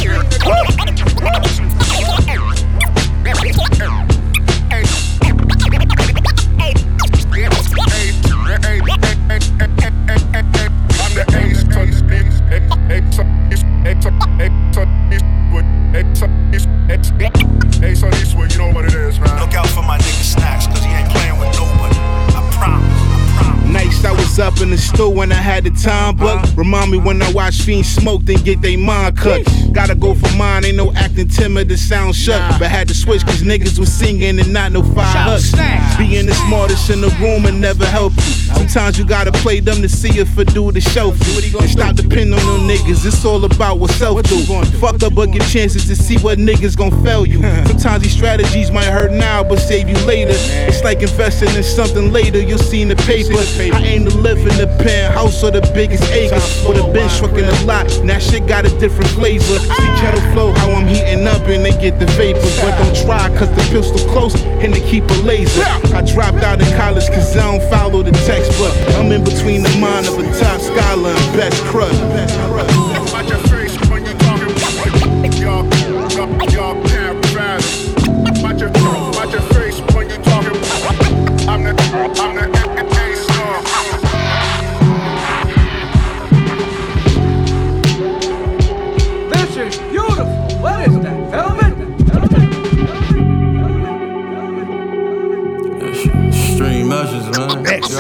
Store 25.04 25.13
when 25.24 25.32
I 25.32 25.36
had 25.36 25.64
the 25.64 25.70
time, 25.70 26.18
but 26.18 26.54
remind 26.58 26.92
me 26.92 26.98
when 26.98 27.22
I 27.22 27.32
watch 27.32 27.62
fiends 27.62 27.88
smoke, 27.88 28.24
then 28.24 28.44
get 28.44 28.62
they 28.62 28.76
mind 28.76 29.18
cut. 29.18 29.48
Gotta 29.72 29.96
go 29.96 30.14
for 30.14 30.30
mine, 30.36 30.66
ain't 30.66 30.76
no 30.76 30.92
acting 30.96 31.30
timid 31.30 31.70
to 31.70 31.78
sound 31.78 32.14
shut. 32.14 32.60
But 32.60 32.70
had 32.70 32.90
to 32.90 32.94
switch 32.94 33.24
cause 33.26 33.42
niggas 33.42 33.80
was 33.80 33.90
singing 33.90 34.38
and 34.38 34.52
not 34.52 34.74
no 34.74 34.84
fire 34.84 35.06
huts. 35.06 35.54
Being 35.98 36.26
the 36.26 36.34
smartest 36.34 36.90
in 36.90 37.00
the 37.00 37.08
room 37.22 37.46
and 37.46 37.62
never 37.62 37.86
help 37.86 38.12
you. 38.18 38.34
Sometimes 38.54 39.00
you 39.00 39.06
gotta 39.06 39.32
play 39.32 39.62
them 39.62 39.82
to 39.82 39.88
see 39.88 40.20
if 40.20 40.38
a 40.38 40.44
dude 40.44 40.76
to 40.76 40.82
show 40.82 41.14
you. 41.14 41.58
And 41.58 41.70
stop 41.70 41.96
depending 41.96 42.34
on 42.34 42.46
them 42.46 42.68
niggas, 42.68 43.06
it's 43.06 43.24
all 43.24 43.46
about 43.46 43.80
what 43.80 43.92
self 43.92 44.22
do. 44.24 44.44
Fuck 44.82 45.02
up 45.04 45.16
but 45.16 45.32
get 45.32 45.48
chances 45.48 45.86
to 45.88 45.96
see 45.96 46.18
what 46.18 46.38
niggas 46.38 46.76
gon' 46.76 46.92
fail 47.02 47.26
you. 47.26 47.42
Sometimes 47.68 48.04
these 48.04 48.12
strategies 48.14 48.72
might 48.72 48.92
hurt 48.92 49.14
now 49.14 49.42
but 49.42 49.60
save 49.60 49.88
you 49.88 49.98
later. 50.06 50.36
It's 50.68 50.84
like 50.84 51.02
investing 51.02 51.56
in 51.56 51.64
something 51.64 52.12
later, 52.12 52.42
you'll 52.42 52.58
see 52.58 52.82
in 52.82 52.90
the 52.90 52.98
paper. 52.98 53.40
I 53.74 53.80
aim 53.86 54.04
to 54.04 54.18
live 54.18 54.40
in 54.40 54.58
the 54.58 54.64
the 54.64 55.13
penthouse 55.14 55.44
or 55.44 55.52
the 55.52 55.62
biggest 55.74 56.04
acres. 56.12 56.66
Would 56.68 56.78
have 56.78 56.94
been 56.94 57.10
trucking 57.10 57.46
a 57.46 57.66
lot, 57.66 57.88
now 58.04 58.20
shit 58.20 58.48
got 58.48 58.66
a 58.66 58.70
different 58.80 59.10
flavor. 59.12 59.44
See 59.44 59.92
kettle 60.02 60.22
flow, 60.34 60.54
how 60.54 60.72
I'm 60.72 60.88
heating 60.88 61.26
up 61.28 61.42
and 61.48 61.64
they 61.64 61.72
get 61.72 62.00
the 62.00 62.06
vapors. 62.18 62.60
But 62.60 62.78
don't 62.78 62.96
try, 63.06 63.30
cause 63.38 63.50
the 63.50 63.64
pistol 63.72 64.00
close 64.10 64.36
and 64.62 64.74
they 64.74 64.82
keep 64.90 65.04
a 65.04 65.14
laser. 65.24 65.64
I 65.96 66.02
dropped 66.02 66.44
out 66.44 66.62
of 66.62 66.68
college 66.76 67.08
cause 67.08 67.36
I 67.38 67.58
don't 67.58 67.70
follow 67.70 68.04
the 68.04 68.12
textbook. 68.26 68.76
I'm 68.98 69.12
in 69.12 69.24
between 69.24 69.64
the 69.64 69.76
mind 69.80 70.08
of 70.08 70.20
a 70.20 70.24
top 70.40 70.60
scholar 70.62 71.10
and 71.10 71.38
best 71.38 71.62
crud. 71.64 71.94
Your 71.94 72.93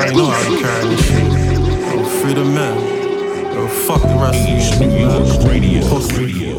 man. 0.05 0.15
You 0.15 0.21
already 0.21 0.21
know 0.21 0.29
how 0.29 0.51
we 0.51 0.61
carry 0.61 0.95
this 0.95 1.05
shit. 1.07 1.95
Yo, 1.95 2.03
free 2.21 2.33
the 2.33 2.45
men. 2.45 3.53
Yo, 3.53 3.67
fuck 3.67 4.01
the 4.01 4.15
rest 4.19 4.81
of 4.81 4.81
you. 4.81 4.87
New 4.87 5.07
York 5.07 5.43
Radio. 5.47 5.87
Post 5.87 6.11
radio. 6.13 6.57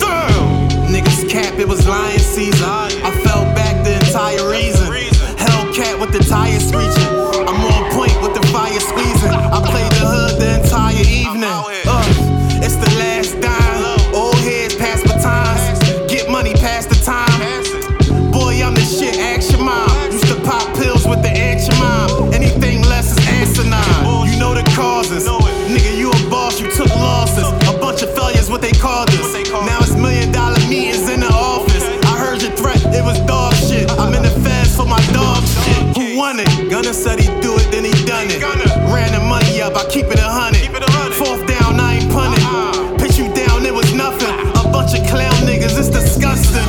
Niggas 0.88 1.28
cap, 1.28 1.58
it 1.58 1.66
was 1.66 1.88
lion 1.88 2.18
season. 2.20 2.68
I 2.68 3.03
then 38.44 38.58
he 38.58 38.60
done 38.60 38.60
it. 38.60 38.92
Ran 38.92 39.12
the 39.12 39.20
money 39.20 39.60
up, 39.62 39.76
I 39.76 39.84
keep 39.88 40.06
it 40.06 40.18
a 40.18 40.28
hundred. 40.28 41.14
Fourth 41.14 41.46
down, 41.46 41.80
I 41.80 41.94
ain't 42.00 42.12
punting. 42.12 42.42
Uh-huh. 42.44 42.96
Pitch 42.98 43.18
you 43.18 43.32
down, 43.32 43.64
it 43.64 43.72
was 43.74 43.92
nothing. 43.94 44.34
A 44.58 44.64
bunch 44.70 44.98
of 44.98 45.06
clown 45.06 45.34
niggas, 45.46 45.78
it's 45.78 45.88
disgusting. 45.88 46.64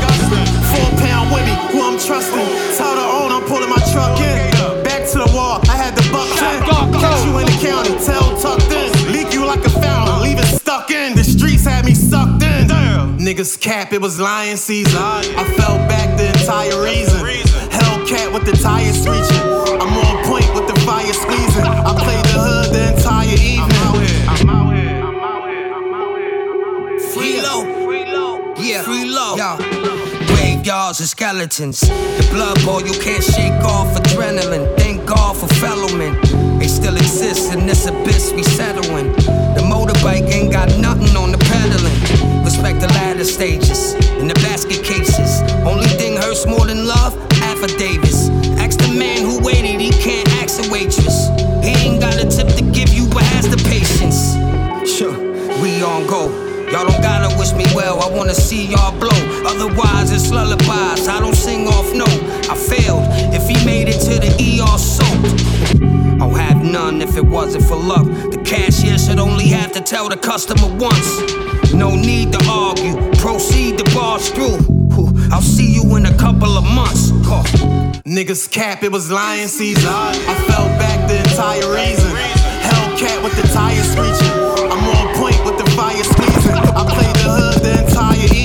Four 0.72 0.90
pound 1.02 1.32
with 1.34 1.46
me, 1.46 1.56
who 1.74 1.82
I'm 1.82 1.98
trusting. 2.00 2.48
Tell 2.78 2.96
the 2.96 3.06
owner 3.06 3.36
I'm 3.36 3.46
pulling 3.48 3.70
my 3.70 3.82
truck 3.92 4.20
in. 4.20 4.84
Back 4.84 5.10
to 5.12 5.20
the 5.20 5.32
wall, 5.34 5.62
I 5.68 5.76
had 5.76 5.96
the 5.96 6.06
buck 6.12 6.30
in. 6.30 7.00
Catch 7.02 7.26
you 7.26 7.38
in 7.40 7.46
the 7.50 7.58
county, 7.60 7.94
tail 8.06 8.38
tucked 8.38 8.72
in. 8.72 9.12
Leak 9.12 9.34
you 9.34 9.46
like 9.46 9.66
a 9.66 9.70
fountain, 9.70 10.22
leave 10.22 10.40
it 10.40 10.46
stuck 10.46 10.92
in. 10.92 11.16
The 11.16 11.24
streets 11.24 11.66
had 11.66 11.86
me 11.86 11.94
sucked 11.94 12.44
in. 12.44 12.68
Niggas 13.18 13.60
cap, 13.60 13.92
it 13.92 14.02
was 14.02 14.20
lion 14.20 14.58
season. 14.58 15.02
I 15.02 15.44
fell 15.58 15.78
back 15.90 16.16
the 16.18 16.28
entire 16.28 16.80
reason. 16.84 17.20
Hellcat 17.74 18.32
with 18.32 18.46
the 18.46 18.54
tires 18.62 19.02
screeching. 19.02 19.55
The 22.76 22.94
entire 22.94 23.40
evening. 23.40 23.72
I'm 24.28 24.50
out 24.50 24.74
here. 24.76 25.06
Free 27.14 27.42
low. 27.42 28.54
Yeah. 28.58 28.84
Free 28.84 29.06
low. 29.06 29.36
Yeah. 29.38 29.58
Graveyards 30.28 31.00
and 31.00 31.08
skeletons. 31.08 31.80
The 31.80 32.28
blood 32.34 32.58
boil, 32.66 32.82
you 32.82 32.94
can't 33.00 33.24
shake 33.24 33.64
off 33.64 33.96
adrenaline. 33.96 34.76
Thank 34.78 35.06
God 35.06 35.38
for 35.38 35.48
fellowmen. 35.56 36.20
They 36.60 36.68
still 36.68 36.98
exist 36.98 37.54
in 37.54 37.66
this 37.66 37.88
abyss 37.88 38.34
we 38.34 38.44
settling. 38.44 39.14
The 39.56 39.64
motorbike 39.64 40.28
ain't 40.30 40.52
got 40.52 40.68
nothing 40.78 41.16
on 41.16 41.32
the 41.32 41.38
pedaling. 41.38 42.00
Respect 42.44 42.82
the 42.82 42.88
ladder 42.88 43.24
stages 43.24 43.94
and 44.20 44.30
the 44.30 44.36
basket 44.36 44.84
cases. 44.84 45.42
Only 45.66 45.88
thing 46.00 46.18
hurts 46.18 46.46
more 46.46 46.66
than 46.66 46.86
love, 46.86 47.16
affidavits. 47.42 48.35
Man 48.96 49.24
who 49.24 49.44
waited, 49.44 49.82
he 49.82 49.90
can't 49.90 50.28
ask 50.42 50.64
a 50.64 50.72
waitress. 50.72 51.28
He 51.62 51.72
ain't 51.84 52.00
got 52.00 52.16
a 52.16 52.26
tip 52.26 52.48
to 52.56 52.64
give 52.72 52.94
you, 52.94 53.08
but 53.10 53.24
has 53.24 53.46
the 53.50 53.58
patience. 53.68 54.36
Sure, 54.90 55.12
we 55.62 55.84
on 55.84 56.08
go. 56.08 56.32
Y'all 56.72 56.88
don't 56.88 57.02
gotta 57.02 57.38
wish 57.38 57.52
me 57.54 57.66
well, 57.76 58.02
I 58.02 58.10
wanna 58.16 58.34
see 58.34 58.68
y'all 58.68 58.98
blow. 58.98 59.10
Otherwise, 59.46 60.12
it's 60.12 60.32
lullabies, 60.32 61.10
I 61.10 61.20
don't 61.20 61.36
sing 61.36 61.68
off 61.68 61.94
no. 61.94 62.06
I 62.50 62.56
failed 62.56 63.04
if 63.34 63.48
he 63.50 63.66
made 63.66 63.90
it 63.90 64.00
to 64.08 64.16
the 64.18 64.32
ER 64.32 64.78
soaked. 64.78 66.22
I'll 66.22 66.34
have 66.34 66.64
none 66.64 67.02
if 67.02 67.18
it 67.18 67.26
wasn't 67.26 67.66
for 67.66 67.76
luck. 67.76 68.06
The 68.06 68.42
cashier 68.46 68.98
should 68.98 69.20
only 69.20 69.48
have 69.48 69.74
to 69.74 69.82
tell 69.82 70.08
the 70.08 70.18
customer 70.18 70.74
once. 70.78 71.74
No 71.74 71.96
need 71.96 72.32
to 72.32 72.42
argue, 72.50 72.96
proceed 73.20 73.78
to 73.78 73.84
barge 73.94 74.30
through. 74.30 74.85
I'll 75.32 75.42
see 75.42 75.72
you 75.74 75.96
in 75.96 76.06
a 76.06 76.18
couple 76.18 76.58
of 76.58 76.64
months. 76.64 77.12
Huh. 77.24 77.44
Niggas 78.06 78.52
cap, 78.52 78.84
it 78.84 78.92
was 78.92 79.12
lion 79.12 79.48
season. 79.48 79.90
I 79.90 80.36
fell 80.48 80.68
back 80.80 81.08
the 81.08 81.18
entire 81.18 81.68
reason. 81.74 82.12
Hellcat 82.62 83.24
with 83.24 83.36
the 83.36 83.48
tires 83.54 83.92
screeching. 83.92 84.36
I'm 84.72 84.84
on 84.98 85.16
point 85.16 85.44
with 85.46 85.58
the 85.58 85.70
fire 85.72 86.04
squeezing. 86.04 86.54
I 86.54 86.84
played 86.86 87.16
the 87.16 87.30
hood 87.30 87.64
the 87.64 87.86
entire 87.86 88.24
evening. 88.26 88.45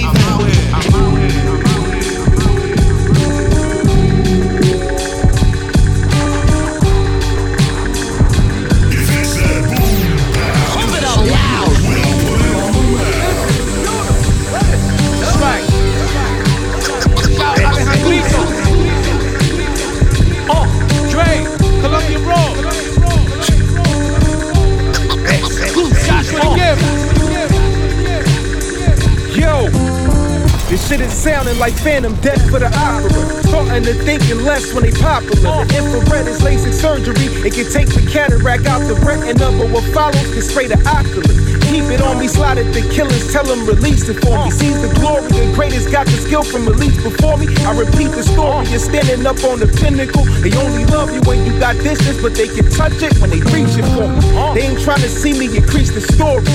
Like 31.59 31.75
Phantom 31.75 32.15
Death 32.21 32.51
for 32.51 32.59
the 32.59 32.71
opera. 32.77 33.11
Starting 33.49 33.85
to 33.85 33.95
thinking 34.05 34.43
less 34.45 34.73
when 34.73 34.85
they 34.85 34.93
popular. 34.93 35.65
The 35.65 35.77
infrared 35.77 36.27
is 36.27 36.41
LASIK 36.41 36.73
surgery. 36.73 37.27
It 37.47 37.55
can 37.55 37.71
take 37.73 37.89
the 37.89 38.07
cataract 38.11 38.67
out 38.67 38.81
the 38.87 38.95
retina, 38.95 39.51
but 39.59 39.71
what 39.71 39.85
follows 39.93 40.33
can 40.33 40.43
spray 40.43 40.67
the 40.67 40.79
oculus. 40.87 41.60
Keep 41.71 41.85
it 41.85 42.03
on 42.03 42.19
me, 42.19 42.27
slide 42.27 42.59
it 42.59 42.67
the 42.75 42.83
killers, 42.91 43.31
tell 43.33 43.45
them 43.45 43.65
release 43.65 44.09
it 44.09 44.19
for 44.19 44.35
me. 44.43 44.51
Sees 44.51 44.83
the 44.83 44.91
glory, 44.99 45.23
the 45.31 45.53
greatest 45.55 45.93
got 45.93 46.05
the 46.05 46.19
skill 46.19 46.43
from 46.43 46.67
release 46.67 46.99
before 47.01 47.39
me. 47.39 47.47
I 47.63 47.71
repeat 47.79 48.11
the 48.11 48.27
story, 48.27 48.67
you're 48.75 48.83
standing 48.83 49.25
up 49.25 49.39
on 49.47 49.63
the 49.63 49.71
pinnacle. 49.79 50.27
They 50.43 50.51
only 50.59 50.85
love 50.91 51.15
you 51.15 51.23
when 51.31 51.47
you 51.47 51.55
got 51.63 51.79
distance, 51.79 52.21
but 52.21 52.35
they 52.35 52.51
can 52.51 52.67
touch 52.75 52.99
it 53.07 53.15
when 53.23 53.31
they 53.31 53.39
reach 53.55 53.79
it 53.79 53.87
for 53.95 54.11
me. 54.11 54.19
They 54.51 54.67
ain't 54.67 54.83
trying 54.83 54.99
to 55.07 55.09
see 55.09 55.31
me 55.31 55.47
increase 55.47 55.95
the 55.95 56.03
stories. 56.03 56.51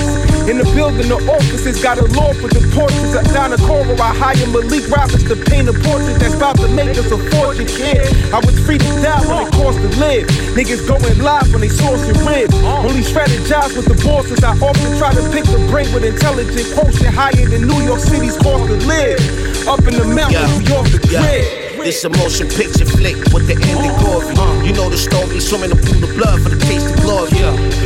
In 0.52 0.60
the 0.60 0.68
building, 0.76 1.08
the 1.08 1.16
offices 1.32 1.82
got 1.82 1.96
a 1.96 2.04
law 2.12 2.36
for 2.36 2.52
the 2.52 2.60
portraits. 2.76 3.16
At 3.16 3.24
Donna 3.32 3.56
Cora, 3.56 3.96
I 3.96 4.12
hire 4.12 4.46
Malik 4.52 4.84
Roberts 4.92 5.24
to 5.32 5.34
paint 5.34 5.66
a 5.66 5.74
portrait 5.80 6.20
that's 6.20 6.36
about 6.36 6.60
to 6.60 6.68
make 6.68 6.92
us 6.92 7.10
a 7.10 7.18
fortune, 7.32 7.66
kid. 7.66 8.04
I 8.36 8.38
was 8.44 8.54
free 8.68 8.76
to 8.76 8.92
die 9.00 9.24
when 9.24 9.48
it 9.48 9.52
cost 9.56 9.80
to 9.80 9.88
live. 9.96 10.28
Niggas 10.52 10.84
going 10.84 11.18
live 11.24 11.48
when 11.56 11.64
they 11.64 11.72
source 11.72 12.04
your 12.04 12.20
rib. 12.28 12.52
Only 12.84 13.00
strategize 13.00 13.74
with 13.74 13.88
the 13.88 13.96
bosses. 14.04 14.44
I 14.44 14.52
often 14.60 14.92
try 15.00 15.05
to 15.14 15.22
pick 15.30 15.44
the 15.44 15.58
brain 15.70 15.92
with 15.92 16.04
intelligent 16.04 16.66
quotient 16.74 17.14
higher 17.14 17.46
than 17.46 17.66
New 17.66 17.82
York 17.84 18.00
City's 18.00 18.36
cost 18.36 18.66
to 18.66 18.76
live. 18.86 19.20
Up 19.68 19.80
in 19.86 19.94
the 19.94 20.04
mountains, 20.04 20.58
New 20.58 20.74
York 20.74 20.86
the 20.88 20.98
grid. 21.06 21.66
This 21.86 22.02
a 22.02 22.10
motion 22.10 22.50
picture 22.50 22.82
flick 22.82 23.14
with 23.30 23.46
the 23.46 23.54
ending 23.54 23.94
glory. 24.02 24.34
Uh. 24.34 24.66
You 24.66 24.74
know 24.74 24.90
the 24.90 24.98
story, 24.98 25.38
swimming 25.38 25.70
up 25.70 25.78
through 25.78 26.02
the 26.02 26.10
blood 26.18 26.42
for 26.42 26.50
the 26.50 26.58
taste 26.66 26.90
of 26.90 26.98
glory. 27.06 27.30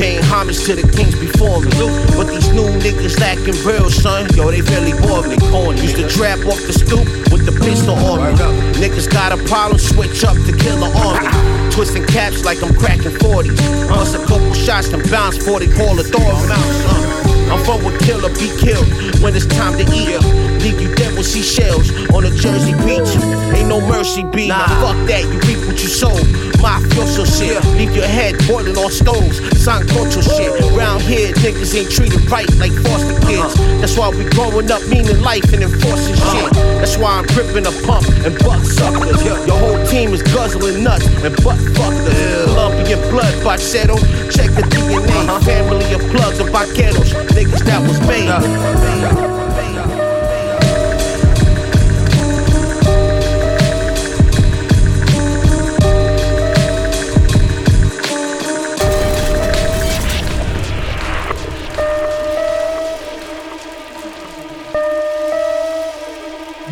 Paying 0.00 0.24
homage 0.24 0.64
to 0.64 0.72
the 0.72 0.88
kings 0.88 1.12
before 1.20 1.60
me. 1.60 1.68
But 2.16 2.32
these 2.32 2.48
new 2.56 2.64
niggas 2.80 3.20
lacking 3.20 3.60
real, 3.60 3.92
son. 3.92 4.24
Yo, 4.32 4.48
they 4.48 4.64
really 4.72 4.96
bore 5.04 5.28
me. 5.28 5.36
Used 5.84 6.00
to 6.00 6.08
trap 6.08 6.40
off 6.48 6.64
the 6.64 6.72
stoop 6.72 7.04
with 7.28 7.44
the 7.44 7.52
pistol 7.60 7.92
on 8.00 8.24
me. 8.24 8.32
Niggas 8.80 9.12
got 9.12 9.36
a 9.36 9.38
problem, 9.44 9.76
switch 9.76 10.24
up 10.24 10.40
to 10.48 10.52
kill 10.56 10.80
the 10.80 10.88
army. 10.96 11.28
Twisting 11.68 12.08
caps 12.08 12.40
like 12.40 12.64
I'm 12.64 12.72
cracking 12.72 13.12
40s. 13.20 13.60
Bust 13.92 14.16
a 14.16 14.24
couple 14.24 14.54
shots, 14.56 14.88
then 14.88 15.04
bounce 15.12 15.36
40, 15.44 15.68
call 15.76 15.92
the 15.92 16.08
door 16.08 16.24
out. 16.24 17.09
I'm 17.50 17.58
from 17.64 17.84
a 17.84 17.98
killer, 17.98 18.30
be 18.38 18.48
killed 18.62 18.86
when 19.22 19.34
it's 19.34 19.46
time 19.46 19.76
to 19.76 19.84
eat. 19.90 20.14
Leave 20.62 20.80
you 20.80 20.94
dead 20.94 21.16
with 21.16 21.26
seashells 21.26 21.90
on 22.14 22.24
a 22.24 22.30
Jersey 22.30 22.74
beach. 22.86 23.10
Ain't 23.56 23.68
no 23.68 23.80
mercy 23.80 24.22
B. 24.22 24.48
Nah, 24.48 24.66
fuck 24.80 24.96
that, 25.08 25.24
you 25.24 25.38
reap 25.48 25.66
what 25.66 25.82
you 25.82 25.88
sow. 25.88 26.14
Mafioso 26.60 27.24
shit, 27.24 27.56
leave 27.74 27.96
your 27.96 28.06
head 28.06 28.36
boiling 28.46 28.76
on 28.76 28.90
stoves. 28.90 29.40
Sancocho 29.56 30.22
shit. 30.22 30.52
Round 30.76 31.02
here, 31.02 31.32
niggas 31.42 31.74
ain't 31.74 31.90
treated 31.90 32.22
right 32.30 32.48
like 32.56 32.72
foster 32.84 33.16
uh-huh. 33.16 33.26
kids. 33.26 33.54
That's 33.80 33.96
why 33.96 34.10
we 34.10 34.24
growing 34.30 34.70
up 34.70 34.86
meaning 34.88 35.20
life 35.20 35.50
and 35.52 35.64
enforcing 35.64 36.14
uh-huh. 36.14 36.46
shit. 36.46 36.52
That's 36.78 36.96
why 36.98 37.18
I'm 37.18 37.26
gripping 37.34 37.66
a 37.66 37.72
pump 37.82 38.06
and 38.22 38.38
butt 38.44 38.64
suckers. 38.64 39.24
Your 39.24 39.58
whole 39.58 39.80
team 39.86 40.12
is 40.12 40.22
guzzling 40.22 40.84
nuts 40.84 41.06
and 41.24 41.34
butt 41.42 41.58
fuckers. 41.74 42.44
Colombian 42.44 43.00
blood, 43.10 43.34
Bachero. 43.42 43.96
Check 44.30 44.52
the 44.54 44.62
DNA. 44.98 45.40
Family 45.44 45.92
of 45.94 46.00
plugs 46.10 46.38
and 46.40 46.50
vaqueros. 46.50 47.12
Niggas 47.34 47.64
that 47.64 47.80
was 47.86 48.00
made. 48.06 48.30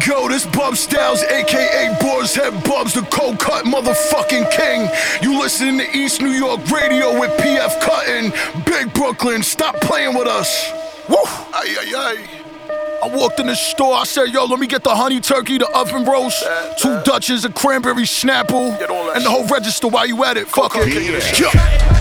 Yo, 0.07 0.27
this 0.27 0.47
Bub 0.47 0.75
Styles, 0.75 1.23
aka 1.25 1.98
Head 2.35 2.65
Bubs, 2.65 2.95
the 2.95 3.03
cold 3.03 3.39
cut 3.39 3.65
motherfucking 3.65 4.51
king. 4.51 4.89
You 5.23 5.39
listening 5.41 5.79
to 5.79 5.97
East 5.97 6.21
New 6.21 6.31
York 6.31 6.61
Radio 6.71 7.19
with 7.19 7.31
PF 7.39 7.81
Cuttin, 7.81 8.33
Big 8.65 8.93
Brooklyn. 8.93 9.43
Stop 9.43 9.77
playing 9.81 10.17
with 10.17 10.29
us. 10.29 10.73
Woo! 11.09 11.17
Ay, 11.53 11.77
ay, 11.81 11.93
ay. 11.97 12.38
I 13.09 13.17
walked 13.17 13.41
in 13.41 13.47
the 13.47 13.57
store, 13.57 13.95
I 13.95 14.05
said, 14.05 14.29
yo, 14.29 14.45
let 14.45 14.61
me 14.61 14.67
get 14.67 14.85
the 14.85 14.95
honey 14.95 15.19
turkey, 15.19 15.57
the 15.57 15.69
oven 15.73 16.05
roast, 16.05 16.45
two 16.77 17.01
Dutches, 17.05 17.47
a 17.47 17.51
cranberry 17.51 18.03
snapple, 18.05 18.69
and 19.17 19.25
the 19.25 19.31
whole 19.31 19.47
register 19.47 19.89
while 19.89 20.05
you 20.05 20.25
at 20.25 20.37
it. 20.37 20.47
Fuck 20.47 20.73
it. 20.77 20.93
Yeah. 21.41 21.49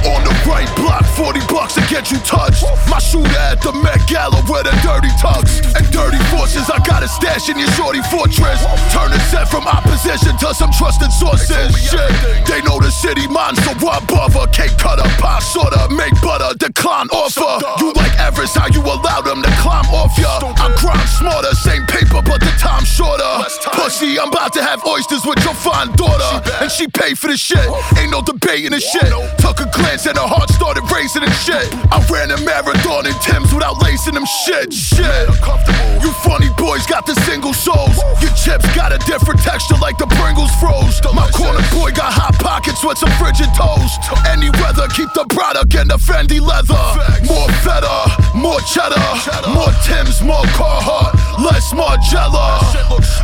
On 0.03 0.23
the 0.23 0.35
right 0.43 0.67
block, 0.75 1.03
40 1.15 1.39
bucks 1.47 1.75
to 1.75 1.81
get 1.87 2.11
you 2.11 2.19
touched. 2.27 2.63
My 2.91 2.99
shooter 2.99 3.31
at 3.39 3.61
the 3.63 3.71
Met 3.71 4.03
Gala 4.07 4.43
with 4.51 4.67
a 4.67 4.75
dirty 4.83 5.11
tux 5.15 5.63
and 5.75 5.83
dirty 5.91 6.19
forces. 6.31 6.69
I 6.69 6.79
got 6.83 7.03
a 7.03 7.07
stash 7.07 7.47
in 7.49 7.57
your 7.57 7.71
shorty 7.79 8.03
fortress. 8.11 8.59
Turn 8.91 9.11
a 9.11 9.19
set 9.31 9.47
from 9.47 9.63
opposition 9.67 10.35
to 10.43 10.53
some 10.53 10.71
trusted 10.75 11.11
sources. 11.11 11.71
Shit, 11.87 12.11
they 12.47 12.59
know 12.67 12.79
the 12.79 12.91
city 12.91 13.27
mine, 13.27 13.55
so 13.63 13.71
what 13.79 14.06
bother? 14.17 14.47
Cake 14.51 14.73
cutter, 14.77 15.05
pie 15.21 15.39
sorta, 15.39 15.87
make 15.93 16.13
butter, 16.21 16.49
decline 16.57 17.07
offer. 17.13 17.61
You 17.79 17.93
like 17.93 18.13
Everest, 18.19 18.57
how 18.57 18.67
you 18.67 18.81
allow 18.81 19.21
them 19.21 19.43
to 19.43 19.51
climb 19.61 19.85
off 19.93 20.17
ya? 20.17 20.41
I 20.57 20.73
grind 20.81 21.07
smarter, 21.09 21.53
same 21.53 21.85
paper, 21.85 22.21
but 22.25 22.41
the 22.41 22.51
time 22.57 22.83
shorter. 22.85 23.45
Pussy, 23.77 24.19
I'm 24.19 24.29
about 24.29 24.53
to 24.53 24.63
have 24.63 24.83
oysters 24.85 25.25
with 25.25 25.37
your 25.45 25.53
fine 25.53 25.93
daughter, 25.93 26.41
and 26.61 26.71
she 26.71 26.87
paid 26.87 27.17
for 27.19 27.27
the 27.27 27.37
shit. 27.37 27.61
Ain't 27.97 28.11
no 28.11 28.21
debating 28.21 28.71
the 28.71 28.81
shit. 28.81 29.05
Took 29.37 29.61
a 29.61 29.69
glance 29.69 30.05
and 30.09 30.17
her 30.17 30.25
heart 30.27 30.49
started 30.49 30.83
racing 30.89 31.21
and 31.23 31.33
shit. 31.45 31.69
I 31.93 32.01
ran 32.09 32.31
a 32.31 32.39
marathon 32.41 33.05
in 33.05 33.13
Tim's 33.21 33.53
without 33.53 33.77
lacing 33.83 34.15
them 34.17 34.25
shit. 34.25 34.73
Shit. 34.73 35.29
You 36.01 36.11
funny 36.25 36.49
boys 36.57 36.85
got 36.89 37.05
the 37.05 37.13
single 37.29 37.53
souls. 37.53 37.97
Your 38.21 38.33
chips 38.33 38.65
got 38.73 38.89
a 38.91 38.99
different 39.05 39.41
texture 39.41 39.77
like 39.77 39.97
the 39.97 40.07
Pringles 40.17 40.51
froze. 40.57 40.97
My 41.13 41.29
corner 41.29 41.61
boy 41.69 41.91
got 41.91 42.09
hot 42.13 42.33
pockets 42.41 42.81
with 42.83 42.97
some 42.97 43.11
frigid 43.21 43.49
toes. 44.07 44.27
Any 44.27 44.49
weather, 44.61 44.87
keep 44.95 45.11
the 45.13 45.25
product 45.29 45.75
in 45.75 45.87
the 45.87 45.97
Fendi 45.97 46.39
leather. 46.39 46.79
More 47.27 47.49
feta, 47.63 48.07
more 48.35 48.59
cheddar, 48.63 49.03
more 49.51 49.71
Tim's, 49.83 50.21
more 50.21 50.43
Carhartt, 50.55 51.13
less 51.43 51.73
Margiela. 51.73 52.63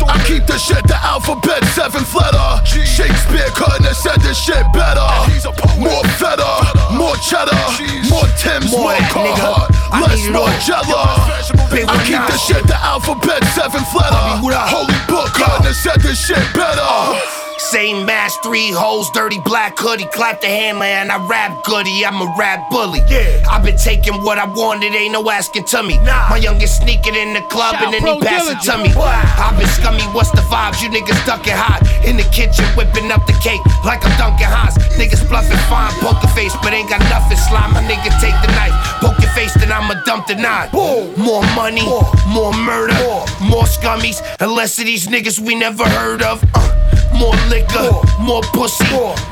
I 0.08 0.22
keep 0.28 0.46
the 0.46 0.58
shit 0.58 0.84
the 0.88 1.00
alphabet 1.00 1.63
seventh 1.72 2.13
letter. 2.13 2.65
Shakespeare 2.65 3.50
couldn't 3.56 3.88
have 3.88 3.98
said 3.98 4.19
this 4.22 4.38
shit 4.38 4.63
better. 4.74 5.08
More 5.80 6.04
feta, 6.19 6.52
more 6.91 7.15
cheddar, 7.24 7.56
more 8.12 8.28
Tim's, 8.38 8.72
More 8.72 8.84
more 8.84 9.00
that, 9.00 9.12
nigga. 9.12 9.39
Carhartt, 9.39 10.02
less. 10.02 10.22
Margiela. 10.34 11.54
I 11.88 11.98
keep 12.06 12.22
the 12.28 12.38
shit 12.38 12.63
the 12.67 12.76
alphabet 12.76 13.43
seventh 13.56 13.93
letter. 13.96 14.15
Holy 14.67 14.93
book 15.08 15.34
couldn't 15.34 15.65
have 15.65 15.76
said 15.76 16.02
this 16.02 16.26
shit 16.26 16.43
better. 16.54 17.42
Same 17.71 18.06
mask, 18.06 18.43
three 18.43 18.71
hoes, 18.71 19.10
dirty 19.12 19.39
black 19.45 19.80
hoodie. 19.80 20.06
Clap 20.12 20.41
the 20.41 20.47
hammer 20.47 20.84
and 20.84 21.12
I 21.12 21.17
rap 21.28 21.63
goody. 21.63 22.06
I'm 22.06 22.19
a 22.21 22.28
rap 22.38 22.69
bully. 22.69 22.99
Yeah, 23.08 23.41
I've 23.49 23.63
been 23.63 23.78
taking 23.78 24.13
what 24.23 24.38
I 24.38 24.45
wanted, 24.45 24.93
ain't 24.93 25.13
no 25.13 25.23
asking 25.30 25.63
to 25.71 25.82
me. 25.82 25.97
My 26.04 26.38
youngest 26.38 26.84
sneaking 26.84 27.15
in 27.15 27.34
the 27.34 27.41
club 27.47 27.76
Shout 27.76 27.84
and 27.84 27.93
then 27.93 28.04
he 28.04 28.19
pass 28.19 28.52
it 28.52 28.60
to 28.69 28.78
me. 28.78 28.91
I've 28.93 29.58
been 29.58 29.67
scummy, 29.67 30.04
what's 30.12 30.32
the 30.32 30.43
vibes? 30.52 30.84
You 30.84 30.89
niggas 30.89 31.26
ducking 31.26 31.56
hot. 31.56 31.82
In 32.04 32.17
the 32.17 32.28
kitchen, 32.36 32.65
whipping 32.76 33.12
up 33.12 33.26
the 33.28 33.38
cake 33.39 33.63
like 33.86 34.04
I'm 34.06 34.12
Duncan 34.19 34.52
Hines. 34.52 34.76
Niggas 34.99 35.23
bluffing 35.30 35.58
fine, 35.71 35.93
poker 36.04 36.28
face, 36.36 36.54
but 36.62 36.73
ain't 36.73 36.89
got 36.89 36.99
nothing 37.08 37.38
slime. 37.38 37.73
My 37.73 37.82
nigga 37.88 38.12
take 38.19 38.36
the 38.43 38.52
knife, 38.60 38.76
poke 38.99 39.17
your 39.23 39.32
face, 39.32 39.54
then 39.56 39.71
I'ma 39.71 40.04
dump 40.06 40.28
the 40.28 40.36
nine. 40.36 40.67
More 41.15 41.43
money, 41.56 41.88
more 41.88 42.04
more 42.28 42.54
murder, 42.54 42.93
more 43.39 43.63
scummies. 43.63 44.19
Unless 44.41 44.80
of 44.80 44.86
these 44.86 45.08
niggas 45.08 45.39
we 45.39 45.56
never 45.56 45.88
heard 45.88 46.21
of. 46.21 46.43
Uh, 46.54 46.83
more 47.24 47.36
liquor, 47.48 47.88
more 48.20 48.44
pussy, 48.52 48.84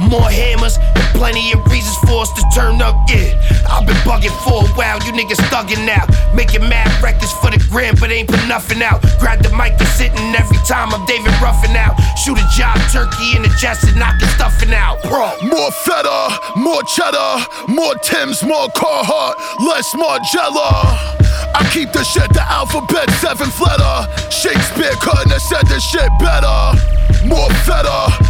more 0.08 0.32
hammers, 0.32 0.80
and 0.96 1.08
plenty 1.20 1.52
of 1.52 1.60
reasons 1.68 1.98
for 2.08 2.24
us 2.24 2.32
to 2.32 2.44
turn 2.56 2.82
up. 2.82 2.96
Yeah, 3.12 3.36
I've 3.68 3.86
been 3.86 4.00
bugging 4.08 4.32
for 4.48 4.64
a 4.64 4.68
while. 4.80 5.04
You 5.04 5.12
niggas 5.12 5.44
thugging 5.52 5.84
now, 5.86 6.08
making 6.34 6.64
mad 6.64 6.88
records 7.04 7.34
for 7.34 7.52
the 7.52 7.60
gram, 7.70 7.96
but 8.00 8.12
ain't 8.12 8.30
put 8.30 8.40
nothing 8.48 8.82
out. 8.82 9.02
Grab 9.20 9.44
the 9.44 9.52
mic 9.52 9.76
and 9.76 9.92
sitting 10.00 10.32
every 10.36 10.62
time 10.64 10.94
I'm 10.94 11.06
David 11.06 11.36
Ruffin 11.44 11.76
out. 11.76 12.00
Shoot 12.16 12.40
a 12.40 12.48
job 12.56 12.80
turkey 12.96 13.36
in 13.36 13.42
the 13.44 13.52
chest 13.60 13.84
and 13.84 13.98
knock 14.00 14.18
the 14.20 14.28
stuffing 14.40 14.74
out. 14.74 15.02
Bro, 15.04 15.36
More 15.44 15.72
feta, 15.84 16.40
more 16.56 16.84
cheddar, 16.96 17.44
more 17.68 17.96
Tim's, 17.96 18.42
more 18.44 18.68
Carhartt, 18.72 19.36
less 19.68 19.92
Margiela. 19.96 21.20
I 21.54 21.68
keep 21.74 21.92
the 21.92 22.04
shit 22.04 22.32
the 22.32 22.44
alphabet 22.48 23.10
seventh 23.20 23.60
letter. 23.60 24.08
Shakespeare 24.32 24.96
couldn't 25.02 25.32
have 25.32 25.42
said 25.42 25.68
this 25.68 25.84
shit 25.84 26.08
better. 26.20 26.80
More 27.26 27.50
feta, 27.68 27.81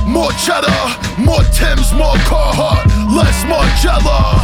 more 0.05 0.31
cheddar, 0.33 0.81
more 1.17 1.43
Tim's, 1.51 1.91
more 1.93 2.15
Carhartt, 2.29 2.85
less 3.15 3.43
Margiela. 3.45 4.37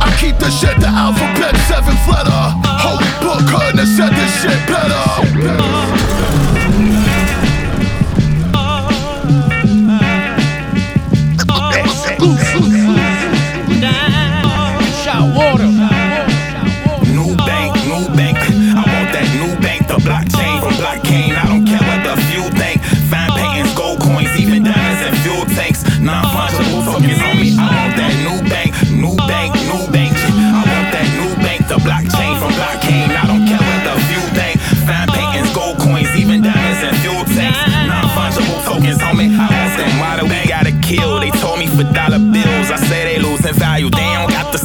I 0.00 0.16
keep 0.20 0.38
the 0.38 0.50
shit 0.50 0.78
the 0.80 0.88
alphabet 0.88 1.56
seventh 1.68 2.06
letter. 2.08 2.42
Holy 2.64 3.10
book 3.20 3.42
couldn't 3.48 3.78
have 3.78 3.88
said 3.88 4.12
this 4.12 4.42
shit 4.42 4.60
better. 4.68 6.07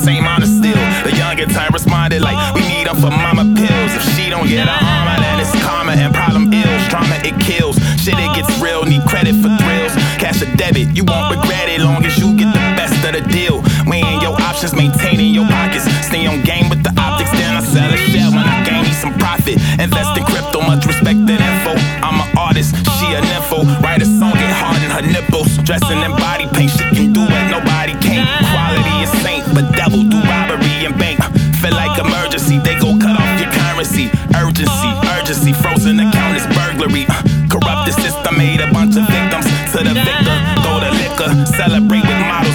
Same 0.03 0.27
honor 0.27 0.45
still. 0.45 0.83
The 1.07 1.15
younger 1.15 1.47
time 1.47 1.71
responded 1.71 2.21
like 2.21 2.35
we 2.53 2.61
need 2.67 2.87
them 2.87 2.97
for 2.99 3.09
mama 3.09 3.47
pills. 3.55 3.91
If 3.95 4.03
she 4.15 4.29
don't 4.29 4.47
get 4.47 4.67
her 4.67 4.79
armor, 4.83 5.17
then 5.23 5.39
it's 5.39 5.55
karma 5.63 5.93
and 5.95 6.13
problem 6.13 6.51
ills. 6.51 6.83
Drama 6.91 7.15
it 7.23 7.39
kills. 7.39 7.79
Shit 8.03 8.19
it 8.19 8.31
gets 8.35 8.51
real. 8.59 8.83
Need 8.83 9.07
credit 9.07 9.35
for 9.39 9.47
thrills. 9.63 9.95
Cash 10.19 10.43
or 10.43 10.51
debit, 10.59 10.91
you 10.91 11.07
won't 11.07 11.31
regret 11.31 11.71
it 11.71 11.79
long 11.79 12.03
as 12.03 12.19
you 12.19 12.35
get 12.35 12.51
the 12.51 12.63
best 12.75 12.99
of 13.07 13.15
the 13.15 13.23
deal. 13.31 13.63
Weighing 13.87 14.19
your 14.19 14.35
options, 14.43 14.75
maintaining 14.75 15.33
your 15.33 15.47
pockets. 15.47 15.87
Stay 16.03 16.27
on 16.27 16.43
game 16.43 16.67
with 16.69 16.83
the 16.83 16.91
optics, 16.99 17.31
then 17.31 17.55
I 17.55 17.63
sell 17.63 17.87
a 17.87 17.97
shell 18.11 18.31
when 18.35 18.43
I 18.43 18.59
gain 18.67 18.83
me 18.83 18.91
some 18.91 19.15
profit. 19.15 19.55
Invest 19.79 20.19
in 20.19 20.23
crypto, 20.27 20.59
much 20.61 20.85
respect 20.85 21.19
and 21.23 21.39
info. 21.39 21.79
I'm 22.03 22.19
an 22.19 22.27
artist, 22.37 22.75
she 22.99 23.07
a 23.15 23.23
nympho. 23.23 23.63
Write 23.79 24.01
a 24.03 24.05
song, 24.05 24.35
get 24.35 24.51
hard 24.51 24.83
in 24.83 24.91
her 24.91 25.05
nipples. 25.07 25.57
Dressing 25.63 26.03
in 26.03 26.11
body 26.19 26.42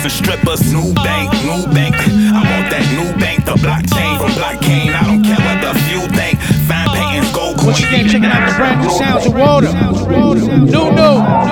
and 0.08 0.12
strippers. 0.12 0.72
New 0.72 0.92
bank, 0.94 1.32
new 1.44 1.62
bank. 1.72 1.94
I 1.96 2.40
want 2.40 2.70
that 2.72 2.84
new 2.96 3.08
bank, 3.20 3.44
the 3.44 3.54
blockchain 3.54 4.16
from 4.18 4.30
blockchain. 4.32 4.94
I 4.94 5.04
don't 5.04 5.22
care 5.22 5.36
what 5.36 5.60
the 5.60 5.72
few 5.84 6.00
think. 6.16 6.40
Fine 6.66 6.88
paintings, 6.96 7.32
gold 7.32 7.56
coins. 7.58 7.66
Once 7.66 7.84
again, 7.84 8.08
checking 8.08 8.24
out 8.24 8.48
the 8.48 8.54
brand 8.56 8.80
new 8.80 8.90
sounds 8.90 9.26
of 9.26 9.32
WateRR. 9.32 10.64
New, 10.64 10.92
new. 10.92 11.47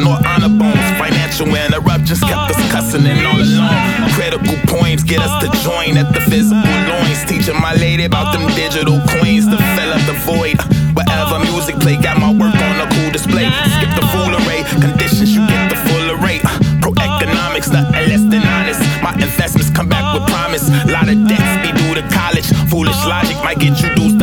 Function 0.00 0.06
or 0.06 0.26
honor 0.26 0.48
bones. 0.48 0.98
Financial 0.98 1.46
interruptions 1.46 2.20
kept 2.20 2.50
us 2.50 2.72
cussing 2.72 3.06
and 3.06 3.26
all 3.26 3.36
alone. 3.36 4.10
Critical 4.12 4.56
points 4.68 5.02
get 5.02 5.20
us 5.20 5.42
to 5.42 5.48
join 5.62 5.96
at 5.96 6.12
the 6.12 6.20
physical 6.20 6.60
loins. 6.88 7.24
Teaching 7.26 7.60
my 7.60 7.74
lady 7.74 8.04
about 8.04 8.32
them 8.32 8.46
digital 8.54 9.00
coins 9.08 9.46
to 9.46 9.56
fill 9.76 9.92
up 9.92 10.02
the 10.06 10.16
void. 10.24 10.58
Whatever 10.94 11.38
music 11.40 11.78
play, 11.80 11.96
got 11.96 12.18
my 12.18 12.30
work 12.30 12.54
on 12.54 12.80
a 12.80 12.88
cool 12.94 13.10
display. 13.10 13.48
Skip 13.78 13.92
the 13.94 14.06
fool 14.12 14.32
array, 14.44 14.64
conditions 14.80 15.34
you 15.34 15.46
get 15.46 15.70
the 15.70 15.78
full 15.88 16.06
array. 16.18 16.40
Pro 16.82 16.92
economics, 16.92 17.68
nothing 17.70 18.08
less 18.08 18.24
than 18.24 18.42
honest. 18.42 18.80
My 19.02 19.14
investments 19.14 19.70
come 19.70 19.88
back 19.88 20.04
with 20.14 20.28
promise. 20.28 20.68
Lot 20.90 21.08
of 21.08 21.16
debts 21.28 21.52
be 21.62 21.70
due 21.72 21.94
to 21.94 22.04
college. 22.10 22.46
Foolish 22.68 22.98
logic 23.06 23.36
might 23.44 23.58
get 23.58 23.80
you 23.80 23.94
dues 23.94 24.19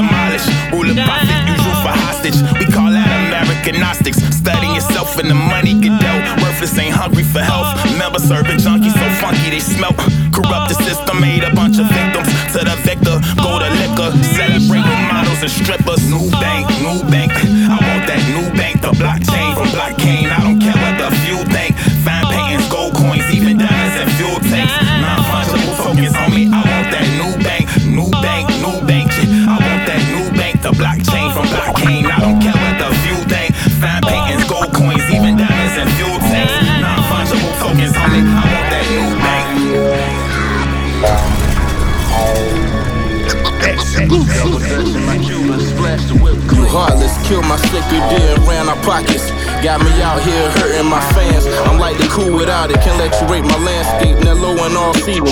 and 5.20 5.30
the 5.30 5.36
money 5.36 5.74
dealt. 5.82 6.24
Worthless 6.42 6.78
ain't 6.78 6.94
hungry 6.94 7.24
for 7.24 7.40
health. 7.40 7.74
Remember 7.86 8.20
serving 8.20 8.58
junkies 8.58 8.94
so 8.94 9.08
funky 9.22 9.50
they 9.50 9.60
smell. 9.60 9.94
Corrupt 10.34 10.70
the 10.70 10.78
system, 10.86 11.20
made 11.22 11.44
a 11.44 11.54
bunch 11.54 11.80
of 11.80 11.88
victims. 11.90 12.30
To 12.54 12.60
the 12.66 12.76
victor, 12.86 13.18
go 13.42 13.58
to 13.60 13.70
liquor. 13.82 14.12
Celebrate 14.38 14.86
with 14.86 15.02
models 15.10 15.42
and 15.42 15.52
strippers. 15.52 15.97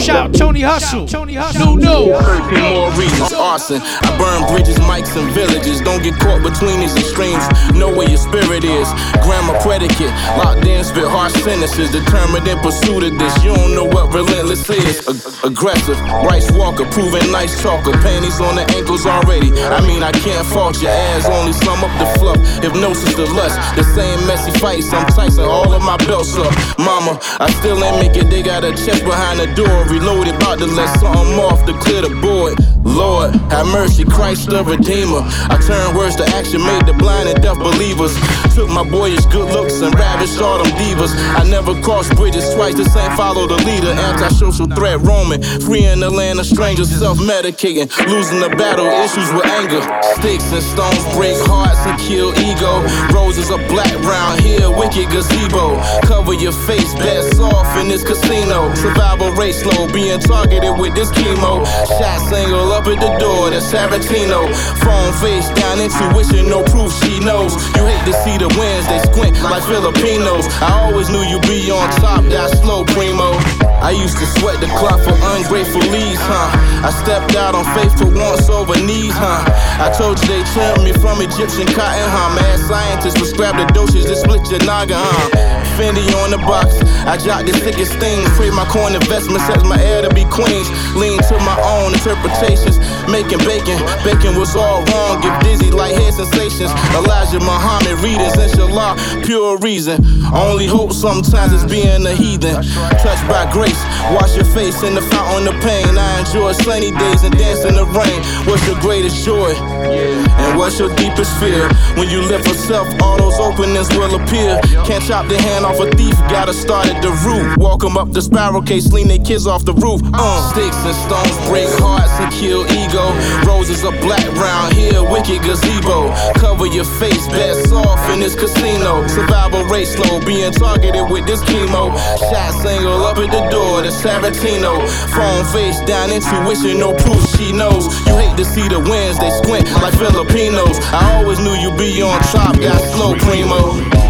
All 0.10 0.45
season. 0.62 1.08
Shout 1.08 1.10
Tony 1.10 1.34
Hustle. 1.34 1.76
No, 1.78 2.08
no. 2.08 2.20
13 2.20 2.74
more 2.74 2.92
reasons. 2.96 3.34
Arson. 3.34 3.82
I 3.82 4.10
burn 4.18 4.48
bridges, 4.52 4.78
mics, 4.88 5.16
and 5.20 5.30
villages. 5.34 5.82
Don't 5.82 6.02
get 6.04 6.16
caught 6.20 6.42
between 6.44 6.80
these 6.80 6.96
extremes. 6.96 7.44
Know 7.74 7.90
where 7.92 8.08
your 8.08 8.18
spirit 8.18 8.64
is. 8.64 8.88
Grammar 9.24 9.58
predicate. 9.62 10.12
Locked 10.38 10.66
in, 10.66 10.84
spit 10.84 11.08
harsh 11.08 11.34
sentences. 11.44 11.92
Determined 11.92 12.48
in 12.48 12.58
pursuit 12.60 13.04
of 13.04 13.18
this. 13.20 13.34
You 13.44 13.56
don't 13.56 13.76
know 13.76 13.86
what 13.86 14.14
relentless 14.14 14.70
is. 14.70 15.04
Ag- 15.08 15.52
aggressive. 15.52 15.98
Bryce 16.24 16.52
Walker, 16.52 16.86
proving 16.92 17.32
nice 17.32 17.62
talker. 17.62 17.92
Panties 18.00 18.40
on 18.40 18.56
the 18.56 18.66
ankles 18.76 19.06
already. 19.06 19.52
I 19.74 19.82
mean, 19.82 20.04
I 20.04 20.12
can't 20.12 20.46
fault 20.48 20.82
your 20.82 20.92
ass. 20.92 21.26
Only 21.28 21.54
sum 21.54 21.84
up 21.84 21.92
the 22.00 22.08
fluff. 22.20 22.40
Hypnosis, 22.64 23.16
the 23.16 23.26
lust. 23.34 23.58
The 23.76 23.84
same 23.96 24.20
messy 24.28 24.52
fights. 24.60 24.94
I'm 24.94 25.06
Tyson. 25.08 25.44
All 25.46 25.74
of 25.74 25.82
my 25.82 25.98
belts 26.06 26.36
up. 26.38 26.54
Mama, 26.80 27.20
I 27.40 27.50
still 27.60 27.84
ain't 27.84 27.98
make 28.00 28.16
it. 28.16 28.30
They 28.30 28.42
got 28.44 28.64
a 28.64 28.72
check 28.86 29.04
behind 29.04 29.40
the 29.40 29.48
door. 29.56 29.84
Reloaded. 29.90 30.36
About 30.46 30.60
to 30.60 30.66
let 30.68 31.00
something 31.00 31.40
off 31.40 31.66
to 31.66 31.74
clear 31.80 32.04
the 32.04 32.22
board. 32.22 32.75
Lord, 32.86 33.34
have 33.50 33.66
mercy, 33.74 34.06
Christ 34.06 34.50
the 34.50 34.64
Redeemer. 34.64 35.26
I 35.50 35.58
turned 35.58 35.98
words 35.98 36.16
to 36.18 36.26
action, 36.38 36.62
made 36.62 36.86
the 36.86 36.94
blind 36.94 37.28
and 37.28 37.42
deaf 37.42 37.58
believers. 37.58 38.14
Took 38.54 38.70
my 38.70 38.88
boyish 38.88 39.26
good 39.34 39.50
looks 39.52 39.82
and 39.82 39.94
ravished 39.98 40.40
all 40.40 40.62
them 40.62 40.72
divas. 40.78 41.12
I 41.34 41.44
never 41.50 41.74
crossed 41.82 42.16
bridges 42.16 42.46
twice, 42.54 42.76
the 42.76 42.86
same 42.86 43.12
follow 43.18 43.48
the 43.48 43.58
leader. 43.66 43.90
Antisocial 43.90 44.68
threat 44.68 45.02
roaming, 45.02 45.42
free 45.66 45.84
in 45.86 46.00
the 46.00 46.10
land 46.10 46.40
of 46.40 46.46
strangers, 46.46 46.94
self 46.94 47.18
medicating, 47.18 47.90
losing 48.06 48.40
the 48.40 48.50
battle, 48.54 48.86
issues 48.86 49.34
with 49.34 49.46
anger. 49.58 49.82
Sticks 50.22 50.46
and 50.54 50.62
stones 50.62 51.04
break 51.18 51.36
hearts 51.50 51.82
and 51.90 51.98
kill 52.00 52.38
ego. 52.38 52.86
Roses 53.10 53.50
are 53.50 53.62
black 53.68 53.98
round 54.06 54.40
here, 54.46 54.70
wicked 54.70 55.10
gazebo. 55.10 55.82
Cover 56.06 56.34
your 56.34 56.54
face, 56.70 56.94
best 57.02 57.42
off 57.42 57.66
in 57.82 57.90
this 57.90 58.06
casino. 58.06 58.74
Survival 58.76 59.32
race 59.34 59.66
slow, 59.66 59.90
being 59.92 60.20
targeted 60.22 60.78
with 60.78 60.94
this 60.94 61.10
chemo. 61.12 61.66
Shot 61.98 62.22
single 62.30 62.75
up 62.76 62.88
at 62.92 63.00
the 63.00 63.12
door, 63.18 63.50
that's 63.50 63.72
Tarantino. 63.72 64.52
Phone 64.84 65.14
face 65.24 65.48
down, 65.56 65.80
intuition, 65.80 66.52
no 66.52 66.60
proof 66.68 66.92
she 67.00 67.24
knows. 67.24 67.56
You 67.80 67.88
hate 67.88 68.04
to 68.04 68.14
see 68.28 68.36
the 68.36 68.52
wins, 68.60 68.86
they 68.92 69.00
squint 69.08 69.40
like 69.48 69.64
Filipinos. 69.64 70.46
I 70.60 70.84
always 70.84 71.10
knew 71.10 71.24
you'd 71.24 71.48
be 71.48 71.72
on 71.72 71.88
top, 72.04 72.28
that 72.36 72.52
slow 72.60 72.84
primo. 72.84 73.40
I 73.80 73.92
used 73.96 74.18
to 74.20 74.28
sweat 74.40 74.60
the 74.60 74.68
clock 74.76 75.00
for 75.00 75.16
ungrateful 75.16 75.84
leads, 75.88 76.20
huh? 76.20 76.52
I 76.84 76.92
stepped 76.92 77.36
out 77.36 77.56
on 77.56 77.64
faith 77.72 77.96
for 77.96 78.12
once 78.12 78.50
over 78.50 78.76
knees, 78.84 79.16
huh? 79.16 79.48
I 79.80 79.88
told 79.96 80.20
you 80.22 80.28
they 80.28 80.44
turned 80.52 80.84
me 80.84 80.92
from 81.00 81.22
Egyptian 81.24 81.68
cotton, 81.72 82.08
huh? 82.12 82.36
Mad 82.36 82.60
scientists 82.60 83.16
prescribe 83.16 83.56
the 83.56 83.72
dosage 83.74 84.04
to 84.04 84.16
split 84.16 84.44
your 84.52 84.64
noggin, 84.68 85.00
huh? 85.00 85.55
Fendi 85.76 86.08
on 86.24 86.32
the 86.32 86.40
box, 86.40 86.80
I 87.04 87.18
jot 87.20 87.46
the 87.46 87.52
sickest 87.52 88.00
things. 88.00 88.24
Pray 88.40 88.50
my 88.50 88.64
coin 88.72 88.96
investment 88.96 89.44
sets 89.44 89.64
my 89.68 89.76
heir 89.76 90.08
to 90.08 90.12
be 90.16 90.24
queens. 90.32 90.72
Lean 90.96 91.20
to 91.28 91.36
my 91.44 91.60
own 91.68 91.92
interpretations, 91.92 92.80
making 93.12 93.44
bacon. 93.44 93.76
Bacon 94.08 94.40
was 94.40 94.56
all 94.56 94.88
wrong, 94.88 95.20
get 95.20 95.36
dizzy 95.44 95.72
like 95.72 95.92
head 95.92 96.14
sensations. 96.16 96.72
Elijah 96.96 97.44
Muhammad 97.44 98.00
readers, 98.00 98.40
inshallah, 98.40 98.96
pure 99.28 99.60
reason. 99.60 100.00
Only 100.32 100.66
hope 100.66 100.94
sometimes 100.96 101.52
is 101.52 101.68
being 101.68 102.08
a 102.08 102.16
heathen. 102.16 102.56
Touched 103.04 103.28
by 103.28 103.44
grace, 103.52 103.84
wash 104.16 104.36
your 104.40 104.48
face 104.56 104.80
in 104.84 104.96
the 104.96 105.04
fountain 105.12 105.52
of 105.52 105.60
pain. 105.60 105.92
I 106.00 106.24
enjoy 106.24 106.56
sunny 106.64 106.96
days 106.96 107.28
and 107.28 107.36
dance 107.38 107.68
in 107.68 107.76
the 107.76 107.84
rain. 107.92 108.20
What's 108.48 108.64
your 108.64 108.80
greatest 108.80 109.28
joy? 109.28 109.52
And 109.52 110.58
what's 110.58 110.80
your 110.80 110.94
deepest 110.96 111.36
fear? 111.40 111.68
When 112.00 112.08
you 112.08 112.24
live 112.24 112.48
for 112.48 112.56
self, 112.56 112.88
all 113.02 113.18
those 113.20 113.36
openings 113.44 113.90
will 113.92 114.16
appear. 114.16 114.56
Can't 114.88 115.04
chop 115.04 115.28
the 115.28 115.36
hand 115.36 115.65
off 115.66 115.80
a 115.80 115.90
thief, 115.98 116.14
gotta 116.30 116.54
start 116.54 116.86
at 116.86 117.02
the 117.02 117.10
root. 117.26 117.58
Walk 117.58 117.84
'em 117.84 117.98
up 117.98 118.12
the 118.14 118.22
spiral 118.22 118.62
case, 118.62 118.94
lean 118.94 119.08
their 119.08 119.24
kids 119.30 119.48
off 119.48 119.66
the 119.66 119.74
roof. 119.74 120.00
Uh. 120.14 120.52
Sticks 120.52 120.78
and 120.86 120.96
stones 120.96 121.38
break 121.50 121.70
hearts 121.82 122.14
and 122.22 122.32
kill 122.32 122.62
ego. 122.72 123.06
Roses 123.50 123.84
are 123.84 123.98
black 124.06 124.26
round 124.38 124.74
here, 124.74 125.02
wicked 125.04 125.42
gazebo. 125.42 126.14
Cover 126.36 126.68
your 126.68 126.86
face, 127.02 127.26
best 127.28 127.74
off 127.74 128.00
in 128.14 128.20
this 128.20 128.36
casino. 128.36 129.08
Survival 129.08 129.64
rate 129.66 129.88
slow, 129.88 130.22
being 130.22 130.54
targeted 130.54 131.10
with 131.10 131.26
this 131.26 131.42
chemo. 131.50 131.90
Shot 132.30 132.54
single 132.62 133.04
up 133.04 133.18
at 133.18 133.32
the 133.32 133.44
door, 133.50 133.82
the 133.82 133.90
Sabatino. 133.90 134.74
Phone 135.18 135.44
face 135.52 135.80
down, 135.90 136.12
intuition, 136.12 136.78
no 136.78 136.94
proof 136.94 137.22
she 137.38 137.52
knows. 137.52 137.90
You 138.06 138.16
hate 138.22 138.38
to 138.38 138.46
see 138.46 138.68
the 138.68 138.80
winds, 138.80 139.18
they 139.18 139.32
squint 139.42 139.66
like 139.82 139.96
Filipinos. 139.98 140.78
I 140.94 141.18
always 141.18 141.40
knew 141.40 141.56
you'd 141.58 141.78
be 141.78 142.02
on 142.04 142.20
top, 142.34 142.60
got 142.60 142.80
slow 142.94 143.16
primo. 143.16 144.05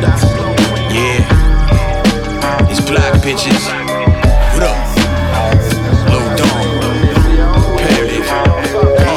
Yeah. 0.00 1.20
These 2.68 2.80
black 2.88 3.20
bitches. 3.20 3.68
What 4.54 4.62
up? 4.64 4.76
Lil 6.08 6.24
Dawn. 6.36 6.64
IM'PERETIV. 7.76 8.24
Uh. 8.96 9.12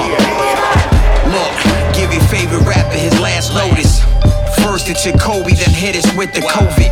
Look, 1.32 1.54
give 1.96 2.12
your 2.12 2.24
favorite 2.24 2.68
rapper 2.68 2.98
his 2.98 3.18
last 3.22 3.54
notice. 3.54 4.02
First 4.62 4.90
it's 4.90 5.06
Kobe, 5.24 5.54
then 5.54 5.74
hit 5.74 5.96
us 5.96 6.16
with 6.18 6.34
the 6.34 6.42
COVID. 6.42 6.92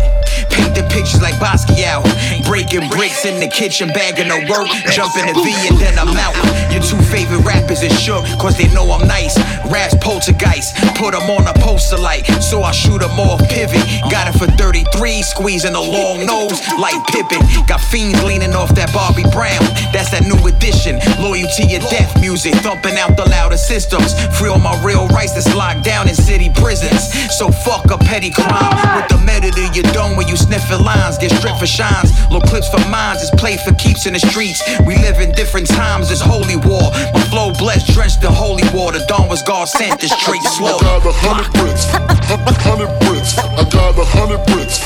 Paint 0.51 0.75
the 0.75 0.83
pictures 0.91 1.21
like 1.21 1.35
Basquiat. 1.35 2.03
Breaking 2.45 2.89
bricks 2.89 3.25
in 3.25 3.39
the 3.39 3.47
kitchen, 3.47 3.89
bagging 3.89 4.27
the 4.27 4.39
work. 4.49 4.67
Jumping 4.91 5.27
the 5.27 5.35
V 5.39 5.49
and 5.69 5.77
then 5.79 5.97
I'm 5.97 6.15
out. 6.17 6.35
Your 6.71 6.81
two 6.81 6.99
favorite 7.11 7.43
rappers 7.43 7.83
is 7.83 7.91
shook, 7.99 8.23
cause 8.39 8.57
they 8.57 8.67
know 8.73 8.89
I'm 8.91 9.07
nice. 9.07 9.37
Raps 9.71 9.95
poltergeist, 10.01 10.75
put 10.95 11.11
them 11.11 11.29
on 11.29 11.47
a 11.47 11.53
poster 11.59 11.97
light. 11.97 12.25
So 12.41 12.63
I 12.63 12.71
shoot 12.71 12.99
them 12.99 13.19
off 13.19 13.41
pivot. 13.49 13.83
Got 14.09 14.33
it 14.33 14.37
for 14.37 14.47
33, 14.57 15.21
squeezing 15.21 15.75
a 15.75 15.81
long 15.81 16.25
nose 16.25 16.59
like 16.79 16.95
Pippen. 17.07 17.41
Got 17.67 17.81
fiends 17.81 18.23
leaning 18.23 18.53
off 18.53 18.73
that 18.75 18.93
Bobby 18.93 19.23
Brown. 19.31 19.63
That's 19.91 20.11
that 20.11 20.23
new 20.23 20.39
edition. 20.47 20.99
Loyalty 21.19 21.67
your 21.67 21.81
death 21.89 22.19
music, 22.19 22.53
thumping 22.55 22.97
out 22.97 23.15
the 23.15 23.25
loudest 23.29 23.67
systems. 23.67 24.13
Free 24.37 24.49
all 24.49 24.59
my 24.59 24.75
real 24.83 25.07
rights 25.07 25.33
that's 25.33 25.53
locked 25.55 25.83
down 25.83 26.07
in 26.07 26.15
city 26.15 26.49
prisons. 26.55 27.11
So 27.37 27.51
fuck 27.51 27.91
a 27.91 27.97
petty 27.97 28.31
crime 28.31 29.10
sniffing 30.61 30.85
lines, 30.85 31.17
get 31.17 31.31
stripped 31.31 31.59
for 31.59 31.65
shines. 31.65 32.11
Little 32.31 32.41
clips 32.41 32.69
for 32.69 32.79
minds, 32.89 33.21
it's 33.21 33.31
played 33.39 33.59
for 33.61 33.73
keeps 33.75 34.05
in 34.05 34.13
the 34.13 34.19
streets. 34.19 34.61
We 34.85 34.95
live 34.97 35.19
in 35.19 35.31
different 35.33 35.67
times, 35.67 36.11
it's 36.11 36.21
holy 36.21 36.57
war. 36.57 36.91
My 37.13 37.21
flow 37.29 37.53
blessed, 37.53 37.93
drenched 37.93 38.23
in 38.23 38.31
holy 38.31 38.63
water. 38.73 38.99
Dawn 39.07 39.29
was 39.29 39.41
God 39.43 39.67
sent, 39.67 39.99
this 39.99 40.11
straight 40.11 40.41
slaughter. 40.43 40.85
I 40.85 40.99
got 40.99 41.07
a 41.07 41.11
hundred 41.13 41.49
bricks, 41.53 41.85
hundred 42.61 42.91
bricks. 43.05 43.37
I 43.37 43.63
got 43.69 43.97
a 43.97 44.05
hundred 44.05 44.41
bricks, 44.47 44.83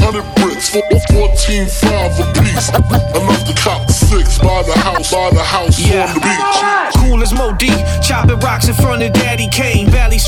hundred 0.00 0.26
bricks. 0.36 0.70
Fourteen 1.12 1.66
five 1.68 2.12
a 2.18 2.26
piece. 2.40 2.68
Enough 2.70 3.44
to 3.46 3.54
cop 3.54 3.90
six 3.90 4.38
by 4.38 4.62
the 4.62 4.76
house, 4.78 5.12
by 5.12 5.30
the 5.30 5.42
house 5.42 5.78
Yeah. 5.78 6.08
on 6.08 6.14
the 6.14 6.20
beach. 6.20 6.94
Cool 6.96 7.22
as 7.22 7.32
Moe 7.34 7.52
Dee, 7.52 7.74
chopping 8.02 8.38
rocks 8.40 8.68
in 8.68 8.74
front 8.74 9.02
of 9.02 9.12
Daddy 9.12 9.48
Kane. 9.48 9.83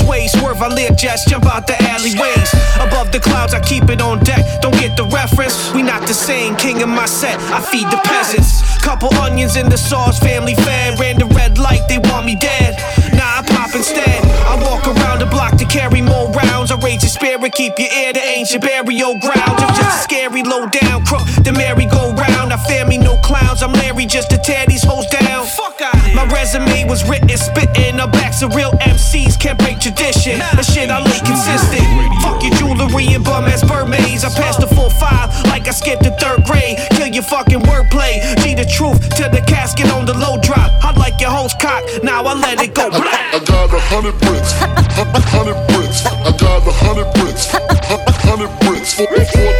Sway, 0.07 0.27
swerve, 0.27 0.61
I 0.61 0.69
live 0.69 0.95
jets, 0.95 1.25
jump 1.25 1.45
out 1.47 1.67
the 1.67 1.75
alleyways. 1.83 2.49
Above 2.79 3.11
the 3.11 3.19
clouds, 3.19 3.53
I 3.53 3.59
keep 3.59 3.89
it 3.89 3.99
on 3.99 4.23
deck. 4.23 4.61
Don't 4.61 4.71
get 4.79 4.95
the 4.95 5.03
reference, 5.03 5.73
we 5.73 5.83
not 5.83 6.07
the 6.07 6.13
same. 6.13 6.55
King 6.55 6.81
of 6.81 6.87
my 6.87 7.05
set, 7.05 7.37
I 7.51 7.59
feed 7.59 7.91
the 7.91 7.99
peasants. 8.05 8.63
Couple 8.79 9.13
onions 9.15 9.57
in 9.57 9.67
the 9.67 9.77
sauce, 9.77 10.17
family 10.17 10.55
fed. 10.55 10.97
Ran 10.97 11.19
the 11.19 11.25
red 11.25 11.57
light, 11.57 11.81
they 11.89 11.97
want 11.97 12.25
me 12.25 12.37
dead. 12.37 12.79
Nah, 13.11 13.39
I 13.39 13.43
pop 13.45 13.75
instead. 13.75 14.23
I 14.47 14.55
walk 14.63 14.87
around 14.87 15.19
the 15.19 15.25
block 15.25 15.57
to 15.57 15.65
carry 15.65 16.01
more 16.01 16.31
rounds. 16.31 16.71
I 16.71 16.77
rage 16.79 17.01
the 17.01 17.09
spirit, 17.09 17.51
keep 17.51 17.77
your 17.77 17.91
ear 17.91 18.13
to 18.13 18.23
ancient 18.23 18.63
burial 18.63 19.19
grounds. 19.19 19.59
I'm 19.59 19.75
just 19.75 19.99
a 19.99 20.03
scary 20.07 20.43
low 20.43 20.67
down 20.67 21.03
crook, 21.03 21.27
the 21.43 21.51
merry-go-round. 21.51 22.53
I 22.53 22.57
fear 22.63 22.87
me 22.87 22.97
no 22.97 23.17
clowns, 23.17 23.61
I'm 23.61 23.73
Larry 23.73 24.05
just 24.05 24.29
to 24.29 24.37
resume 26.47 26.87
was 26.87 27.03
written, 27.09 27.27
spitting. 27.35 27.99
Our 27.99 28.07
backs 28.07 28.41
of 28.41 28.55
real 28.55 28.71
MCs 28.79 29.37
can't 29.39 29.59
break 29.59 29.79
tradition. 29.79 30.39
The 30.55 30.63
shit 30.63 30.89
I 30.89 31.03
lay 31.03 31.19
consistent. 31.19 31.83
Fuck 32.23 32.41
your 32.43 32.53
jewelry 32.55 33.13
and 33.13 33.23
bum 33.23 33.45
ass 33.45 33.63
Burmese. 33.67 34.23
I 34.23 34.29
passed 34.29 34.61
the 34.61 34.67
full 34.67 34.89
five 34.89 35.27
like 35.51 35.67
I 35.67 35.71
skipped 35.71 36.03
the 36.03 36.11
third 36.11 36.45
grade. 36.45 36.77
Kill 36.91 37.07
your 37.07 37.23
fucking 37.23 37.61
wordplay. 37.67 38.23
G 38.41 38.55
the 38.55 38.65
truth 38.65 38.99
till 39.15 39.29
the 39.29 39.41
casket 39.41 39.91
on 39.91 40.05
the 40.05 40.13
low 40.13 40.39
drop. 40.39 40.71
I 40.83 40.91
like 40.95 41.19
your 41.19 41.31
host 41.31 41.59
cock, 41.59 41.83
now 42.03 42.23
I 42.23 42.33
let 42.33 42.61
it 42.61 42.73
go. 42.73 42.87
I 42.91 43.39
got 43.43 43.73
a 43.73 43.79
hundred 43.91 44.15
bricks, 44.23 44.51
hundred 45.35 45.59
bricks. 45.67 46.05
I 46.05 46.31
got 46.31 46.63
a 46.63 46.71
hundred 46.71 47.11
bricks, 47.15 47.51
hundred 48.23 48.51
bricks. 48.61 48.93
Fourteen 48.93 49.17
Check 49.17 49.56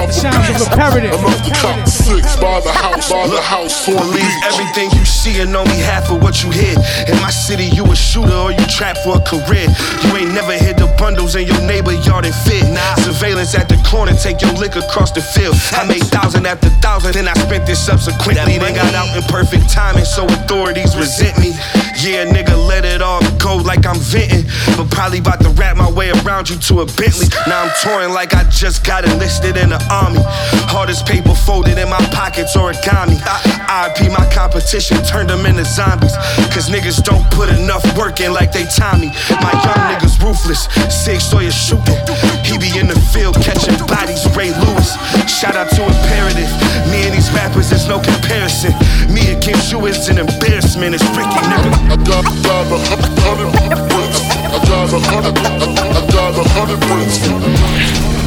out 0.00 0.08
the 0.08 0.16
five 0.16 0.32
sounds 0.32 0.48
a 0.48 0.64
of 0.64 0.72
piece. 0.72 0.78
IM'PERETIV. 0.78 1.12
Enough 1.20 1.42
to 1.44 1.52
cop 1.60 1.88
six 1.88 2.36
by 2.40 2.60
the 2.60 2.72
house, 2.72 3.12
by 3.12 3.26
the 3.28 3.40
house 3.40 3.88
on 3.88 3.96
the 3.96 4.16
beach. 4.16 4.36
Everything 4.48 4.88
you 4.96 5.04
see 5.04 5.40
and 5.40 5.54
only 5.54 5.76
half 5.76 6.10
of 6.10 6.22
what 6.22 6.42
you 6.42 6.50
hear. 6.50 6.76
In 7.08 7.16
my 7.20 7.30
city, 7.30 7.68
you 7.76 7.84
a 7.84 7.96
shooter 7.96 8.32
or 8.32 8.52
you 8.52 8.64
trapped 8.66 9.00
for 9.04 9.20
a 9.20 9.22
career. 9.22 9.68
You 10.04 10.16
ain't 10.16 10.32
never 10.32 10.56
hit 10.56 10.76
the 10.78 10.88
bundles 10.98 11.36
in 11.36 11.46
your 11.46 11.60
neighbor 11.62 11.92
yard 11.92 12.24
and 12.24 12.34
fit. 12.34 12.64
Nah, 12.72 12.94
surveillance 13.04 13.54
at 13.54 13.68
the 13.68 13.76
corner, 13.84 14.12
take 14.14 14.40
your 14.40 14.52
lick 14.54 14.76
across 14.76 15.12
the 15.12 15.20
field. 15.20 15.56
I 15.72 15.86
made 15.86 16.04
thousand 16.08 16.46
after 16.46 16.70
thousand, 16.80 17.14
then 17.14 17.28
I 17.28 17.34
spent 17.34 17.66
this 17.66 17.80
subsequently. 17.84 18.58
Then 18.58 18.74
got 18.74 18.94
out 18.94 19.14
in 19.16 19.22
perfect 19.28 19.68
timing, 19.68 20.04
so 20.04 20.24
authorities 20.24 20.96
resent 20.96 21.38
me. 21.38 21.52
Yeah, 22.00 22.24
nigga, 22.24 22.56
let 22.56 22.84
it 22.84 23.02
all 23.02 23.20
go 23.36 23.56
like 23.56 23.84
I'm 23.84 23.98
venting. 23.98 24.48
But 24.76 24.90
probably 24.90 25.18
about 25.18 25.40
to 25.42 25.50
wrap 25.50 25.76
my 25.76 25.90
way 25.90 26.10
around 26.10 26.48
you 26.48 26.56
to 26.56 26.80
a 26.80 26.86
Bentley. 26.86 27.28
Now 27.46 27.64
I'm 27.64 27.72
touring 27.82 28.12
like 28.12 28.34
I 28.34 28.44
just 28.48 28.84
got 28.86 29.04
enlisted 29.04 29.56
in 29.56 29.70
the 29.70 29.80
army. 29.90 30.22
Hardest 30.70 31.04
paper 31.04 31.34
folded 31.34 31.76
in 31.76 31.90
my 31.90 32.00
pockets, 32.14 32.56
origami. 32.56 33.18
I, 33.26 33.90
IP 33.90 34.10
my 34.14 34.24
competition, 34.30 35.02
turned 35.02 35.28
them 35.28 35.44
into 35.44 35.64
zombies. 35.64 36.14
Cause 36.54 36.70
niggas 36.70 37.02
don't 37.02 37.26
put 37.34 37.50
enough 37.50 37.82
work 37.98 38.20
in 38.20 38.32
like 38.32 38.52
they 38.52 38.64
Tommy. 38.70 39.10
My 39.42 39.52
young 39.66 39.82
niggas 39.90 40.22
ruthless, 40.22 40.70
Sig 40.88 41.20
Sauer 41.20 41.50
shooting. 41.50 41.98
He 42.46 42.56
be 42.58 42.70
in 42.78 42.86
the 42.86 42.98
field 43.10 43.34
catching 43.42 43.76
bodies, 43.86 44.22
Ray 44.38 44.54
Lewis. 44.62 44.94
Shout 45.26 45.56
out 45.56 45.68
to 45.74 45.82
IM'PERETIV. 45.82 46.50
Me 46.90 47.10
and 47.10 47.14
these 47.14 47.30
rappers, 47.34 47.70
there's 47.70 47.88
no 47.88 47.98
comparison. 47.98 48.72
Me 49.10 49.34
against 49.34 49.72
you 49.72 49.84
is 49.86 50.08
an 50.08 50.18
embarrassment. 50.18 50.94
It's 50.94 51.06
freaky, 51.10 51.42
nigga. 51.50 51.70
I 51.90 51.96
got, 52.06 52.24
got 52.46 52.66
a 52.70 52.78
hundred 52.86 53.82
bricks. 53.90 54.20
I 54.22 54.58
got 54.70 54.92
a 54.92 55.00
hundred, 55.02 55.38
I 55.38 56.02
got 56.14 56.38
a 56.38 56.44
hundred 56.54 56.80
bricks. 56.86 58.19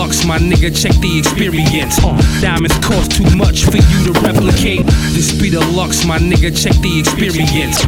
Lux, 0.00 0.24
my 0.24 0.38
nigga, 0.38 0.74
check 0.74 0.94
the 1.02 1.18
experience. 1.18 2.02
Uh, 2.02 2.16
diamonds 2.40 2.74
cost 2.78 3.12
too 3.12 3.36
much 3.36 3.66
for 3.66 3.76
you 3.76 4.10
to 4.10 4.18
replicate. 4.20 4.86
This 5.12 5.30
be 5.38 5.50
the 5.50 5.60
lux, 5.76 6.06
my 6.06 6.16
nigga, 6.16 6.56
check 6.56 6.72
the 6.80 7.00
experience. 7.00 7.84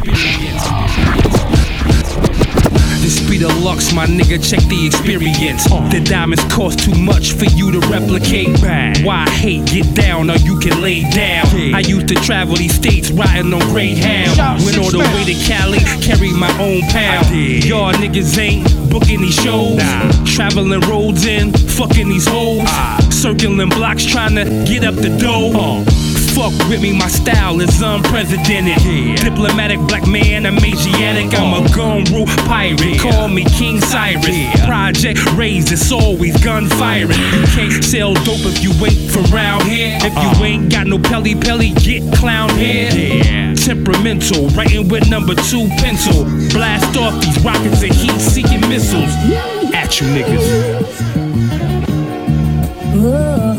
The 3.33 3.47
lux, 3.61 3.91
my 3.93 4.05
nigga, 4.05 4.39
check 4.39 4.63
the 4.69 4.85
experience. 4.85 5.65
The 5.65 6.01
diamonds 6.05 6.43
cost 6.45 6.79
too 6.79 6.93
much 6.95 7.33
for 7.33 7.43
you 7.45 7.71
to 7.73 7.79
replicate. 7.89 8.47
Why 9.03 9.29
hate? 9.31 9.65
Get 9.65 9.93
down 9.95 10.29
or 10.29 10.37
you 10.37 10.57
can 10.59 10.81
lay 10.81 11.01
down. 11.09 11.47
I 11.73 11.79
used 11.79 12.07
to 12.09 12.15
travel 12.15 12.55
these 12.55 12.73
states 12.73 13.11
riding 13.11 13.53
on 13.53 13.59
Greyhound. 13.73 14.63
Went 14.63 14.77
all 14.77 14.91
the 14.91 14.99
way 14.99 15.25
to 15.25 15.33
Cali, 15.43 15.79
carry 16.01 16.31
my 16.31 16.51
own 16.57 16.83
pound. 16.83 17.27
Y'all 17.65 17.91
niggas 17.91 18.37
ain't 18.37 18.63
booking 18.89 19.19
these 19.19 19.35
shows. 19.35 19.81
Traveling 20.33 20.79
roads 20.81 21.25
in, 21.25 21.51
fucking 21.51 22.07
these 22.07 22.27
hoes. 22.27 22.63
Circling 23.13 23.69
blocks 23.69 24.05
trying 24.05 24.35
to 24.35 24.45
get 24.65 24.85
up 24.85 24.95
the 24.95 25.09
dough. 25.19 25.83
Fuck 26.33 26.67
with 26.67 26.81
me, 26.81 26.91
my 26.91 27.07
style 27.07 27.61
is 27.61 27.79
unprecedented. 27.79 29.17
Diplomatic 29.17 29.79
black 29.81 30.07
man, 30.07 30.47
I'm 30.47 30.57
Asiatic. 30.57 31.39
I'm 31.39 31.53
a 31.53 31.69
gun 31.75 32.05
rule 32.05 32.25
pirate. 32.47 32.99
Call 32.99 33.27
me 33.27 33.45
King 33.45 33.79
Cyrus. 33.79 34.65
Project 34.65 35.23
raised, 35.33 35.71
it's 35.71 35.91
always 35.91 36.43
gun 36.43 36.67
firing. 36.69 37.11
You 37.11 37.45
can't 37.53 37.83
sell 37.83 38.15
dope 38.15 38.45
if 38.49 38.63
you 38.63 38.71
ain't 38.83 39.11
from 39.11 39.25
round 39.25 39.63
here. 39.63 39.95
If 40.01 40.13
you 40.13 40.29
uh-huh. 40.29 40.43
ain't 40.43 40.71
got 40.71 40.87
no 40.87 40.97
pelly 40.97 41.35
pelly, 41.35 41.71
get 41.73 42.01
clown 42.15 42.49
here. 42.57 43.53
Temperamental, 43.53 44.47
writing 44.49 44.87
with 44.87 45.07
number 45.07 45.35
two 45.35 45.67
pencil. 45.77 46.25
Blast 46.49 46.97
off 46.97 47.13
these 47.21 47.39
rockets 47.45 47.83
and 47.83 47.93
heat 47.93 48.19
seeking 48.19 48.61
missiles. 48.61 49.13
At 49.71 50.01
you 50.01 50.07
niggas. 50.07 51.13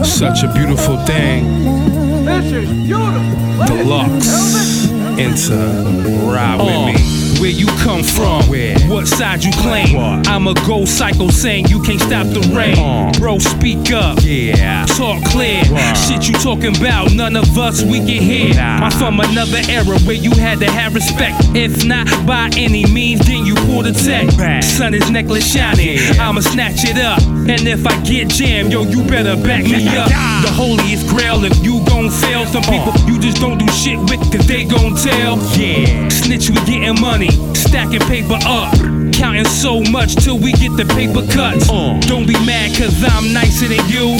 Such 0.04 0.42
a 0.42 0.52
beautiful 0.52 0.96
thing. 1.06 1.93
This 2.34 2.52
is 2.52 2.68
beautiful. 2.68 3.66
Deluxe 3.66 4.88
into 5.20 5.54
uh, 5.54 6.32
ride 6.32 6.58
with 6.58 6.74
oh. 6.74 6.86
me. 6.86 7.23
Where 7.54 7.60
you 7.60 7.66
come 7.84 8.02
from? 8.02 8.42
What 8.90 9.06
side 9.06 9.44
you 9.44 9.52
claim? 9.52 9.96
I'm 10.26 10.48
a 10.48 10.54
go 10.66 10.84
psycho 10.84 11.28
saying 11.28 11.68
you 11.68 11.80
can't 11.82 12.00
stop 12.00 12.26
the 12.26 12.40
rain. 12.52 12.76
Uh-huh. 12.76 13.12
Bro, 13.20 13.38
speak 13.38 13.92
up. 13.92 14.18
Yeah. 14.22 14.84
Talk 14.86 15.22
clear. 15.26 15.62
Shit 15.94 16.26
you 16.26 16.34
talking 16.34 16.76
about, 16.76 17.12
none 17.12 17.36
of 17.36 17.56
us 17.56 17.84
we 17.84 17.98
can 17.98 18.20
hear. 18.20 18.54
I'm 18.58 18.90
from 18.90 19.20
another 19.20 19.60
era 19.68 19.96
where 20.00 20.16
you 20.16 20.32
had 20.32 20.58
to 20.60 20.70
have 20.70 20.96
respect. 20.96 21.36
If 21.54 21.84
not 21.84 22.08
by 22.26 22.50
any 22.56 22.86
means, 22.92 23.24
then 23.24 23.46
you 23.46 23.54
pull 23.54 23.82
the 23.84 23.92
tech. 23.92 24.32
Sun 24.64 24.94
is 24.94 25.08
necklace 25.12 25.46
shining. 25.46 25.98
I'ma 26.18 26.40
snatch 26.40 26.82
it 26.82 26.98
up. 26.98 27.22
And 27.22 27.68
if 27.68 27.86
I 27.86 28.00
get 28.02 28.28
jammed, 28.30 28.72
yo, 28.72 28.82
you 28.82 29.04
better 29.04 29.36
back 29.36 29.62
me 29.62 29.86
up. 29.96 30.08
The 30.08 30.50
holiest 30.50 31.06
grail 31.08 31.44
if 31.44 31.62
you 31.62 31.84
gon' 31.86 32.10
fail. 32.10 32.46
Some 32.46 32.62
people 32.62 32.90
uh. 32.90 33.06
you 33.06 33.20
just 33.20 33.36
don't 33.36 33.58
do 33.58 33.68
shit 33.68 34.00
with, 34.10 34.20
cause 34.32 34.46
they 34.46 34.64
gon' 34.64 34.96
tell. 34.96 35.38
Yeah. 35.56 36.08
Snitch, 36.08 36.50
we 36.50 36.56
getting 36.66 37.00
money. 37.00 37.28
Stacking 37.52 38.00
paper 38.00 38.38
up. 38.46 38.72
Counting 39.12 39.44
so 39.44 39.80
much 39.90 40.16
till 40.16 40.38
we 40.38 40.52
get 40.52 40.76
the 40.76 40.84
paper 40.94 41.22
cuts. 41.32 41.68
Uh. 41.68 41.98
Don't 42.00 42.26
be 42.26 42.34
mad 42.44 42.76
cause 42.76 43.02
I'm 43.04 43.32
nicer 43.32 43.68
than 43.68 43.84
you. 43.88 44.16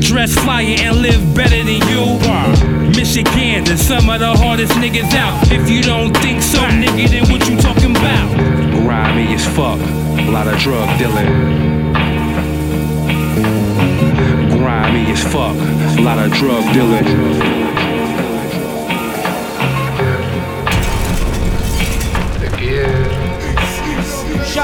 Dress 0.00 0.34
flyer 0.34 0.76
and 0.80 1.02
live 1.02 1.22
better 1.34 1.62
than 1.62 1.80
you. 1.88 2.18
Michigan 2.96 3.70
is 3.70 3.86
some 3.86 4.08
of 4.10 4.20
the 4.20 4.34
hardest 4.36 4.72
niggas 4.74 5.14
out. 5.14 5.52
If 5.52 5.70
you 5.70 5.82
don't 5.82 6.16
think 6.18 6.42
so, 6.42 6.58
nigga, 6.58 7.08
then 7.08 7.30
what 7.30 7.48
you 7.48 7.56
talking 7.56 7.90
about? 7.90 8.36
Grimy 8.82 9.34
as 9.34 9.44
fuck. 9.46 9.78
A 10.18 10.30
lot 10.30 10.46
of 10.48 10.58
drug 10.58 10.88
dealing. 10.98 11.28
Grimy 14.58 15.12
as 15.12 15.22
fuck. 15.22 15.56
A 15.98 16.00
lot 16.00 16.18
of 16.18 16.32
drug 16.32 16.64
dealing. 16.72 17.67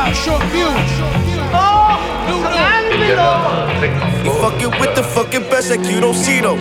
Shout 0.05 0.17
short 0.17 0.43
views. 0.53 0.91
You 4.23 4.33
fucking 4.39 4.79
with 4.79 4.95
the 4.95 5.03
fucking 5.03 5.45
best 5.49 5.71
like 5.71 5.81
you 5.91 5.99
don't 5.99 6.15
see 6.15 6.41
though. 6.41 6.57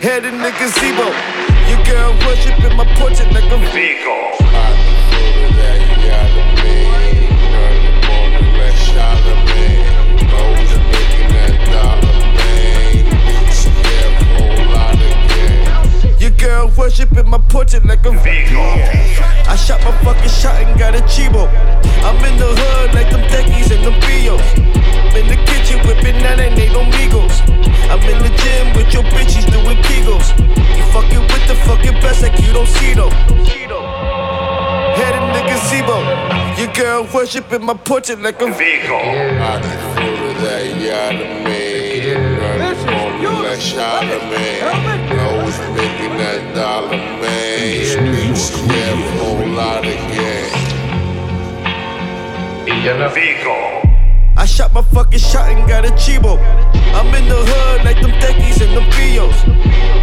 Head 0.00 0.24
in 0.24 0.38
the 0.38 0.50
gazebo. 0.58 1.12
Your 1.68 1.84
girl 1.84 2.12
worshiping 2.26 2.74
my 2.74 2.86
portrait 2.96 3.30
like 3.32 3.52
a 3.52 3.58
Vigo. 3.72 4.17
Worship 16.76 17.16
in 17.16 17.28
my 17.28 17.38
portrait 17.38 17.84
like 17.84 18.04
a 18.06 18.10
Vigo. 18.10 18.60
I 19.46 19.56
shot 19.56 19.80
my 19.82 19.92
fucking 20.02 20.30
shot 20.30 20.54
and 20.62 20.78
got 20.78 20.94
a 20.94 21.00
chibo. 21.02 21.48
I'm 22.02 22.16
in 22.24 22.38
the 22.38 22.46
hood 22.46 22.94
like 22.94 23.10
them 23.10 23.22
techies 23.28 23.74
and 23.74 23.84
them 23.84 23.98
bios. 24.00 24.42
In 25.18 25.26
the 25.26 25.36
kitchen 25.46 25.78
whipping 25.86 26.18
that 26.22 26.38
and 26.40 26.56
they 26.56 26.68
no 26.72 26.84
migos. 26.84 27.42
I'm 27.90 28.00
in 28.00 28.18
the 28.22 28.30
gym 28.40 28.76
with 28.76 28.92
your 28.94 29.02
bitches 29.14 29.50
doing 29.50 29.78
kegels. 29.82 30.30
You 30.76 30.84
fucking 30.92 31.20
with 31.20 31.46
the 31.48 31.56
fucking 31.66 32.00
best 32.00 32.22
like 32.22 32.38
you 32.40 32.52
don't 32.52 32.68
see 32.68 32.94
though. 32.94 33.10
Head 34.98 35.14
in 35.14 35.26
the 35.34 35.42
gazebo. 35.50 35.96
Your 36.58 36.72
girl 36.72 37.08
worshiping 37.12 37.64
my 37.64 37.74
portrait 37.74 38.20
like 38.20 38.40
a 38.40 38.46
Vigo. 38.52 38.96
I 38.96 39.60
that 40.40 41.44
me 41.44 41.67
like 43.48 43.60
Charlamagne. 43.60 44.60
Always 45.24 45.58
making 45.72 46.14
that 46.20 46.54
dollar, 46.54 47.00
man. 47.20 48.12
Beats, 48.12 48.52
yeah, 48.68 48.92
a 48.92 49.08
whole 49.16 49.48
lot 49.56 49.86
of 49.86 49.98
gang. 50.12 50.52
Vigo. 53.14 53.56
I 54.36 54.44
shot 54.44 54.74
my 54.74 54.82
fucking 54.82 55.18
shot 55.18 55.48
and 55.48 55.66
got 55.66 55.86
a 55.86 55.92
chibo. 55.92 56.36
I'm 56.92 57.08
in 57.14 57.24
the 57.26 57.40
hood 57.50 57.84
like 57.86 58.00
them 58.02 58.12
techies 58.20 58.60
and 58.60 58.76
them 58.76 58.86
bios. 58.92 59.38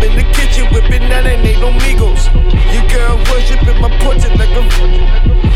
In 0.02 0.12
the 0.18 0.26
kitchen 0.34 0.66
whipping 0.74 1.08
that 1.10 1.26
and 1.26 1.46
ain't 1.46 1.62
no 1.62 1.70
migos. 1.86 2.26
Your 2.74 2.86
girl 2.89 3.16
worshiping 3.30 3.80
my 3.80 3.91
portrait 4.02 4.36
like 4.41 4.50
a. 4.58 4.64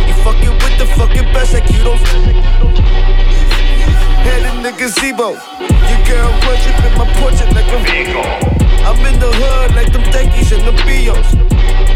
You 0.08 0.14
fucking 0.24 0.56
with 0.62 0.78
the 0.78 0.86
fucking 0.96 1.34
best 1.34 1.54
like 1.54 1.70
you 1.72 1.84
don't. 1.84 2.00
Head 4.26 4.44
in 4.50 4.64
the 4.64 4.72
gazebo. 4.72 5.38
Your 5.90 6.02
girl 6.06 6.32
worshiping 6.46 6.96
my 6.98 7.08
portrait 7.20 7.52
like 7.54 7.70
a. 7.72 7.80
I'm 8.86 9.00
in 9.06 9.20
the 9.20 9.32
hood 9.32 9.76
like 9.76 9.92
them 9.92 10.04
techies 10.14 10.52
and 10.56 10.66
the 10.66 10.74
bios. 10.84 11.34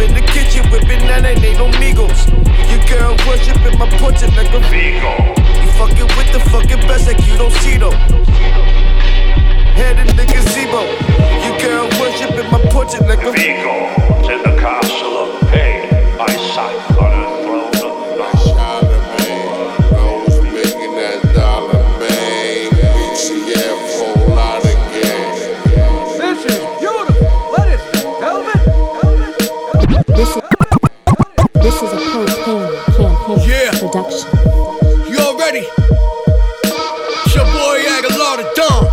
In 0.02 0.14
the 0.14 0.22
kitchen 0.34 0.70
whipping 0.70 1.00
that 1.08 1.26
ain't 1.26 1.42
no 1.58 1.68
migos. 1.80 2.28
Your 2.70 2.84
girl 2.92 3.16
worshiping 3.26 3.78
my 3.80 3.90
portrait 3.98 4.36
like 4.36 4.54
a. 4.54 4.60
Vigo. 4.70 5.14
You 5.64 5.72
fucking 5.80 6.10
with 6.18 6.30
the 6.34 6.42
fucking 6.52 6.82
best 6.88 7.08
like 7.08 7.26
you 7.26 7.38
don't 7.38 7.54
see 7.64 7.78
though. 7.78 7.96
Head 9.74 9.98
in 10.00 10.08
the 10.16 10.26
gazebo. 10.26 10.86
Your 11.46 11.58
girl 11.60 11.86
worshiping 12.00 12.50
my 12.52 12.60
portrait 12.70 13.08
like 13.08 13.24
a. 13.24 13.32
Vigo, 13.32 13.74
in 14.30 14.40
the 14.44 14.54
castle 14.60 15.18
of 15.18 15.42
pain, 15.50 16.18
my 16.18 16.30
sight 16.54 16.78
on 17.00 17.14
a 17.24 17.43
production. 33.94 34.26
You 35.06 35.22
already? 35.22 35.70
It's 35.70 37.36
your 37.36 37.46
boy 37.46 37.78
Agallah 37.86 38.42
the 38.42 38.46
Dawn. 38.58 38.90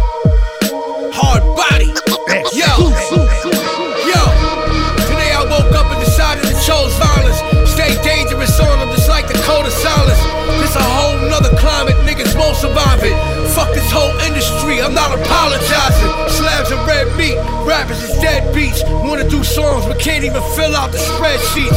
Hard 1.17 1.43
body. 1.57 1.89
Yo. 2.53 2.69
Yo. 4.05 4.23
Today 5.09 5.33
I 5.33 5.41
woke 5.49 5.73
up 5.73 5.89
and 5.89 6.01
decided 6.05 6.45
to 6.45 6.55
chose 6.61 6.93
violence. 7.01 7.41
Stay 7.73 7.97
dangerous 8.05 8.61
on 8.61 8.79
them 8.79 8.93
just 8.93 9.09
like 9.09 9.27
the 9.27 9.41
code 9.49 9.65
of 9.65 9.73
silence. 9.73 10.21
This 10.61 10.77
a 10.77 10.85
whole 10.85 11.17
nother 11.33 11.57
climate, 11.57 11.97
niggas 12.05 12.37
won't 12.37 12.57
survive 12.57 13.01
it. 13.03 13.17
Fuck 13.57 13.73
this 13.73 13.91
whole 13.91 14.13
industry, 14.29 14.83
I'm 14.83 14.93
not 14.93 15.17
apologizing. 15.17 16.00
Meat, 17.21 17.37
rappers 17.69 18.01
is 18.03 18.17
dead 18.25 18.49
beats. 18.55 18.81
Wanna 19.05 19.29
do 19.29 19.45
songs 19.45 19.85
but 19.85 20.01
can't 20.01 20.25
even 20.25 20.41
fill 20.57 20.75
out 20.75 20.91
the 20.91 20.97
spreadsheets. 20.97 21.77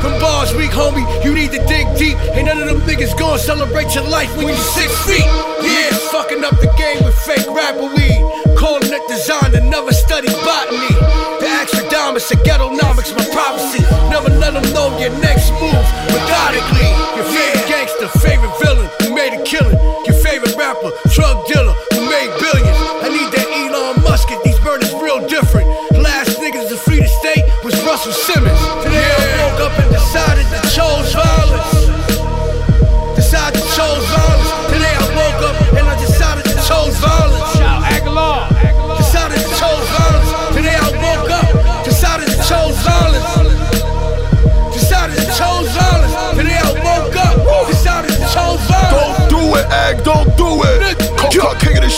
Them 0.00 0.14
bars 0.20 0.54
weak, 0.54 0.70
homie, 0.70 1.02
you 1.24 1.34
need 1.34 1.50
to 1.50 1.58
dig 1.66 1.86
deep. 1.98 2.16
Ain't 2.38 2.46
none 2.46 2.62
of 2.62 2.68
them 2.70 2.80
niggas 2.86 3.18
gonna 3.18 3.36
celebrate 3.36 3.96
your 3.96 4.06
life 4.06 4.30
when 4.36 4.46
you're 4.46 4.66
six 4.78 4.94
feet. 5.02 5.26
Yeah, 5.66 5.90
fucking 6.14 6.44
up 6.44 6.54
the 6.62 6.70
game 6.78 7.02
with 7.02 7.18
fake 7.26 7.50
rapper 7.50 7.90
weed. 7.98 8.22
Calling 8.54 8.86
it 8.86 9.02
design 9.08 9.50
and 9.58 9.68
never 9.68 9.90
study 9.90 10.28
botany. 10.46 10.94
The 11.42 11.50
Axiodomus 11.50 12.30
of 12.30 12.38
ghettonomics, 12.46 13.10
my 13.18 13.26
prophecy. 13.34 13.82
Never 14.06 14.30
let 14.38 14.54
them 14.54 14.70
know 14.72 14.96
your 15.02 15.10
next 15.18 15.50
move 15.58 15.86
methodically. 16.14 16.86
Your 17.18 17.26
favorite 17.26 17.66
gangster, 17.66 18.06
favorite 18.22 18.54
villain 18.62 18.88
who 19.02 19.14
made 19.16 19.34
a 19.34 19.42
killing. 19.42 19.95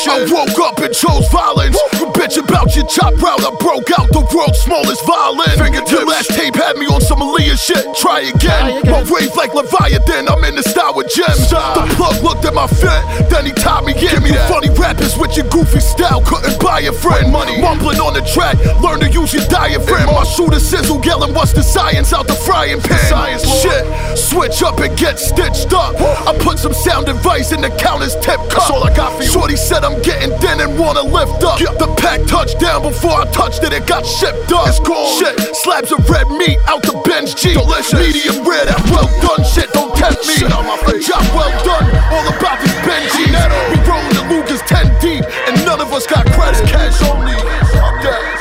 Cold 0.06 0.28
king 0.28 0.38
of 0.38 0.46
the 0.46 0.54
shit. 0.54 0.54
I 0.54 0.54
woke 0.54 0.58
up 0.60 0.78
and 0.78 0.94
chose 0.94 1.28
violence. 1.30 1.78
You 1.98 2.06
bitch 2.14 2.38
about 2.38 2.74
your 2.76 2.86
chop 2.86 3.14
route. 3.20 3.42
I 3.42 3.50
broke 3.58 3.90
out 3.98 4.08
the 4.12 4.22
world's 4.34 4.58
smallest 4.60 5.04
violin. 5.06 5.58
Fingertips. 5.58 5.92
Your 5.92 6.06
last 6.06 6.30
tape 6.30 6.54
had 6.54 6.76
me 6.76 6.86
on 6.86 7.00
some 7.00 7.18
Aaliyah 7.18 7.58
shit. 7.58 7.84
Try 7.96 8.30
again. 8.30 8.82
My 8.86 9.02
wave 9.10 9.34
like 9.34 9.54
Leviathan. 9.54 10.28
I'm 10.28 10.44
in 10.44 10.54
the 10.54 10.62
style 10.62 10.94
with 10.94 11.10
gems. 11.14 11.50
The 11.50 11.86
plug 11.96 12.22
looked 12.22 12.44
at 12.44 12.54
my 12.54 12.66
fit, 12.66 13.30
then 13.30 13.46
he 13.46 13.52
tied 13.52 13.84
me 13.84 13.92
in. 13.92 13.98
Give 13.98 14.22
me 14.22 14.30
the 14.30 14.44
funny 14.48 14.70
rappers 14.70 15.16
with 15.16 15.36
your 15.36 15.48
goofy 15.48 15.80
style. 15.80 16.22
Couldn't 16.22 16.60
buy 16.60 16.80
a 16.80 16.92
friend. 16.92 17.32
Money 17.32 17.60
mumbling 17.60 17.98
on 17.98 18.14
the 18.14 18.22
track. 18.22 18.58
Learn 18.82 19.00
to 19.00 19.10
use 19.10 19.32
your 19.32 19.46
diaphragm. 19.48 20.06
My 20.06 20.24
shooter 20.24 20.60
sizzle 20.60 21.00
yelling, 21.04 21.34
what's 21.34 21.52
the 21.52 21.62
science 21.62 22.12
out 22.12 22.26
the 22.26 22.34
frying 22.34 22.80
pan? 22.80 22.98
Science, 23.08 23.44
shit. 23.60 23.84
Switch 24.18 24.62
up 24.62 24.78
and 24.78 24.96
get 24.96 25.18
stitched 25.18 25.72
up. 25.72 25.94
I 25.98 26.36
put 26.38 26.58
some 26.58 26.74
sound 26.74 27.08
advice 27.08 27.52
in 27.52 27.60
the 27.60 27.70
counter's 27.70 28.14
tip 28.16 28.38
cup. 28.50 28.68
That's 28.68 28.70
all 28.70 28.84
I 28.84 28.94
got 28.94 29.16
for 29.16 29.22
you. 29.22 29.30
Shorty 29.30 29.56
said 29.56 29.84
I'm 29.88 30.02
getting 30.02 30.36
thin 30.36 30.60
and 30.60 30.78
wanna 30.78 31.00
lift 31.00 31.42
up. 31.42 31.56
The 31.58 31.88
pack 31.96 32.20
touched 32.28 32.60
down 32.60 32.82
before 32.82 33.22
I 33.22 33.24
touched 33.32 33.64
it. 33.64 33.72
It 33.72 33.86
got 33.86 34.04
shipped 34.04 34.52
up. 34.52 34.68
It's 34.68 34.78
cold. 34.80 35.16
Shit. 35.16 35.56
Slabs 35.64 35.90
of 35.92 36.04
red 36.10 36.28
meat 36.28 36.58
out 36.68 36.82
the 36.82 36.92
bench 37.08 37.34
G. 37.40 37.54
Delicious. 37.54 37.96
Medium 37.96 38.44
rare. 38.44 38.66
That 38.66 38.84
well 38.92 39.08
done 39.24 39.40
shit. 39.48 39.72
Don't 39.72 39.96
tempt 39.96 40.20
me. 40.28 40.34
Shit 40.34 40.52
on 40.52 40.66
my 40.66 40.76
face. 40.84 41.08
Job 41.08 41.24
well 41.32 41.48
done. 41.64 41.88
All 42.12 42.28
about 42.28 42.60
this 42.60 42.76
Benji. 42.84 43.32
We 43.32 43.80
rolling 43.88 44.12
the 44.12 44.28
Lucas 44.28 44.60
10 44.68 45.00
deep, 45.00 45.24
and 45.48 45.56
none 45.64 45.80
of 45.80 45.90
us 45.90 46.06
got 46.06 46.26
credit. 46.36 46.68
Cash 46.68 47.00
only. 47.08 47.32
Fuck 47.72 48.02
that. 48.04 48.37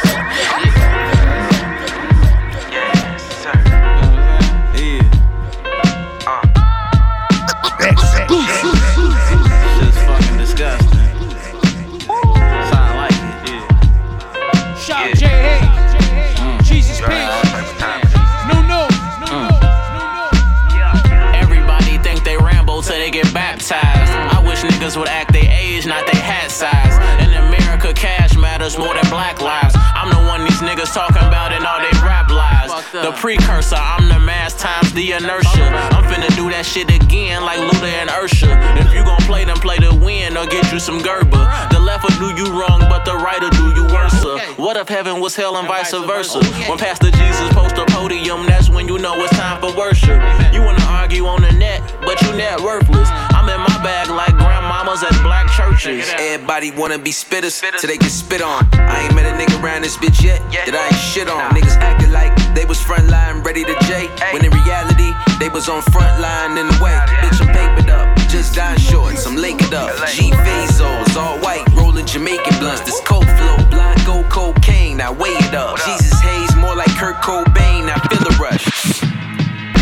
Matters 28.67 28.83
more 28.83 28.93
than 28.93 29.09
black 29.09 29.41
lives. 29.41 29.75
I'm 29.95 30.09
the 30.09 30.27
one 30.27 30.43
these 30.43 30.59
niggas 30.59 30.93
talking 30.93 31.23
about 31.23 31.53
in 31.53 31.65
all 31.65 31.79
they 31.79 31.95
rap 32.03 32.29
lies. 32.29 32.67
The 32.91 33.13
precursor, 33.13 33.77
I'm 33.77 34.09
the 34.09 34.19
mass 34.19 34.59
times 34.59 34.91
the 34.91 35.13
inertia. 35.13 35.71
I'm 35.95 36.03
finna 36.03 36.27
do 36.35 36.49
that 36.51 36.65
shit 36.65 36.91
again 36.91 37.43
like 37.43 37.59
Luda 37.59 37.87
and 37.87 38.09
Usher. 38.09 38.59
If 38.75 38.93
you 38.93 39.05
gon' 39.05 39.23
play, 39.23 39.45
then 39.45 39.55
play 39.55 39.77
to 39.77 39.95
win 39.95 40.35
or 40.35 40.45
get 40.47 40.69
you 40.73 40.79
some 40.79 40.99
Gerber. 40.99 41.47
The 41.71 41.79
left 41.79 42.03
will 42.03 42.19
do 42.19 42.35
you 42.35 42.59
wrong, 42.59 42.83
but 42.91 43.05
the 43.05 43.15
right 43.15 43.39
will 43.39 43.55
do 43.55 43.71
you 43.71 43.87
worse. 43.87 44.19
What 44.59 44.75
if 44.75 44.89
heaven 44.89 45.21
was 45.21 45.33
hell 45.33 45.55
and 45.55 45.67
vice 45.67 45.93
versa? 45.93 46.43
When 46.67 46.77
Pastor 46.77 47.11
Jesus 47.11 47.47
post 47.53 47.77
a 47.77 47.85
podium, 47.95 48.47
that's 48.47 48.69
when 48.69 48.89
you 48.89 48.99
know 48.99 49.15
it's 49.23 49.31
time 49.37 49.61
for 49.61 49.71
worship. 49.77 50.19
You 50.51 50.59
wanna 50.59 50.83
argue 50.91 51.25
on 51.25 51.41
the 51.41 51.53
net, 51.53 51.79
but 52.01 52.19
you 52.23 52.35
net 52.35 52.59
worthless. 52.59 53.07
I'm 53.31 53.47
in 53.47 53.61
my 53.63 53.77
bag 53.79 54.09
like 54.09 54.35
grandmamas 54.35 55.07
at 55.07 55.15
black 55.23 55.46
churches. 55.57 56.13
Everybody 56.19 56.69
wanna 56.71 56.99
be 56.99 57.09
spitters 57.09 57.57
till 57.79 57.89
they 57.89 57.97
get 57.97 58.11
spit 58.11 58.41
on. 58.41 58.67
I 58.73 59.05
ain't 59.05 59.15
met 59.15 59.25
a 59.25 59.33
nigga 59.33 59.57
around 59.63 59.81
this 59.81 59.97
bitch 59.97 60.21
yet 60.21 60.39
that 60.69 60.77
I 60.77 60.85
ain't 60.85 61.01
shit 61.01 61.27
on. 61.27 61.41
Niggas 61.57 61.77
acted 61.81 62.11
like 62.11 62.29
they 62.53 62.65
was 62.65 62.79
front 62.79 63.09
line 63.09 63.41
ready 63.41 63.63
to 63.65 63.75
J. 63.89 64.05
When 64.33 64.45
in 64.45 64.51
reality, 64.51 65.09
they 65.39 65.49
was 65.49 65.67
on 65.67 65.81
front 65.89 66.21
line 66.21 66.57
in 66.61 66.67
the 66.67 66.77
way. 66.77 66.93
Bitch, 67.25 67.41
I'm 67.41 67.49
papered 67.49 67.89
up, 67.89 68.05
just 68.29 68.53
dying 68.53 68.77
shorts, 68.77 69.25
I'm 69.25 69.35
linked 69.35 69.73
up. 69.73 69.89
G 70.13 70.29
Fazos, 70.29 71.17
all 71.17 71.39
white, 71.39 71.65
rolling 71.73 72.05
Jamaican 72.05 72.59
blunts. 72.59 72.81
This 72.81 73.01
cold 73.01 73.25
flow, 73.25 73.57
blind 73.73 74.05
gold 74.05 74.29
cocaine, 74.29 74.97
now 74.97 75.11
weigh 75.11 75.37
it 75.41 75.55
up. 75.55 75.77
Jesus 75.81 76.21
Hayes, 76.21 76.55
more 76.55 76.75
like 76.75 76.93
Kurt 77.01 77.17
Cobain. 77.25 77.89
I 77.89 77.97
feel 78.09 78.21
the 78.21 78.37
rush. 78.37 79.16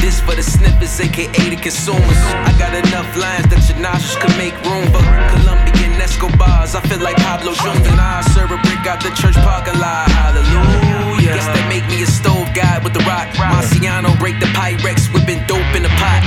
This 0.06 0.22
for 0.22 0.36
the 0.36 0.44
snippers, 0.46 1.02
aka 1.02 1.50
the 1.50 1.58
consumers. 1.58 2.22
I 2.46 2.54
got 2.62 2.78
enough 2.78 3.10
lines 3.18 3.50
that 3.50 3.66
your 3.66 3.82
nostrils 3.82 4.22
could 4.22 4.38
make 4.38 4.54
room 4.62 4.86
for 4.94 5.02
Colombian 5.34 5.98
Escobars. 5.98 6.78
I 6.78 6.82
feel 6.86 7.02
like 7.02 7.18
Pablo 7.26 7.58
and 7.58 7.98
I 7.98 8.22
serve 8.30 8.54
a 8.54 8.62
brick 8.70 8.86
out 8.86 9.02
the 9.02 9.10
church 9.18 9.34
parking 9.42 9.82
lot. 9.82 10.06
Hallelujah. 10.14 11.34
Guess 11.34 11.50
that 11.50 11.66
make 11.74 11.90
me 11.90 12.06
a 12.06 12.06
stove 12.06 12.46
guy 12.54 12.78
with 12.86 12.94
the 12.94 13.02
rock. 13.10 13.34
Marciano 13.34 14.14
break 14.22 14.38
the 14.38 14.46
Pyrex, 14.54 15.10
whipping 15.10 15.42
dope 15.50 15.74
in 15.74 15.82
the 15.82 15.94
pot. 15.98 16.22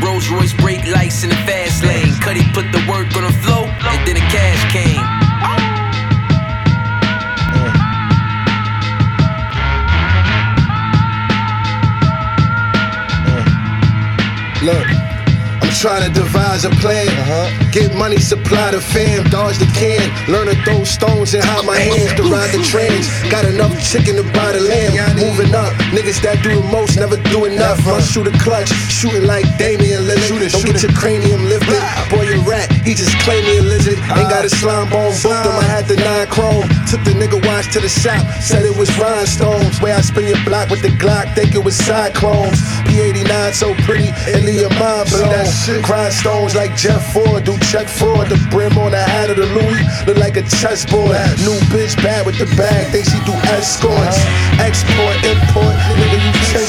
Rolls 0.00 0.32
Royce 0.32 0.56
brake 0.56 0.88
lights 0.88 1.20
in 1.20 1.28
the 1.28 1.40
fast 1.44 1.84
lane. 1.84 2.16
Cuddy 2.24 2.48
put 2.56 2.64
the 2.72 2.80
work 2.88 3.12
on 3.12 3.28
the 3.28 3.34
flow, 3.44 3.68
and 3.68 4.00
then 4.08 4.16
the 4.16 4.24
cash 4.32 4.72
came. 4.72 5.23
Look, 14.64 14.86
I'm 15.60 15.70
trying 15.74 16.10
to 16.10 16.20
devise 16.20 16.64
a 16.64 16.70
plan. 16.70 17.06
Uh-huh. 17.06 17.63
Get 17.74 17.90
money, 17.98 18.22
supply 18.22 18.70
the 18.70 18.80
fam, 18.80 19.26
dodge 19.34 19.58
the 19.58 19.66
can. 19.74 19.98
Learn 20.30 20.46
to 20.46 20.54
throw 20.62 20.84
stones 20.84 21.34
and 21.34 21.42
hide 21.42 21.66
my 21.66 21.74
hands 21.74 22.14
to 22.14 22.22
ride 22.30 22.54
the 22.54 22.62
trains. 22.62 23.10
Got 23.34 23.50
enough 23.50 23.74
chicken 23.82 24.14
to 24.14 24.22
buy 24.30 24.54
the 24.54 24.62
lamb. 24.62 24.94
Moving 25.18 25.50
up, 25.58 25.74
niggas 25.90 26.22
that 26.22 26.38
do 26.46 26.54
the 26.54 26.62
most 26.70 26.94
never 27.02 27.18
do 27.34 27.50
enough. 27.50 27.82
Run 27.82 27.98
through 27.98 28.30
the 28.30 28.36
clutch, 28.38 28.70
shooting 28.70 29.26
like 29.26 29.42
Damian 29.58 30.06
Lillard. 30.06 30.54
Don't 30.54 30.70
get 30.70 30.86
your 30.86 30.94
cranium 30.94 31.50
lifted. 31.50 31.82
Boy, 32.14 32.30
you 32.30 32.46
rat, 32.46 32.70
he 32.86 32.94
just 32.94 33.10
claimed 33.26 33.42
me 33.42 33.58
a 33.58 33.66
lizard. 33.66 33.98
Ain't 34.14 34.30
got 34.30 34.46
a 34.46 34.50
slime 34.54 34.86
bone, 34.86 35.10
booked 35.18 35.42
him. 35.42 35.58
I 35.58 35.66
had 35.66 35.90
the 35.90 35.98
nine 35.98 36.30
chrome. 36.30 36.62
Took 36.86 37.02
the 37.02 37.18
nigga 37.18 37.42
watch 37.42 37.74
to 37.74 37.82
the 37.82 37.90
shop, 37.90 38.22
said 38.38 38.62
it 38.62 38.78
was 38.78 38.86
rhinestones. 39.02 39.82
Where 39.82 39.98
I 39.98 40.00
spin 40.00 40.30
your 40.30 40.38
block 40.46 40.70
with 40.70 40.82
the 40.86 40.94
Glock, 41.02 41.34
think 41.34 41.58
it 41.58 41.64
was 41.66 41.74
cyclones. 41.74 42.62
P89 42.86 43.50
so 43.50 43.74
pretty, 43.82 44.14
it 44.30 44.46
leave 44.46 44.62
your 44.62 44.74
mind 44.78 45.10
blown. 45.10 45.42
Grindstones 45.82 46.54
like 46.54 46.70
Jeff 46.78 47.02
Ford, 47.10 47.42
do 47.42 47.58
check 47.70 47.88
fraud. 47.88 48.28
The 48.28 48.38
brim 48.50 48.76
on 48.78 48.92
the 48.92 49.02
hat 49.02 49.30
of 49.30 49.36
the 49.36 49.46
Louis 49.56 49.82
look 50.06 50.18
like 50.18 50.36
a 50.36 50.42
chessboard. 50.42 51.16
New 51.44 51.56
bitch 51.72 51.96
bad 52.02 52.26
with 52.26 52.38
the 52.38 52.46
bag, 52.56 52.92
think 52.92 53.06
she 53.06 53.18
do 53.24 53.34
escorts. 53.54 54.18
Export, 54.60 55.16
import, 55.24 55.74
nigga, 55.98 56.18
you 56.20 56.32
shit. 56.46 56.68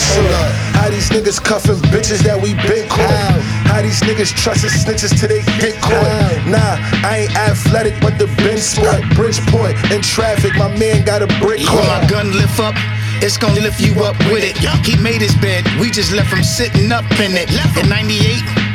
How 0.76 0.90
these 0.90 1.10
niggas 1.10 1.42
cuffing 1.42 1.82
bitches 1.92 2.22
that 2.24 2.40
we 2.40 2.54
caught? 2.88 3.42
How 3.68 3.82
these 3.82 4.02
niggas 4.02 4.32
trusting 4.36 4.70
snitches 4.70 5.18
till 5.20 5.30
they 5.30 5.42
get 5.60 5.76
caught? 5.82 6.04
Nah, 6.48 6.78
I 7.04 7.26
ain't 7.28 7.36
athletic, 7.36 8.00
but 8.02 8.18
the 8.18 8.28
bench 8.44 8.62
sport. 8.62 9.02
Bridgeport 9.16 9.76
in 9.92 10.02
traffic, 10.02 10.56
my 10.58 10.70
man 10.78 11.04
got 11.06 11.22
a 11.22 11.28
brick 11.42 11.60
When 11.60 11.84
car. 11.84 12.02
my 12.02 12.08
gun 12.08 12.32
lift 12.32 12.60
up, 12.60 12.76
it's 13.22 13.38
gonna 13.38 13.62
lift 13.62 13.80
you 13.80 13.94
up 14.04 14.18
with 14.32 14.44
it. 14.44 14.56
He 14.86 14.96
made 15.02 15.22
his 15.22 15.36
bed, 15.36 15.66
we 15.80 15.90
just 15.90 16.12
left 16.14 16.32
him 16.32 16.44
sitting 16.44 16.92
up 16.92 17.06
in 17.20 17.34
it. 17.36 17.50
In 17.50 17.90
98, 17.90 18.75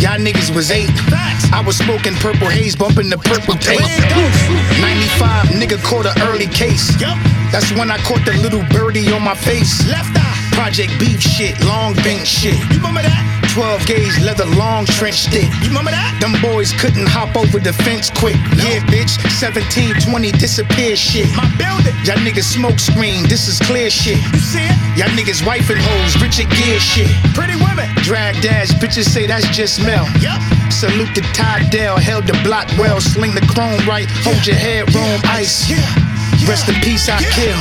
y'all 0.00 0.18
niggas 0.18 0.54
was 0.54 0.70
eight. 0.70 0.90
I 1.52 1.62
was 1.66 1.76
smoking 1.78 2.14
purple 2.14 2.48
haze, 2.48 2.76
bumping 2.76 3.08
the 3.10 3.18
purple 3.18 3.54
tape. 3.54 3.80
95, 4.80 5.46
nigga 5.58 5.82
caught 5.82 6.06
an 6.06 6.14
early 6.28 6.46
case. 6.46 6.90
That's 7.52 7.72
when 7.72 7.90
I 7.90 7.98
caught 7.98 8.24
the 8.24 8.32
little 8.42 8.62
birdie 8.70 9.10
on 9.12 9.22
my 9.22 9.34
face. 9.34 9.86
Left 9.88 10.16
eye. 10.16 10.37
Project 10.58 10.90
beef 10.98 11.22
shit, 11.22 11.54
long 11.64 11.94
bench 12.02 12.26
shit. 12.26 12.58
You 12.74 12.82
remember 12.82 13.00
that? 13.00 13.22
12 13.54 13.86
gauge 13.86 14.18
leather 14.26 14.44
long 14.58 14.84
trench 14.86 15.30
stick. 15.30 15.46
You 15.62 15.70
remember 15.70 15.94
that? 15.94 16.18
Them 16.18 16.34
boys 16.42 16.74
couldn't 16.74 17.06
hop 17.06 17.36
over 17.38 17.62
the 17.62 17.72
fence 17.72 18.10
quick. 18.10 18.34
Yeah, 18.58 18.82
bitch. 18.90 19.14
17, 19.38 19.94
20 20.02 20.32
disappear 20.32 20.96
shit. 20.96 21.30
My 21.38 21.46
building. 21.54 21.94
Y'all 22.02 22.18
niggas 22.26 22.50
smoke 22.50 22.82
screen. 22.82 23.22
This 23.30 23.46
is 23.46 23.62
clear 23.70 23.88
shit. 23.88 24.18
You 24.34 24.42
see 24.42 24.66
it? 24.66 24.74
Y'all 24.98 25.14
niggas 25.14 25.46
wife 25.46 25.70
and 25.70 25.78
hoes. 25.78 26.18
Richard 26.18 26.50
Gere 26.50 26.82
shit. 26.82 27.10
Pretty 27.38 27.54
women. 27.62 27.86
Drag 28.02 28.34
dash. 28.42 28.74
Bitches 28.82 29.06
say 29.06 29.26
that's 29.26 29.46
just 29.54 29.78
Mel. 29.86 30.10
Yup. 30.18 30.42
Salute 30.74 31.14
the 31.14 31.22
Ty 31.38 31.70
Dell. 31.70 31.98
Held 31.98 32.26
the 32.26 32.34
block 32.42 32.66
well. 32.82 33.00
Sling 33.00 33.30
the 33.30 33.46
chrome 33.54 33.78
right. 33.86 34.10
Hold 34.26 34.44
your 34.44 34.56
head, 34.56 34.92
room 34.92 35.20
ice. 35.24 35.70
Rest 36.48 36.66
in 36.66 36.80
peace, 36.80 37.10
I 37.10 37.20
kill. 37.36 37.60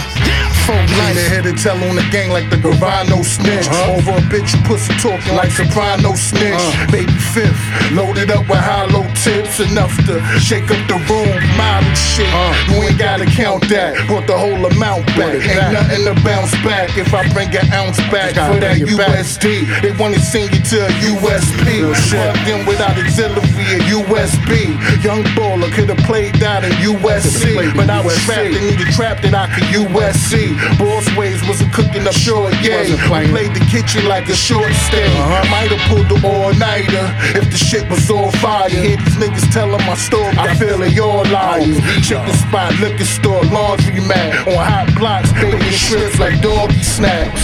Folk 0.63 0.79
Lean 0.79 1.15
life. 1.15 1.27
ahead 1.27 1.45
and 1.45 1.57
tell 1.57 1.75
on 1.75 1.95
the 1.95 2.07
gang 2.11 2.31
like 2.31 2.49
the 2.49 2.55
Gravano 2.55 3.19
snitch. 3.23 3.67
Over 3.88 4.15
a 4.15 4.23
bitch, 4.31 4.55
you 4.55 4.63
pussy 4.63 4.95
talking 5.03 5.35
like 5.35 5.51
soprano 5.51 6.15
snitch. 6.15 6.63
Baby 6.91 7.11
fifth, 7.35 7.59
loaded 7.91 8.31
up 8.31 8.47
with 8.47 8.63
hollow 8.63 9.03
tips, 9.23 9.59
enough 9.59 9.91
to 10.07 10.23
shake 10.39 10.71
up 10.71 10.79
the 10.88 10.99
room, 11.11 11.35
model 11.59 11.91
shit. 11.95 12.31
You 12.71 12.83
ain't 12.83 12.99
gotta 12.99 13.25
count 13.25 13.67
that, 13.67 13.95
brought 14.07 14.27
the 14.27 14.38
whole 14.38 14.59
amount 14.59 15.05
back. 15.19 15.35
Ain't 15.35 15.71
nothing 15.75 16.03
to 16.07 16.15
bounce 16.23 16.51
back 16.63 16.97
if 16.97 17.13
I 17.13 17.27
bring 17.35 17.51
an 17.55 17.67
ounce 17.71 17.99
back 18.07 18.35
for 18.35 18.59
that 18.59 18.79
USD. 18.79 19.67
They 19.83 19.91
wanna 19.99 20.19
send 20.19 20.51
you 20.55 20.63
to 20.63 20.88
a 20.88 20.91
USP. 21.11 21.83
Plugged 22.11 22.47
in 22.47 22.65
without 22.65 22.95
auxiliary, 22.95 23.67
a 23.75 23.79
USB. 23.99 24.75
Young 25.03 25.23
baller 25.35 25.71
could've 25.75 25.99
played 26.07 26.35
that 26.43 26.63
in 26.63 26.71
USC, 26.83 27.75
but 27.75 27.89
I 27.89 27.99
was 27.99 28.15
trapped 28.23 28.55
and 28.55 28.76
needed 28.78 28.93
trapped 28.93 29.21
that 29.23 29.34
I 29.34 29.47
could 29.53 29.65
USC. 29.73 30.53
Boss 30.78 31.05
ways 31.17 31.41
wasn't 31.47 31.73
cooking 31.73 32.05
up 32.07 32.13
short, 32.13 32.53
yeah. 32.61 32.84
We 32.86 33.28
played 33.30 33.53
the 33.53 33.65
kitchen 33.69 34.05
like 34.07 34.30
a 34.30 34.36
short 34.36 34.71
stay. 34.88 35.07
I 35.07 35.45
might 35.49 35.71
have 35.71 35.82
pulled 35.89 36.07
the 36.09 36.17
all 36.28 36.53
nighter 36.53 37.05
if 37.38 37.49
the 37.49 37.57
shit 37.57 37.89
was 37.89 38.09
on 38.09 38.32
fire. 38.38 38.69
Hear 38.69 38.97
these 38.97 39.17
niggas 39.17 39.51
telling 39.51 39.84
my 39.86 39.95
story, 39.95 40.34
I 40.38 40.53
feel 40.55 40.78
they 40.78 40.97
all 40.99 41.25
liars. 41.30 41.78
Oh, 41.78 42.01
Chicken 42.01 42.34
spot, 42.34 42.73
liquor 42.80 43.05
store, 43.05 43.43
laundry 43.45 44.01
mat. 44.05 44.47
On 44.47 44.55
hot 44.55 44.93
blocks, 44.97 45.32
baby 45.34 45.71
strips 45.71 46.19
like 46.19 46.41
doggy 46.41 46.84
snacks. 46.84 47.41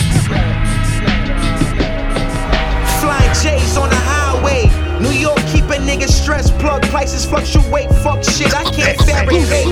Flying 3.01 3.33
J's 3.41 3.77
on 3.77 3.89
the 3.89 3.99
highway. 3.99 4.69
New 5.01 5.11
York 5.11 5.42
keep 5.63 5.77
a 5.77 5.81
nigga 5.81 6.07
stressed. 6.07 6.57
Plug 6.59 6.81
prices 6.83 7.25
fluctuate. 7.25 7.89
Fuck 8.03 8.23
shit, 8.23 8.53
I 8.53 8.63
can't 8.63 8.99
fabricate. 9.01 9.67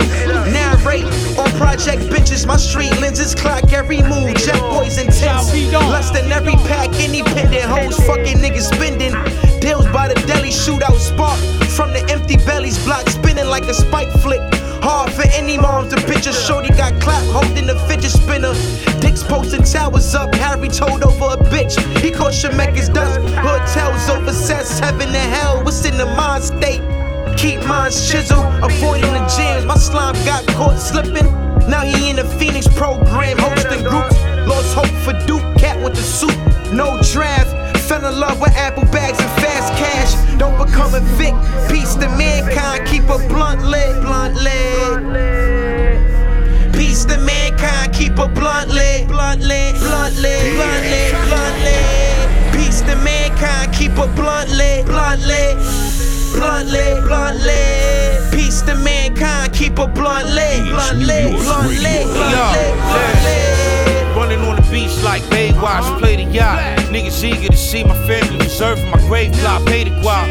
Narrate 0.52 1.06
on 1.38 1.50
project 1.58 2.04
bitches. 2.04 2.46
My 2.46 2.58
street 2.58 2.92
lenses 3.00 3.36
clock 3.36 3.72
every 3.74 4.02
move. 4.02 4.36
Jet 4.36 4.60
boys 4.60 4.98
intense. 4.98 5.54
Less 5.72 6.12
than 6.12 6.32
every 6.32 6.56
pack. 6.68 6.90
Independent 7.00 7.64
hoes. 7.64 7.98
Fucking 8.06 8.38
niggas 8.38 8.74
spending. 8.74 9.14
Deals 9.60 9.88
by 9.88 10.08
the 10.08 10.16
deli. 10.28 10.50
Shootout 10.50 11.00
spark 11.00 11.40
from 11.76 11.94
the 11.94 12.06
empty 12.10 12.38
bellies. 12.38 12.84
Block 12.86 13.08
spinning 13.10 13.48
like 13.48 13.64
a 13.64 13.74
spike 13.74 14.12
flick. 14.22 14.42
Hard 14.82 15.12
for 15.14 15.28
any 15.34 15.58
moms. 15.58 15.92
The 15.92 15.98
picture 15.98 16.34
shorty 16.34 16.70
got 16.70 17.00
clapped 17.02 17.28
holding 17.28 17.70
a 17.70 17.76
fidget 17.88 18.12
spinner. 18.12 18.54
Dicks 19.00 19.24
posting 19.24 19.64
towers 19.64 20.16
up. 20.16 20.34
Harry 20.36 20.70
told 20.70 21.04
over 21.04 21.38
a 21.38 21.38
bitch. 21.38 21.78
He 22.00 22.10
called 22.12 22.34
Shemekas 22.34 22.94
dust. 22.94 23.20
Hotels 23.36 24.36
sets. 24.36 24.80
Heaven 24.80 25.10
and 25.10 25.34
hell. 25.34 25.64
What's 25.64 25.86
in 25.86 25.98
the 25.98 26.06
mind 26.06 26.44
state? 26.44 26.82
Keep 27.38 27.66
minds 27.68 28.10
chiseled. 28.10 28.46
Avoiding 28.64 29.14
the 29.14 29.26
jams. 29.38 29.66
My 29.66 29.76
slime 29.76 30.16
got 30.26 30.46
caught 30.48 30.80
slipping. 30.80 31.30
Now 31.70 31.82
he 31.82 32.10
in 32.10 32.16
the 32.16 32.26
Phoenix 32.26 32.68
program. 32.68 33.38
Hosting 33.38 33.84
groups. 33.84 34.18
Lost 34.48 34.74
hope 34.74 34.96
for 35.06 35.14
Duke. 35.28 35.46
Cat 35.58 35.82
with 35.84 35.96
the 35.96 36.02
suit. 36.02 36.36
No 36.74 37.00
draft. 37.14 37.71
Fell 37.92 38.08
in 38.08 38.20
love 38.22 38.40
with 38.40 38.56
apple 38.56 38.86
bags 38.86 39.20
and 39.20 39.30
fast 39.44 39.74
cash. 39.76 40.16
Don't 40.38 40.58
become 40.66 40.96
a 40.96 41.02
Vic. 41.20 41.34
Peace 41.68 41.94
to 41.96 42.08
mankind. 42.16 42.88
Keep 42.88 43.10
a 43.10 43.18
blunt 43.28 43.66
lit. 43.66 44.02
Blunt 44.02 44.34
lit. 44.36 45.04
Peace 46.72 47.04
to 47.04 47.18
mankind. 47.18 47.94
Keep 47.94 48.18
a 48.18 48.30
blunt 48.30 48.70
lit. 48.70 49.10
Blunt 49.10 49.42
lit. 49.42 49.76
Blunt 49.76 50.16
lit. 50.22 50.56
Blunt 50.56 50.86
lit. 50.88 51.12
Blunt 51.28 51.58
lit. 51.66 52.54
Peace 52.56 52.80
to 52.80 52.96
mankind. 53.04 53.74
Keep 53.74 53.98
a 53.98 54.08
blunt 54.16 54.50
lit. 54.52 54.86
Blunt 54.86 55.22
lit. 55.28 55.58
Blunt 56.32 56.70
lit. 56.72 57.04
Blunt 57.04 57.44
lit. 57.44 58.32
Peace 58.32 58.62
to 58.62 58.76
mankind. 58.76 59.52
Keep 59.52 59.78
a 59.80 59.88
blunt 59.88 60.30
lit. 60.30 60.64
Blunt 60.64 61.00
lit. 61.00 61.36
Blunt 61.44 61.68
lit. 61.68 62.08
Blunt 62.08 62.56
lit. 62.56 62.74
Blunt 62.88 63.24
lit. 63.26 64.01
Running 64.22 64.42
on 64.42 64.56
the 64.56 64.62
beach 64.70 64.96
like 65.02 65.24
Baywatch, 65.34 65.98
play 65.98 66.16
the 66.16 66.32
yacht. 66.32 66.60
Niggas 66.94 67.24
eager 67.24 67.48
to 67.50 67.58
see 67.58 67.84
my 67.84 67.96
family 68.06 68.38
reserving 68.38 68.88
my 68.92 69.00
grave 69.08 69.34
plot, 69.34 69.66
pay 69.66 69.84
the 69.84 69.90
guap. 69.90 70.28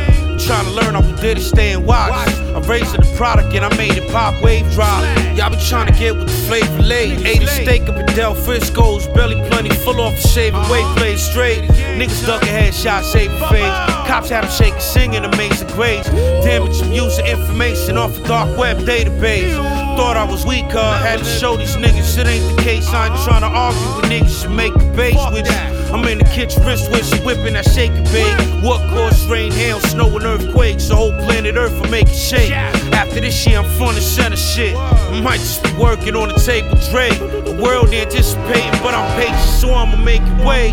Trying 0.46 0.64
to 0.66 0.70
learn, 0.70 0.94
I 0.94 1.02
who 1.02 1.16
did 1.16 1.38
it, 1.38 1.40
stay 1.42 1.72
and 1.72 1.84
watch. 1.84 2.12
I'm 2.54 2.62
raising 2.62 3.00
the 3.00 3.12
product 3.16 3.52
and 3.52 3.64
I 3.64 3.76
made 3.76 3.98
it 3.98 4.08
pop 4.12 4.40
wave 4.44 4.70
drop. 4.70 5.02
Y'all 5.36 5.50
be 5.50 5.56
trying 5.56 5.92
to 5.92 5.98
get 5.98 6.14
with 6.14 6.28
the 6.28 6.46
flavor 6.46 6.82
late. 6.82 7.26
Ate 7.26 7.42
a 7.42 7.48
steak 7.48 7.88
up 7.88 7.96
at 7.96 8.14
Del 8.14 8.32
Frisco's, 8.32 9.08
belly 9.08 9.34
plenty, 9.50 9.70
full 9.70 10.00
off 10.00 10.14
the 10.22 10.28
shaving 10.28 10.62
weight, 10.70 10.86
played 10.96 11.18
straight. 11.18 11.68
Niggas 11.98 12.24
ducking 12.24 12.48
headshot, 12.48 13.02
saving 13.02 13.36
face. 13.50 13.74
Cops 14.06 14.28
had 14.28 14.44
them 14.44 14.52
shaking, 14.52 14.78
singing 14.78 15.24
amazing 15.24 15.66
grace. 15.74 16.06
Damage 16.44 16.80
I'm 16.80 16.92
using 16.92 17.26
information 17.26 17.98
off 17.98 18.16
a 18.16 18.28
dark 18.28 18.56
web 18.56 18.78
database. 18.78 19.79
Thought 19.96 20.16
I 20.16 20.24
was 20.24 20.46
weak, 20.46 20.64
uh, 20.74 20.98
had 20.98 21.18
to 21.18 21.24
show 21.24 21.56
these 21.56 21.76
niggas 21.76 22.18
it 22.18 22.26
ain't 22.26 22.56
the 22.56 22.62
case. 22.62 22.88
I 22.88 23.08
ain't 23.08 23.22
trying 23.24 23.42
to 23.42 23.48
argue 23.48 23.80
with 23.96 24.10
niggas, 24.10 24.42
should 24.42 24.50
make 24.50 24.72
the 24.72 24.84
base 24.96 25.20
with 25.32 25.46
you. 25.46 25.80
I'm 25.92 26.06
in 26.08 26.18
the 26.18 26.24
kitchen, 26.24 26.64
wrist 26.64 26.90
with 26.90 27.24
whipping 27.24 27.54
that 27.54 27.64
shaking 27.66 28.04
bait. 28.04 28.32
What 28.62 28.80
caused 28.90 29.28
rain, 29.28 29.52
hail, 29.52 29.80
snow, 29.80 30.06
and 30.16 30.24
earthquakes? 30.24 30.88
The 30.88 30.96
whole 30.96 31.12
planet 31.12 31.56
Earth 31.56 31.78
will 31.80 31.90
make 31.90 32.08
it 32.08 32.14
shake. 32.14 32.52
After 32.52 33.20
this 33.20 33.46
year, 33.46 33.58
I'm 33.58 33.68
front 33.76 33.96
and 33.96 34.04
center 34.04 34.36
shit. 34.36 34.76
I 34.76 35.20
might 35.20 35.40
just 35.40 35.62
be 35.64 35.72
working 35.74 36.14
on 36.16 36.28
the 36.28 36.34
table, 36.34 36.76
Dre. 36.90 37.10
The 37.10 37.58
world 37.62 37.92
anticipating, 37.92 38.80
but 38.82 38.94
I'm 38.94 39.20
patient, 39.20 39.60
so 39.60 39.74
I'ma 39.74 39.96
make 39.96 40.22
it 40.22 40.44
way. 40.46 40.72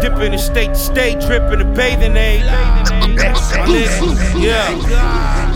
Dipping 0.00 0.32
in 0.32 0.38
state 0.38 0.68
to 0.68 0.76
state, 0.76 1.20
dripping 1.20 1.60
in 1.60 1.74
bathing 1.74 2.16
aid. 2.16 2.42
Yeah. 4.38 5.47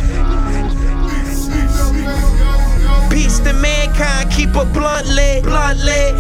Peace 3.43 3.51
to 3.51 3.61
mankind, 3.61 4.31
keep 4.31 4.55
a 4.55 4.65
bluntly, 4.65 5.41
bluntly, 5.43 6.13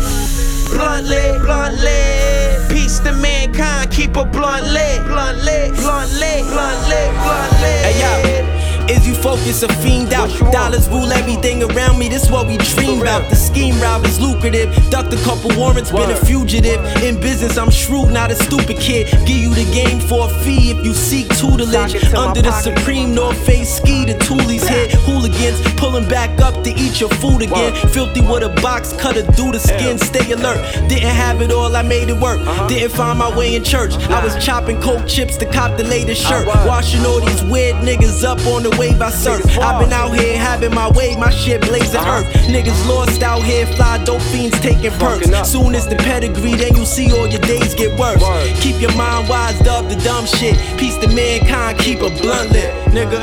bluntly, 0.71 1.39
bluntly. 1.39 2.69
Peace 2.69 2.99
to 2.99 3.13
mankind, 3.13 3.93
keep 3.93 4.17
a 4.17 4.25
bluntly, 4.25 4.99
bluntly, 5.07 5.71
bluntly, 5.77 6.43
bluntly, 6.51 7.03
bluntly. 7.23 7.75
Hey 7.85 8.01
yo. 8.01 8.62
Is 8.89 9.07
you 9.07 9.15
focus 9.15 9.63
a 9.63 9.69
fiend 9.83 10.13
out? 10.13 10.29
Dollars 10.53 10.89
rule 10.89 11.13
everything 11.13 11.63
around 11.63 11.99
me. 11.99 12.09
This 12.09 12.31
what 12.31 12.47
we 12.47 12.57
dream 12.59 13.01
about. 13.01 13.29
The 13.31 13.37
scheme 13.37 13.79
route 13.81 14.05
is 14.07 14.21
lucrative. 14.21 14.75
Ducked 14.91 15.13
a 15.13 15.17
couple 15.23 15.51
warrants, 15.57 15.91
been 15.91 16.11
a 16.11 16.17
fugitive. 16.17 16.81
In 17.03 17.21
business, 17.21 17.57
I'm 17.57 17.71
shrewd, 17.71 18.11
not 18.11 18.31
a 18.31 18.35
stupid 18.35 18.79
kid. 18.79 19.11
Give 19.27 19.39
you 19.39 19.55
the 19.55 19.71
game 19.73 20.01
for 20.01 20.27
a 20.27 20.29
fee 20.43 20.73
if 20.73 20.85
you 20.85 20.95
seek 20.95 21.29
tutelage. 21.37 21.95
Under 22.15 22.43
the 22.43 22.53
supreme 22.53 23.15
North 23.15 23.39
Face 23.47 23.77
ski, 23.77 24.05
the 24.05 24.15
toolies 24.15 24.67
hit. 24.69 24.93
Hooligans 25.07 25.61
pulling 25.75 26.09
back 26.09 26.41
up 26.41 26.63
to 26.65 26.71
eat 26.71 27.01
your 27.01 27.11
food 27.11 27.43
again. 27.43 27.75
Filthy 27.91 28.21
with 28.21 28.43
a 28.43 28.49
box 28.61 28.93
cutter, 28.95 29.23
do 29.33 29.53
the 29.53 29.61
skin. 29.61 29.99
Stay 29.99 30.33
alert. 30.33 30.61
Didn't 30.89 31.15
have 31.15 31.41
it 31.41 31.53
all, 31.53 31.75
I 31.77 31.83
made 31.83 32.09
it 32.09 32.21
work. 32.21 32.41
Didn't 32.69 32.91
find 32.91 33.19
my 33.19 33.35
way 33.37 33.55
in 33.55 33.65
church. 33.65 33.95
I 34.09 34.23
was 34.25 34.35
chopping 34.45 34.81
coke 34.81 35.07
chips 35.07 35.37
to 35.39 35.47
cop 35.47 35.77
the 35.77 35.85
latest 35.85 36.27
shirt. 36.27 36.47
Washing 36.67 37.07
all 37.07 37.21
these 37.21 37.43
weird 37.45 37.77
niggas 37.77 38.25
up 38.25 38.45
on 38.47 38.63
the 38.63 38.72
wave 38.79 39.01
I 39.01 39.11
surf. 39.11 39.45
I've 39.59 39.81
been 39.81 39.93
out 39.93 40.17
here 40.17 40.37
having 40.39 40.75
my 40.75 40.91
way, 40.91 41.17
my 41.17 41.31
shit 41.31 41.61
blazing 41.63 42.01
earth. 42.01 42.27
Niggas 42.47 42.87
lost 42.89 43.23
out 43.23 43.43
here, 43.43 43.67
fly 43.67 44.03
dope 44.05 44.23
fiends 44.23 44.59
taking 44.61 44.91
perks. 44.93 45.27
Soon 45.49 45.75
as 45.75 45.87
the 45.87 45.97
pedigree, 45.97 46.55
then 46.55 46.75
you 46.77 46.85
see 46.85 47.13
all 47.13 47.27
your 47.27 47.41
days 47.41 47.75
get 47.75 47.99
worse. 47.99 48.23
Keep 48.61 48.81
your 48.81 48.95
mind 48.97 49.29
wise, 49.29 49.59
dub 49.61 49.89
the 49.89 49.97
dumb 49.97 50.27
shit. 50.27 50.57
Peace 50.79 50.97
to 50.99 51.09
mankind, 51.09 51.79
keep 51.79 52.01
a 52.01 52.11
blunt 52.21 52.51
lit, 52.53 52.73
nigga. 52.87 53.23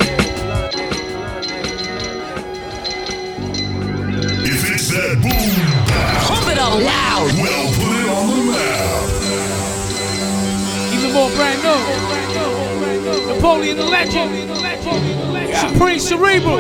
If 4.42 4.72
it's 4.72 4.90
that 4.90 5.20
boom, 5.22 5.70
Pump 6.28 6.48
it 6.48 6.58
up 6.58 6.74
loud. 6.74 7.32
Well, 7.42 7.68
put 7.74 7.96
it 7.98 8.10
on 8.10 8.28
the 8.30 8.36
map. 8.52 9.10
Even 10.94 11.12
more 11.14 11.30
brand 11.32 11.62
new. 11.64 11.80
Napoleon 13.34 13.78
the 13.78 13.86
legend. 13.86 14.50
Supreme 15.60 16.00
Cerebral. 16.00 16.60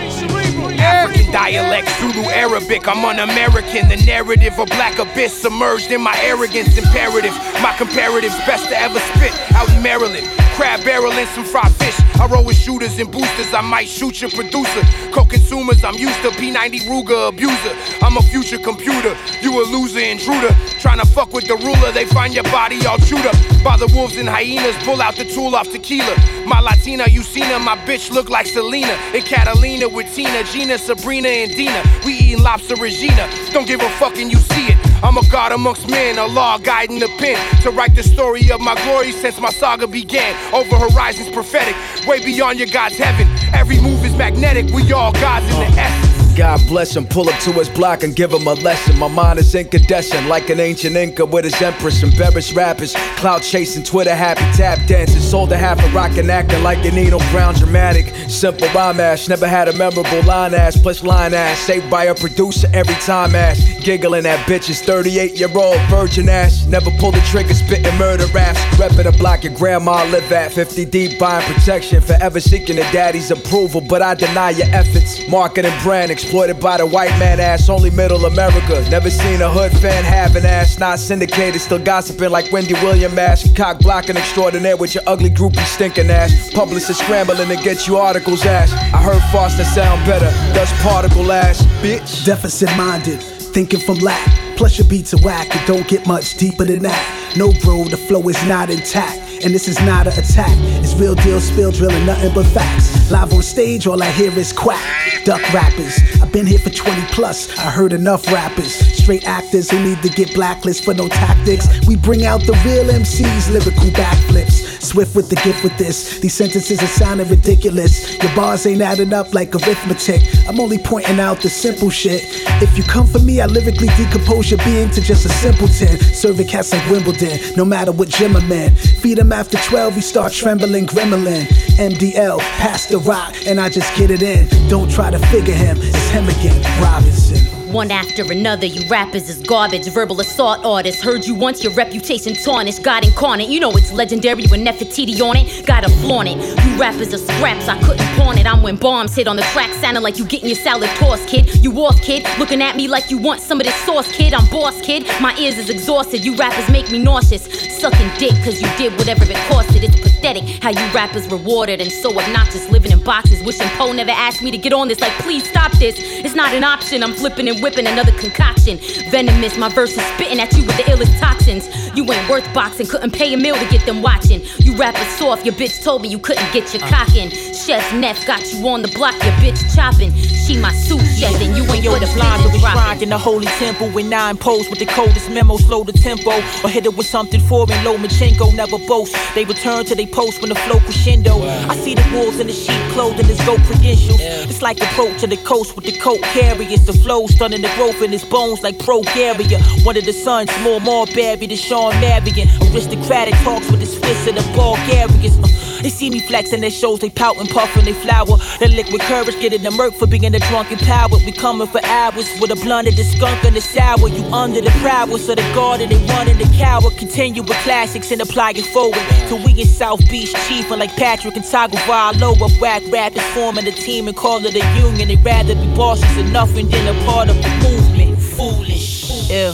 African 0.80 1.32
dialect, 1.32 1.89
Zulu 2.00 2.28
Arabic. 2.30 2.88
I'm 2.88 3.06
un-American. 3.06 3.88
The 3.88 3.97
narrative 4.06 4.60
of 4.60 4.68
black 4.68 5.00
abyss 5.00 5.41
submerged 5.41 5.91
in 5.91 6.02
my 6.02 6.18
arrogance. 6.22 6.78
Imperative. 6.78 7.34
My 7.62 7.74
comparatives 7.78 8.38
best 8.45 8.68
to 8.70 8.78
ever 8.80 9.00
spit 9.00 9.49
out 9.60 9.70
in 9.76 9.84
Maryland. 9.84 10.26
Crab 10.55 10.84
barrel 10.84 11.12
and 11.12 11.28
some 11.30 11.43
fried 11.43 11.72
fish. 11.76 11.95
I 12.20 12.28
roll 12.28 12.43
with 12.43 12.55
shooters 12.55 12.97
and 12.99 13.12
boosters. 13.12 13.53
I 13.53 13.62
might 13.62 13.88
shoot 13.88 14.22
your 14.22 14.32
producer. 14.32 14.82
Co-consumers, 15.12 15.84
I'm 15.84 15.95
used 15.95 16.22
to 16.22 16.30
P90 16.32 16.80
Ruger 16.88 17.30
abuser. 17.30 17.74
I'm 18.01 18.18
a 18.18 18.22
future 18.22 18.57
computer. 18.57 19.16
You 19.41 19.51
a 19.62 19.64
loser 19.68 19.99
intruder. 19.99 20.55
Trying 20.80 20.99
to 20.99 21.07
fuck 21.07 21.34
with 21.34 21.47
the 21.47 21.55
ruler. 21.55 21.91
They 21.91 22.05
find 22.05 22.34
your 22.34 22.43
body 22.45 22.86
all 22.86 22.97
chewed 22.99 23.26
up 23.26 23.36
by 23.64 23.76
the 23.78 23.91
wolves 23.93 24.18
and 24.18 24.28
hyenas. 24.28 24.76
Pull 24.84 25.01
out 25.01 25.16
the 25.16 25.26
tool 25.26 25.55
off 25.55 25.70
tequila. 25.72 26.16
My 26.45 26.60
Latina, 26.60 27.05
you 27.10 27.24
seen 27.24 27.45
her. 27.45 27.60
My 27.60 27.78
bitch 27.78 28.12
look 28.12 28.30
like 28.30 28.47
Selena 28.47 28.95
and 29.16 29.24
Catalina 29.24 29.88
with 29.89 30.14
Tina, 30.14 30.43
Gina, 30.45 30.78
Sabrina, 30.78 31.30
and 31.30 31.51
Dina. 31.51 31.84
We 32.05 32.14
eating 32.14 32.43
lobster 32.43 32.76
Regina. 32.76 33.30
Don't 33.51 33.68
give 33.68 33.82
a 33.82 33.89
fuck 33.91 34.18
and 34.18 34.32
you 34.32 34.39
see 34.39 34.68
it. 34.68 34.79
I'm 35.02 35.18
a 35.18 35.28
god 35.30 35.52
amongst 35.52 35.89
men, 35.89 36.18
a 36.18 36.28
law 36.28 36.58
guiding 36.58 37.00
the 37.00 37.08
pen 37.18 37.38
to 37.62 37.72
write 37.72 37.95
the 37.95 38.04
story 38.04 38.52
of 38.52 38.60
my 38.60 38.76
glory 38.84 39.12
since 39.12 39.39
my 39.39 39.50
saga 39.50 39.88
began. 39.88 40.36
Over 40.54 40.76
horizons 40.76 41.30
prophetic, 41.30 41.76
way 42.08 42.24
beyond 42.24 42.60
your 42.60 42.68
God's 42.68 42.97
heaven. 42.97 43.28
Every 43.54 43.80
move 43.80 44.04
is 44.06 44.16
magnetic. 44.16 44.74
We 44.74 44.91
all 44.91 45.14
gods 45.14 45.45
in 45.45 45.60
the 45.60 45.80
essence. 45.80 46.09
God 46.36 46.60
bless 46.68 46.96
him, 46.96 47.06
pull 47.06 47.30
up 47.30 47.40
to 47.42 47.52
his 47.54 47.70
block 47.70 48.04
and 48.04 48.16
give 48.16 48.32
him 48.32 48.48
a 48.48 48.54
lesson. 48.54 48.98
My 48.98 49.08
mind 49.08 49.40
is 49.40 49.54
incandescent, 49.54 50.28
like 50.28 50.50
an 50.50 50.60
ancient 50.60 50.96
Inca 50.96 51.26
with 51.26 51.46
his 51.46 51.62
empress. 51.62 52.02
Embarrassed 52.04 52.54
rappers, 52.54 52.94
cloud 53.18 53.44
chasing, 53.44 53.84
Twitter 53.84 54.16
happy, 54.16 54.42
tap 54.58 54.80
dancing. 54.88 55.22
Sold 55.22 55.52
a 55.52 55.58
half 55.58 55.84
a 55.84 55.90
rock 55.90 56.18
and 56.18 56.30
acting 56.30 56.64
like 56.64 56.84
an 56.86 56.98
Eno 56.98 57.20
Brown 57.32 57.56
dramatic. 57.56 58.14
Simple 58.30 58.68
rhyme 58.70 59.00
ass, 59.00 59.28
never 59.28 59.48
had 59.48 59.68
a 59.68 59.78
memorable 59.78 60.22
line 60.24 60.54
ass, 60.54 60.78
plus 60.78 61.04
line 61.04 61.34
ass. 61.34 61.60
Saved 61.60 61.90
by 61.90 62.06
a 62.06 62.16
producer 62.16 62.68
every 62.74 62.96
time 62.96 63.36
ass. 63.36 63.60
Giggling 63.84 64.26
at 64.26 64.40
bitches, 64.48 64.84
38 64.86 65.40
year 65.40 65.50
old 65.58 65.80
virgin 65.90 66.30
ass. 66.30 66.66
Never 66.66 66.92
pull 66.92 67.12
the 67.12 67.22
trigger, 67.22 67.54
spitting 67.54 67.98
murder 67.98 68.28
raps. 68.28 68.60
Repping 68.78 69.04
the 69.04 69.18
block 69.18 69.44
your 69.44 69.54
grandma 69.56 70.04
live 70.06 70.32
at. 70.32 70.52
50 70.52 70.86
deep, 70.86 71.20
buying 71.20 71.46
protection. 71.54 72.02
Forever 72.02 72.40
seeking 72.40 72.76
the 72.76 72.84
daddy's 72.92 73.32
approval, 73.32 73.82
but 73.82 74.02
I 74.02 74.16
deny 74.16 74.52
your 74.52 74.68
efforts. 74.68 75.28
Marketing 75.28 75.74
brand 75.84 76.12
exploited 76.22 76.60
by 76.60 76.78
the 76.78 76.86
white 76.86 77.18
man 77.18 77.40
ass. 77.40 77.70
Only 77.70 77.90
middle 77.92 78.26
America. 78.26 78.86
Never 78.90 79.10
seen 79.10 79.42
a 79.42 79.50
hood 79.50 79.72
fan 79.72 80.04
have 80.04 80.36
an 80.36 80.46
ass. 80.46 80.78
Not 80.78 81.00
syndicated, 81.00 81.62
still 81.62 81.80
gossiping 81.80 82.30
like 82.30 82.52
Wendy 82.52 82.74
William 82.76 83.18
ass. 83.18 83.50
Cock 83.56 83.80
blocking 83.80 84.18
extraordinaire 84.18 84.78
with 84.78 84.96
your 84.96 85.04
ugly 85.08 85.30
groupie 85.30 85.66
stinking 85.66 86.10
ass. 86.10 86.52
Publicists 86.54 87.02
scrambling 87.02 87.48
to 87.48 87.56
get 87.64 87.88
you 87.88 87.98
articles 87.98 88.46
ass. 88.46 88.72
I 88.94 89.02
heard 89.02 89.22
Foster 89.32 89.64
sound 89.64 90.06
better. 90.06 90.30
Dust 90.54 90.74
particle 90.84 91.32
ass, 91.32 91.64
bitch. 91.82 92.26
Deficit 92.26 92.70
minded, 92.76 93.22
thinking 93.22 93.80
from 93.80 94.00
lack. 94.00 94.28
Plus 94.58 94.78
your 94.78 94.88
beats 94.90 95.14
are 95.14 95.22
whack, 95.22 95.48
it 95.56 95.66
don't 95.66 95.88
get 95.88 96.06
much 96.06 96.36
deeper 96.36 96.66
than 96.66 96.80
that. 96.84 97.34
No, 97.38 97.54
bro, 97.64 97.86
the 97.86 97.96
flow 97.96 98.28
is 98.28 98.44
not 98.46 98.70
intact. 98.70 99.29
And 99.44 99.54
this 99.54 99.68
is 99.68 99.80
not 99.82 100.06
an 100.06 100.14
attack. 100.14 100.56
It's 100.84 100.94
real 100.96 101.16
deal, 101.16 101.40
spill 101.40 101.72
drilling, 101.72 102.06
nothing 102.06 102.34
but 102.34 102.46
facts. 102.48 103.10
Live 103.10 103.34
on 103.34 103.42
stage, 103.42 103.88
all 103.88 104.04
I 104.04 104.12
hear 104.12 104.38
is 104.38 104.52
quack. 104.52 104.84
Duck 105.24 105.42
rappers. 105.54 105.98
I've 106.22 106.32
been 106.32 106.46
here 106.46 106.60
for 106.60 106.70
20 106.70 107.02
plus. 107.14 107.58
I 107.58 107.72
heard 107.72 107.94
enough 107.94 108.28
rappers. 108.28 108.74
Straight 108.74 109.26
actors 109.26 109.72
who 109.72 109.80
need 109.82 110.02
to 110.02 110.10
get 110.10 110.34
blacklisted 110.34 110.86
for 110.86 110.94
no 110.94 111.08
tactics. 111.08 111.68
We 111.88 111.96
bring 111.96 112.26
out 112.26 112.42
the 112.42 112.54
real 112.66 112.86
MCs, 112.86 113.52
lyrical 113.52 113.90
backflips. 113.92 114.82
Swift 114.82 115.16
with 115.16 115.30
the 115.30 115.36
gift 115.36 115.64
with 115.64 115.78
this. 115.78 116.20
These 116.20 116.34
sentences 116.34 116.82
are 116.82 116.88
sounding 116.88 117.30
ridiculous. 117.30 118.22
Your 118.22 118.36
bars 118.36 118.66
ain't 118.66 118.82
adding 118.82 119.14
up 119.14 119.34
like 119.34 119.54
arithmetic. 119.54 120.22
I'm 120.48 120.60
only 120.60 120.80
pointing 120.80 121.20
out 121.20 121.42
the 121.42 121.50
simple 121.50 121.90
shit. 121.90 122.24
If 122.62 122.78
you 122.78 122.84
come 122.84 123.06
for 123.06 123.20
me, 123.20 123.40
I 123.40 123.46
lyrically 123.46 123.88
decompose 123.98 124.52
your 124.52 124.60
being 124.66 124.90
to 124.92 125.02
just 125.02 125.26
a 125.26 125.30
simpleton. 125.30 125.98
Serving 126.00 126.48
cats 126.48 126.74
like 126.74 126.90
Wimbledon, 126.90 127.40
no 127.56 127.66
matter 127.66 127.92
what 127.92 128.10
gym 128.10 128.36
I'm 128.36 128.52
in. 128.52 128.76
Feed 128.76 129.20
after 129.34 129.58
12, 129.58 129.96
he 129.96 130.02
start 130.02 130.34
trembling, 130.34 130.86
gremlin. 130.86 131.46
MDL, 131.78 132.40
pass 132.40 132.86
the 132.88 133.00
rock, 133.00 133.36
and 133.46 133.60
I 133.60 133.70
just 133.70 133.96
get 133.96 134.12
it 134.12 134.22
in. 134.22 134.48
Don't 134.70 134.90
try 134.90 135.12
to 135.12 135.20
figure 135.28 135.54
him, 135.54 135.78
it's 135.80 136.10
him 136.10 136.28
again, 136.28 136.82
Robinson. 136.82 137.59
One 137.72 137.92
after 137.92 138.24
another, 138.32 138.66
you 138.66 138.90
rappers 138.90 139.30
is 139.30 139.44
garbage. 139.44 139.88
Verbal 139.90 140.20
assault 140.22 140.66
artists. 140.66 141.04
Heard 141.04 141.28
you 141.28 141.36
once, 141.36 141.64
your 141.64 141.72
reputation 141.74 142.34
tarnished. 142.34 142.82
God 142.82 143.06
incarnate, 143.06 143.48
you 143.48 143.60
know 143.60 143.70
it's 143.72 143.92
legendary 143.92 144.48
when 144.48 144.66
Nefertiti 144.66 145.22
on 145.22 145.38
it. 145.38 145.68
Gotta 145.68 145.88
flaunt 145.88 146.30
it. 146.30 146.38
You 146.66 146.82
rappers 146.82 147.14
are 147.14 147.20
scraps, 147.20 147.68
I 147.68 147.80
couldn't 147.84 148.08
pawn 148.18 148.40
it. 148.40 148.48
I'm 148.48 148.64
when 148.64 148.76
bombs 148.76 149.14
hit 149.14 149.28
on 149.28 149.36
the 149.36 149.44
track, 149.54 149.72
sounding 149.76 150.02
like 150.02 150.18
you 150.18 150.26
getting 150.26 150.48
your 150.48 150.56
salad 150.56 150.90
tossed, 150.96 151.28
kid. 151.28 151.64
You 151.64 151.72
off, 151.86 152.02
kid. 152.02 152.26
Looking 152.40 152.64
at 152.64 152.76
me 152.76 152.88
like 152.88 153.12
you 153.12 153.20
want 153.20 153.40
some 153.40 153.60
of 153.60 153.68
this 153.68 153.76
sauce, 153.86 154.12
kid. 154.12 154.34
I'm 154.34 154.50
boss, 154.50 154.82
kid. 154.82 155.06
My 155.22 155.38
ears 155.38 155.60
is 155.60 155.70
exhausted. 155.70 156.26
You 156.26 156.36
rappers 156.36 156.68
make 156.70 156.90
me 156.90 156.98
nauseous. 156.98 157.44
Sucking 157.80 158.10
dick, 158.18 158.34
cause 158.44 158.60
you 158.60 158.68
did 158.78 158.94
whatever 158.98 159.26
it 159.26 159.38
costed. 159.48 159.84
It's 159.84 160.09
pathetic 160.20 160.62
how 160.62 160.70
you 160.70 160.94
rappers 160.94 161.28
rewarded 161.28 161.80
and 161.82 161.92
so 161.92 162.10
obnoxious. 162.10 162.70
Living 162.70 162.92
in 162.92 163.00
boxes. 163.04 163.44
Wishing 163.44 163.68
Poe 163.78 163.92
never 163.94 164.12
asked 164.12 164.42
me 164.42 164.52
to 164.52 164.58
get 164.58 164.74
on 164.74 164.88
this. 164.88 165.00
Like, 165.00 165.14
please 165.20 165.50
stop 165.50 165.72
this. 165.74 165.96
It's 165.98 166.36
not 166.36 166.54
an 166.54 166.64
option. 166.64 167.04
I'm 167.04 167.14
flipping 167.14 167.48
and 167.48 167.62
whipping 167.62 167.88
another 167.88 168.12
concoction. 168.14 168.78
Venomous, 169.10 169.58
my 169.58 169.70
verses 169.70 170.04
spitting 170.14 170.40
at 170.40 170.52
you 170.54 170.66
with 170.66 170.78
the 170.78 170.84
illest 170.84 171.18
toxins. 171.20 171.68
You 171.96 172.04
ain't 172.12 172.30
worth 172.30 172.54
boxing, 172.54 172.88
couldn't 172.88 173.12
pay 173.12 173.34
a 173.34 173.38
meal 173.38 173.56
to 173.56 173.68
get 173.70 173.86
them 173.86 174.02
watching. 174.02 174.42
You 174.60 174.76
rappers 174.76 175.08
soft, 175.18 175.46
your 175.46 175.56
bitch 175.56 175.84
told 175.84 176.02
me 176.02 176.10
you 176.10 176.20
couldn't 176.20 176.52
get 176.54 176.74
your 176.74 176.84
uh. 176.84 176.90
cockin'. 176.90 177.30
Chef 177.30 177.94
Neff 177.94 178.26
got 178.28 178.42
you 178.52 178.68
on 178.68 178.82
the 178.82 178.90
block, 178.90 179.14
your 179.24 179.34
bitch 179.44 179.60
chopping. 179.76 180.14
She 180.14 180.58
my 180.60 180.74
sous 180.74 181.20
chef, 181.20 181.34
and 181.42 181.56
you 181.56 181.64
ain't 181.72 181.84
Yo, 181.84 181.94
with 181.94 182.04
a 182.04 182.14
the 182.14 182.20
lines 182.20 182.46
are 182.46 182.60
flippin' 182.60 183.04
in 183.04 183.10
the 183.10 183.18
holy 183.18 183.46
temple 183.46 183.90
with 183.90 184.06
nine 184.06 184.36
posts 184.36 184.70
with 184.70 184.80
the 184.80 184.86
coldest 184.86 185.30
memo, 185.32 185.56
slow 185.58 185.84
the 185.84 185.94
tempo, 185.94 186.32
or 186.64 186.70
hit 186.70 186.86
it 186.86 186.96
with 186.96 187.06
something 187.06 187.40
foreign. 187.40 187.70
Lomachenko 187.86 188.54
never 188.54 188.78
boast. 188.80 189.16
They 189.34 189.46
return 189.46 189.86
to 189.86 189.96
they 189.96 190.06
post 190.12 190.41
when 190.41 190.49
the 190.49 190.55
flow 190.55 190.80
crescendo. 190.80 191.41
I 191.41 191.76
see 191.76 191.95
the 191.95 192.07
wolves 192.14 192.39
in 192.39 192.47
the 192.47 192.53
sheep 192.53 192.82
clothing 192.91 193.26
his 193.26 193.39
gold 193.45 193.62
credentials. 193.62 194.20
It's 194.20 194.62
like 194.62 194.78
the 194.78 194.86
approach 194.86 195.20
to 195.22 195.28
the 195.28 195.38
coast 195.38 195.76
with 195.76 195.86
the 195.86 195.97
coat 195.99 196.22
carriers. 196.34 196.86
The 196.86 196.93
flow 196.93 197.28
stunning 197.28 197.62
the 197.62 197.72
growth 197.76 198.01
in 198.01 198.12
his 198.12 198.26
bones 198.26 198.62
like 198.62 198.78
progeria. 198.78 199.60
One 199.86 199.97
of 199.97 200.05
the 200.05 200.14
sons, 200.14 200.51
more 200.64 200.80
more 200.82 201.05
Barry, 201.07 201.47
the 201.47 201.55
Shawn 201.55 201.93
Marion. 202.01 202.47
Aristocratic 202.74 203.36
talks 203.45 203.70
with 203.72 203.80
his 203.80 203.97
fists 203.97 204.28
in 204.28 204.36
the 204.36 204.45
Bulgarians. 204.55 205.38
Uh, 205.38 205.69
They 205.82 205.90
see 205.90 206.10
me 206.10 206.20
flexing 206.20 206.62
their 206.62 206.72
shows, 206.72 207.00
they 207.00 207.10
pout 207.10 207.38
and 207.38 207.50
puff 207.50 207.76
and 207.76 207.88
they 207.88 207.94
flower. 207.94 208.38
They 208.60 208.68
liquid 208.68 209.02
courage, 209.02 209.40
getting 209.40 209.64
the 209.64 209.72
murk 209.72 209.94
for 209.94 210.08
being 210.08 210.34
a 210.36 210.40
drunken 210.40 210.78
power. 210.80 211.10
We 211.26 211.32
coming 211.32 211.68
for 211.68 211.84
hours 211.86 212.28
with 212.40 212.52
a 212.52 212.56
blunt 212.56 212.88
of 212.88 212.96
the 212.96 213.04
skunk 213.04 213.44
and 213.46 213.56
the 213.56 213.62
sour. 213.62 214.10
You 214.10 214.24
under 214.34 214.62
the 214.62 214.72
prowess 214.82 215.30
of 215.30 215.38
the 215.38 215.44
guard 215.54 215.82
and 215.82 215.92
they 215.92 216.00
running 216.14 216.38
the 216.38 216.50
cower. 216.58 216.90
Continue 216.92 217.44
with 217.44 217.58
classics 217.64 218.12
and 218.12 218.22
apply 218.22 218.52
it 218.56 218.66
forward. 218.68 219.04
Till 219.28 219.44
we 219.44 219.52
in 219.60 219.68
South 219.68 220.00
Beach 220.10 220.34
chiefing 220.48 220.80
like 220.80 220.96
Patrick 220.96 221.36
and 221.36 221.46
Tagovailoa. 221.46 222.60
Whack 222.60 222.84
rappers 222.92 223.24
forming 223.34 223.68
a 223.68 223.72
team 223.72 224.08
and 224.08 224.18
call 224.18 224.46
it 224.46 224.56
a 224.56 224.80
union. 224.80 225.08
They'd 225.08 225.24
rather 225.24 225.56
be 225.56 225.76
bosses 225.76 226.18
of 226.18 226.32
nothing 226.32 226.68
than 226.70 226.96
a 226.96 227.06
part 227.06 227.30
of 227.30 227.36
the 227.42 227.50
movement. 227.64 228.20
Foolish. 228.20 229.30
Yeah. 229.30 229.54